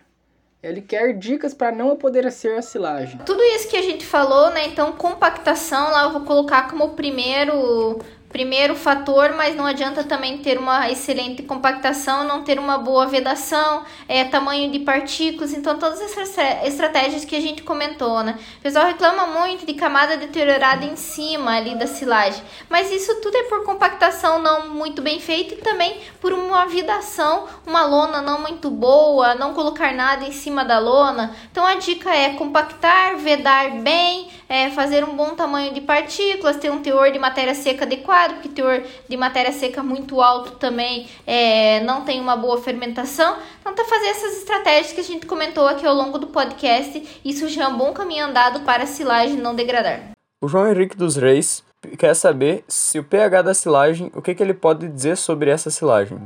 Ele 0.64 0.80
quer 0.80 1.12
dicas 1.12 1.52
para 1.52 1.70
não 1.70 1.92
apodrecer 1.92 2.56
a 2.56 2.62
silagem. 2.62 3.20
Tudo 3.26 3.42
isso 3.42 3.68
que 3.68 3.76
a 3.76 3.82
gente 3.82 4.04
falou, 4.06 4.50
né? 4.50 4.66
Então, 4.66 4.92
compactação 4.92 5.90
lá 5.90 6.04
eu 6.04 6.12
vou 6.12 6.22
colocar 6.22 6.70
como 6.70 6.94
primeiro 6.94 7.98
primeiro 8.34 8.74
fator, 8.74 9.32
mas 9.36 9.54
não 9.54 9.64
adianta 9.64 10.02
também 10.02 10.38
ter 10.38 10.58
uma 10.58 10.90
excelente 10.90 11.40
compactação, 11.44 12.24
não 12.24 12.42
ter 12.42 12.58
uma 12.58 12.76
boa 12.76 13.06
vedação, 13.06 13.84
é, 14.08 14.24
tamanho 14.24 14.72
de 14.72 14.80
partículas, 14.80 15.52
então 15.52 15.78
todas 15.78 16.00
essas 16.00 16.36
estratégias 16.64 17.24
que 17.24 17.36
a 17.36 17.40
gente 17.40 17.62
comentou, 17.62 18.24
né? 18.24 18.36
O 18.58 18.60
pessoal 18.60 18.86
reclama 18.86 19.24
muito 19.28 19.64
de 19.64 19.74
camada 19.74 20.16
deteriorada 20.16 20.84
em 20.84 20.96
cima 20.96 21.56
ali 21.56 21.76
da 21.76 21.86
silagem, 21.86 22.42
mas 22.68 22.90
isso 22.90 23.20
tudo 23.20 23.36
é 23.36 23.44
por 23.44 23.62
compactação 23.62 24.40
não 24.40 24.68
muito 24.68 25.00
bem 25.00 25.20
feita 25.20 25.54
e 25.54 25.58
também 25.58 26.00
por 26.20 26.32
uma 26.32 26.66
vedação, 26.66 27.46
uma 27.64 27.86
lona 27.86 28.20
não 28.20 28.40
muito 28.40 28.68
boa, 28.68 29.36
não 29.36 29.54
colocar 29.54 29.94
nada 29.94 30.26
em 30.26 30.32
cima 30.32 30.64
da 30.64 30.80
lona. 30.80 31.36
Então 31.52 31.64
a 31.64 31.76
dica 31.76 32.12
é 32.12 32.30
compactar, 32.30 33.16
vedar 33.16 33.70
bem, 33.80 34.28
é, 34.48 34.70
fazer 34.70 35.04
um 35.04 35.16
bom 35.16 35.34
tamanho 35.34 35.72
de 35.72 35.80
partículas, 35.80 36.56
ter 36.56 36.70
um 36.70 36.80
teor 36.80 37.10
de 37.10 37.18
matéria 37.18 37.54
seca 37.54 37.84
adequado, 37.84 38.34
porque 38.34 38.48
teor 38.48 38.82
de 39.08 39.16
matéria 39.16 39.52
seca 39.52 39.82
muito 39.82 40.20
alto 40.20 40.52
também 40.52 41.06
é, 41.26 41.80
não 41.80 42.02
tem 42.02 42.20
uma 42.20 42.36
boa 42.36 42.60
fermentação. 42.60 43.36
Então, 43.60 43.74
tá 43.74 43.84
fazer 43.84 44.06
essas 44.06 44.38
estratégias 44.38 44.92
que 44.92 45.00
a 45.00 45.04
gente 45.04 45.26
comentou 45.26 45.66
aqui 45.66 45.86
ao 45.86 45.94
longo 45.94 46.18
do 46.18 46.28
podcast, 46.28 47.20
isso 47.24 47.48
já 47.48 47.64
é 47.64 47.68
um 47.68 47.76
bom 47.76 47.92
caminho 47.92 48.26
andado 48.26 48.60
para 48.60 48.84
a 48.84 48.86
silagem 48.86 49.36
não 49.36 49.54
degradar. 49.54 50.10
O 50.40 50.48
João 50.48 50.68
Henrique 50.68 50.96
dos 50.96 51.16
Reis 51.16 51.64
quer 51.98 52.14
saber 52.14 52.64
se 52.68 52.98
o 52.98 53.04
pH 53.04 53.42
da 53.42 53.54
silagem, 53.54 54.10
o 54.14 54.22
que, 54.22 54.34
que 54.34 54.42
ele 54.42 54.54
pode 54.54 54.88
dizer 54.88 55.16
sobre 55.16 55.50
essa 55.50 55.70
silagem. 55.70 56.18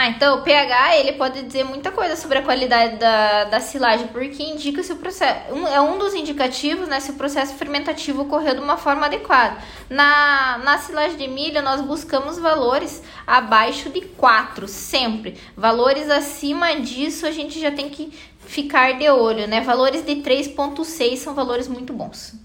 Ah, 0.00 0.10
então 0.10 0.38
o 0.38 0.42
pH 0.42 0.96
ele 0.98 1.14
pode 1.14 1.42
dizer 1.42 1.64
muita 1.64 1.90
coisa 1.90 2.14
sobre 2.14 2.38
a 2.38 2.42
qualidade 2.42 2.98
da, 2.98 3.42
da 3.42 3.58
silagem, 3.58 4.06
porque 4.06 4.44
indica 4.44 4.80
se 4.80 4.92
o 4.92 4.96
processo. 4.96 5.52
Um, 5.52 5.66
é 5.66 5.80
um 5.80 5.98
dos 5.98 6.14
indicativos, 6.14 6.86
né? 6.86 7.00
Se 7.00 7.10
o 7.10 7.14
processo 7.14 7.56
fermentativo 7.56 8.22
ocorreu 8.22 8.54
de 8.54 8.60
uma 8.60 8.76
forma 8.76 9.06
adequada. 9.06 9.56
Na, 9.90 10.58
na 10.58 10.78
silagem 10.78 11.16
de 11.16 11.26
milho, 11.26 11.60
nós 11.62 11.80
buscamos 11.80 12.38
valores 12.38 13.02
abaixo 13.26 13.90
de 13.90 14.02
4, 14.02 14.68
sempre. 14.68 15.36
Valores 15.56 16.08
acima 16.08 16.76
disso, 16.76 17.26
a 17.26 17.32
gente 17.32 17.58
já 17.58 17.72
tem 17.72 17.90
que 17.90 18.12
ficar 18.38 18.96
de 18.96 19.10
olho, 19.10 19.48
né? 19.48 19.62
Valores 19.62 20.06
de 20.06 20.14
3,6 20.22 21.16
são 21.16 21.34
valores 21.34 21.66
muito 21.66 21.92
bons. 21.92 22.36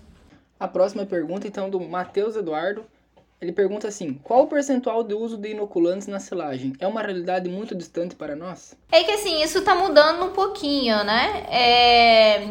A 0.60 0.68
próxima 0.68 1.06
pergunta, 1.06 1.47
então, 1.47 1.70
do 1.70 1.80
Matheus 1.80 2.36
Eduardo. 2.36 2.84
Ele 3.43 3.51
pergunta 3.51 3.89
assim: 3.89 4.13
qual 4.23 4.43
o 4.43 4.47
percentual 4.47 5.03
de 5.03 5.13
uso 5.13 5.37
de 5.37 5.49
inoculantes 5.49 6.07
na 6.07 6.17
silagem? 6.17 6.71
É 6.79 6.87
uma 6.87 7.01
realidade 7.01 7.49
muito 7.49 7.75
distante 7.75 8.15
para 8.15 8.37
nós? 8.37 8.73
É 8.89 9.03
que 9.03 9.11
assim, 9.11 9.43
isso 9.43 9.61
tá 9.63 9.75
mudando 9.75 10.23
um 10.23 10.29
pouquinho, 10.29 11.03
né? 11.03 11.45
É... 11.51 12.47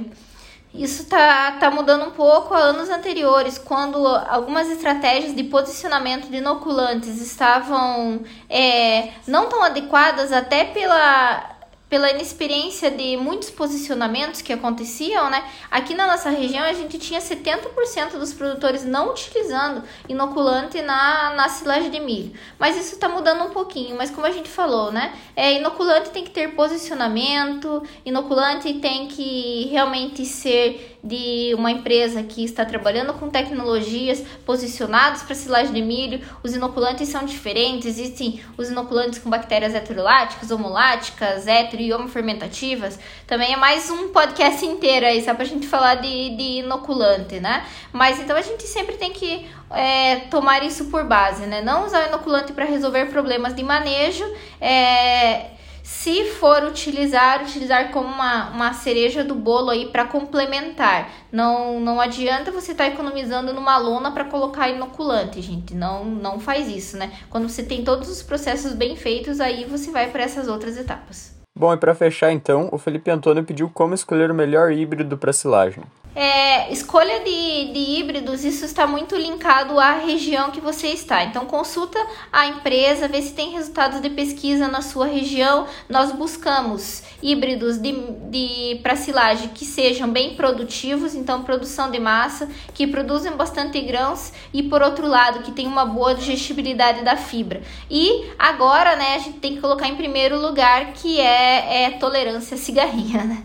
Isso 0.74 1.06
tá, 1.06 1.52
tá 1.52 1.70
mudando 1.70 2.04
um 2.04 2.10
pouco 2.10 2.54
a 2.54 2.58
anos 2.58 2.90
anteriores, 2.90 3.58
quando 3.58 4.06
algumas 4.06 4.70
estratégias 4.70 5.34
de 5.34 5.44
posicionamento 5.44 6.30
de 6.30 6.36
inoculantes 6.38 7.20
estavam 7.20 8.22
é, 8.48 9.10
não 9.26 9.50
tão 9.50 9.62
adequadas 9.62 10.32
até 10.32 10.64
pela 10.64 11.51
pela 11.92 12.10
inexperiência 12.10 12.90
de 12.90 13.18
muitos 13.18 13.50
posicionamentos 13.50 14.40
que 14.40 14.50
aconteciam, 14.50 15.28
né? 15.28 15.44
Aqui 15.70 15.94
na 15.94 16.06
nossa 16.06 16.30
região 16.30 16.64
a 16.64 16.72
gente 16.72 16.98
tinha 16.98 17.20
70% 17.20 18.12
dos 18.12 18.32
produtores 18.32 18.82
não 18.82 19.10
utilizando 19.10 19.82
inoculante 20.08 20.80
na, 20.80 21.34
na 21.34 21.50
silagem 21.50 21.90
de 21.90 22.00
milho. 22.00 22.32
Mas 22.58 22.78
isso 22.78 22.94
está 22.94 23.10
mudando 23.10 23.44
um 23.44 23.50
pouquinho, 23.50 23.94
mas 23.94 24.10
como 24.10 24.26
a 24.26 24.30
gente 24.30 24.48
falou, 24.48 24.90
né? 24.90 25.12
É, 25.36 25.52
inoculante 25.52 26.08
tem 26.08 26.24
que 26.24 26.30
ter 26.30 26.54
posicionamento, 26.54 27.82
inoculante 28.06 28.72
tem 28.72 29.06
que 29.08 29.68
realmente 29.70 30.24
ser 30.24 30.98
de 31.04 31.52
uma 31.54 31.70
empresa 31.70 32.22
que 32.22 32.44
está 32.44 32.64
trabalhando 32.64 33.12
com 33.14 33.28
tecnologias 33.28 34.22
posicionadas 34.46 35.22
para 35.22 35.34
silagem 35.34 35.74
de 35.74 35.82
milho. 35.82 36.20
Os 36.42 36.54
inoculantes 36.54 37.08
são 37.08 37.24
diferentes, 37.24 37.86
existem 37.86 38.40
os 38.56 38.70
inoculantes 38.70 39.18
com 39.18 39.28
bactérias 39.28 39.74
heteroláticas, 39.74 40.50
homoláticas, 40.50 41.46
hetero 41.46 41.81
homofermentativas. 41.90 42.98
Também 43.26 43.54
é 43.54 43.56
mais 43.56 43.88
um 43.88 44.08
podcast 44.08 44.66
inteiro 44.66 45.06
aí, 45.06 45.24
só 45.24 45.32
para 45.32 45.44
a 45.44 45.46
gente 45.46 45.66
falar 45.66 45.94
de, 45.94 46.36
de 46.36 46.58
inoculante, 46.58 47.40
né? 47.40 47.66
Mas 47.90 48.20
então 48.20 48.36
a 48.36 48.42
gente 48.42 48.64
sempre 48.64 48.98
tem 48.98 49.10
que 49.10 49.48
é, 49.70 50.16
tomar 50.30 50.62
isso 50.62 50.90
por 50.90 51.04
base, 51.04 51.46
né? 51.46 51.62
Não 51.62 51.86
usar 51.86 52.08
inoculante 52.08 52.52
para 52.52 52.66
resolver 52.66 53.06
problemas 53.06 53.54
de 53.54 53.62
manejo. 53.62 54.24
É, 54.60 55.52
se 55.82 56.24
for 56.24 56.62
utilizar, 56.64 57.42
utilizar 57.42 57.90
como 57.90 58.06
uma, 58.06 58.50
uma 58.50 58.72
cereja 58.72 59.24
do 59.24 59.34
bolo 59.34 59.70
aí 59.70 59.86
para 59.86 60.04
complementar. 60.04 61.10
Não, 61.30 61.80
não 61.80 62.00
adianta 62.00 62.52
você 62.52 62.72
estar 62.72 62.84
tá 62.84 62.90
economizando 62.90 63.52
numa 63.52 63.76
lona 63.78 64.12
para 64.12 64.24
colocar 64.24 64.68
inoculante, 64.68 65.42
gente. 65.42 65.74
Não, 65.74 66.04
não 66.04 66.38
faz 66.38 66.68
isso, 66.68 66.96
né? 66.96 67.12
Quando 67.28 67.48
você 67.48 67.62
tem 67.64 67.84
todos 67.84 68.08
os 68.08 68.22
processos 68.22 68.74
bem 68.74 68.96
feitos, 68.96 69.40
aí 69.40 69.64
você 69.64 69.90
vai 69.90 70.10
para 70.10 70.22
essas 70.22 70.46
outras 70.46 70.76
etapas. 70.76 71.31
Bom, 71.54 71.74
e 71.74 71.76
para 71.76 71.94
fechar 71.94 72.32
então, 72.32 72.68
o 72.72 72.78
Felipe 72.78 73.10
Antônio 73.10 73.44
pediu 73.44 73.68
como 73.68 73.94
escolher 73.94 74.30
o 74.30 74.34
melhor 74.34 74.72
híbrido 74.72 75.18
para 75.18 75.32
silagem. 75.32 75.84
É, 76.14 76.70
escolha 76.70 77.20
de, 77.20 77.72
de 77.72 77.78
híbridos, 77.78 78.44
isso 78.44 78.66
está 78.66 78.86
muito 78.86 79.16
linkado 79.16 79.80
à 79.80 79.92
região 79.92 80.50
que 80.50 80.60
você 80.60 80.88
está. 80.88 81.24
Então, 81.24 81.46
consulta 81.46 81.98
a 82.30 82.46
empresa, 82.46 83.08
vê 83.08 83.22
se 83.22 83.32
tem 83.32 83.50
resultados 83.52 84.00
de 84.00 84.10
pesquisa 84.10 84.68
na 84.68 84.82
sua 84.82 85.06
região. 85.06 85.66
Nós 85.88 86.12
buscamos 86.12 87.02
híbridos 87.22 87.78
de, 87.78 87.92
de 88.30 88.80
para 88.82 88.94
silagem 88.94 89.48
que 89.48 89.64
sejam 89.64 90.10
bem 90.10 90.34
produtivos, 90.34 91.14
então, 91.14 91.42
produção 91.44 91.90
de 91.90 91.98
massa, 91.98 92.48
que 92.74 92.86
produzem 92.86 93.32
bastante 93.32 93.80
grãos 93.80 94.32
e, 94.52 94.62
por 94.62 94.82
outro 94.82 95.06
lado, 95.06 95.42
que 95.42 95.52
tem 95.52 95.66
uma 95.66 95.86
boa 95.86 96.14
digestibilidade 96.14 97.02
da 97.02 97.16
fibra. 97.16 97.62
E 97.90 98.30
agora, 98.38 98.96
né, 98.96 99.14
a 99.14 99.18
gente 99.18 99.38
tem 99.38 99.54
que 99.54 99.60
colocar 99.62 99.88
em 99.88 99.96
primeiro 99.96 100.38
lugar 100.38 100.92
que 100.92 101.18
é, 101.20 101.84
é 101.84 101.90
tolerância 101.92 102.54
à 102.54 102.58
cigarrinha, 102.58 103.24
né? 103.24 103.42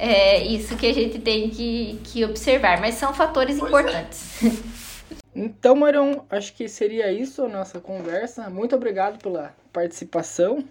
É 0.00 0.44
isso 0.44 0.76
que 0.76 0.86
a 0.86 0.94
gente 0.94 1.18
tem 1.18 1.50
que, 1.50 2.00
que 2.04 2.24
observar, 2.24 2.80
mas 2.80 2.94
são 2.94 3.12
fatores 3.12 3.58
pois 3.58 3.72
é. 3.72 3.78
importantes. 3.78 4.44
É. 4.44 4.78
Então, 5.40 5.76
Marion, 5.76 6.22
acho 6.28 6.52
que 6.52 6.68
seria 6.68 7.12
isso 7.12 7.44
a 7.44 7.48
nossa 7.48 7.78
conversa. 7.78 8.50
Muito 8.50 8.74
obrigado 8.74 9.22
pela 9.22 9.54
participação. 9.72 10.64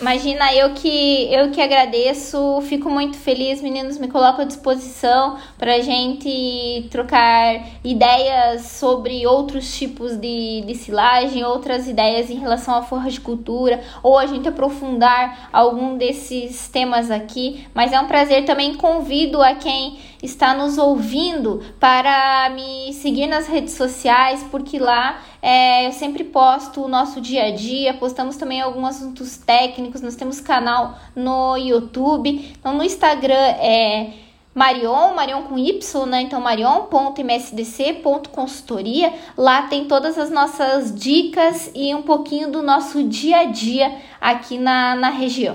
Imagina, 0.00 0.54
eu 0.54 0.74
que 0.74 1.32
eu 1.34 1.50
que 1.50 1.60
agradeço, 1.60 2.60
fico 2.62 2.88
muito 2.88 3.16
feliz, 3.16 3.60
meninos, 3.60 3.98
me 3.98 4.06
colocam 4.06 4.44
à 4.44 4.46
disposição 4.46 5.36
para 5.58 5.74
a 5.74 5.80
gente 5.80 6.86
trocar 6.88 7.66
ideias 7.82 8.62
sobre 8.62 9.26
outros 9.26 9.76
tipos 9.76 10.16
de, 10.16 10.62
de 10.64 10.74
silagem, 10.76 11.44
outras 11.44 11.88
ideias 11.88 12.30
em 12.30 12.38
relação 12.38 12.76
à 12.76 12.82
forragicultura, 12.82 13.82
ou 14.00 14.16
a 14.16 14.26
gente 14.26 14.48
aprofundar 14.48 15.48
algum 15.52 15.96
desses 15.96 16.68
temas 16.68 17.10
aqui. 17.10 17.66
Mas 17.74 17.92
é 17.92 17.98
um 17.98 18.06
prazer 18.06 18.44
também, 18.44 18.74
convido 18.74 19.42
a 19.42 19.56
quem 19.56 19.98
está 20.22 20.54
nos 20.54 20.78
ouvindo 20.78 21.60
para 21.80 22.50
me 22.50 22.92
seguir 22.92 23.26
nas 23.26 23.48
redes 23.48 23.74
sociais, 23.74 24.46
porque 24.48 24.78
lá 24.78 25.18
é, 25.40 25.86
eu 25.86 25.92
sempre 25.92 26.24
posto 26.24 26.84
o 26.84 26.88
nosso 26.88 27.20
dia 27.20 27.44
a 27.44 27.54
dia, 27.54 27.94
postamos 27.94 28.36
também 28.36 28.60
alguns 28.60 28.96
assuntos 28.96 29.36
técnicos, 29.36 30.00
nós 30.00 30.16
temos 30.16 30.40
canal 30.40 30.98
no 31.14 31.56
YouTube, 31.56 32.52
então 32.58 32.76
no 32.76 32.82
Instagram 32.82 33.34
é 33.34 34.14
Marion, 34.54 35.14
Marion 35.14 35.42
com 35.42 35.56
Y, 35.56 36.06
né? 36.06 36.22
Então 36.22 36.40
marion.msdc.consultoria. 36.40 39.12
Lá 39.36 39.68
tem 39.68 39.84
todas 39.86 40.18
as 40.18 40.28
nossas 40.30 40.92
dicas 40.92 41.70
e 41.74 41.94
um 41.94 42.02
pouquinho 42.02 42.50
do 42.50 42.60
nosso 42.60 43.04
dia 43.04 43.42
a 43.42 43.44
dia 43.44 43.96
aqui 44.20 44.58
na, 44.58 44.96
na 44.96 45.10
região. 45.10 45.54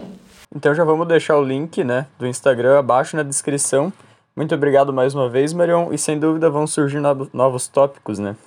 Então 0.55 0.73
já 0.73 0.85
vamos 0.85 1.05
deixar 1.07 1.37
o 1.37 1.43
link, 1.43 1.83
né, 1.83 2.07
do 2.17 2.25
Instagram 2.25 2.79
abaixo 2.79 3.17
na 3.17 3.23
descrição. 3.23 3.91
Muito 4.35 4.55
obrigado 4.55 4.91
mais 4.93 5.13
uma 5.13 5.27
vez, 5.27 5.51
Marion, 5.51 5.91
e 5.91 5.97
sem 5.97 6.17
dúvida 6.17 6.49
vão 6.49 6.65
surgir 6.65 7.01
novos 7.33 7.67
tópicos, 7.67 8.19
né? 8.19 8.37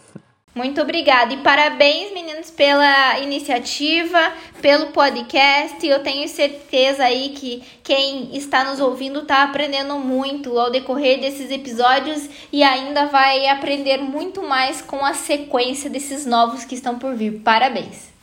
Muito 0.56 0.80
obrigada 0.80 1.34
e 1.34 1.36
parabéns, 1.36 2.14
meninos, 2.14 2.50
pela 2.50 3.20
iniciativa, 3.20 4.32
pelo 4.62 4.86
podcast. 4.86 5.86
Eu 5.86 6.02
tenho 6.02 6.26
certeza 6.30 7.04
aí 7.04 7.34
que 7.36 7.62
quem 7.84 8.34
está 8.34 8.64
nos 8.64 8.80
ouvindo 8.80 9.18
está 9.18 9.42
aprendendo 9.42 9.98
muito 9.98 10.58
ao 10.58 10.70
decorrer 10.70 11.20
desses 11.20 11.50
episódios 11.50 12.26
e 12.50 12.62
ainda 12.62 13.04
vai 13.04 13.46
aprender 13.48 13.98
muito 13.98 14.42
mais 14.42 14.80
com 14.80 15.04
a 15.04 15.12
sequência 15.12 15.90
desses 15.90 16.24
novos 16.24 16.64
que 16.64 16.74
estão 16.74 16.98
por 16.98 17.14
vir. 17.14 17.42
Parabéns! 17.44 18.15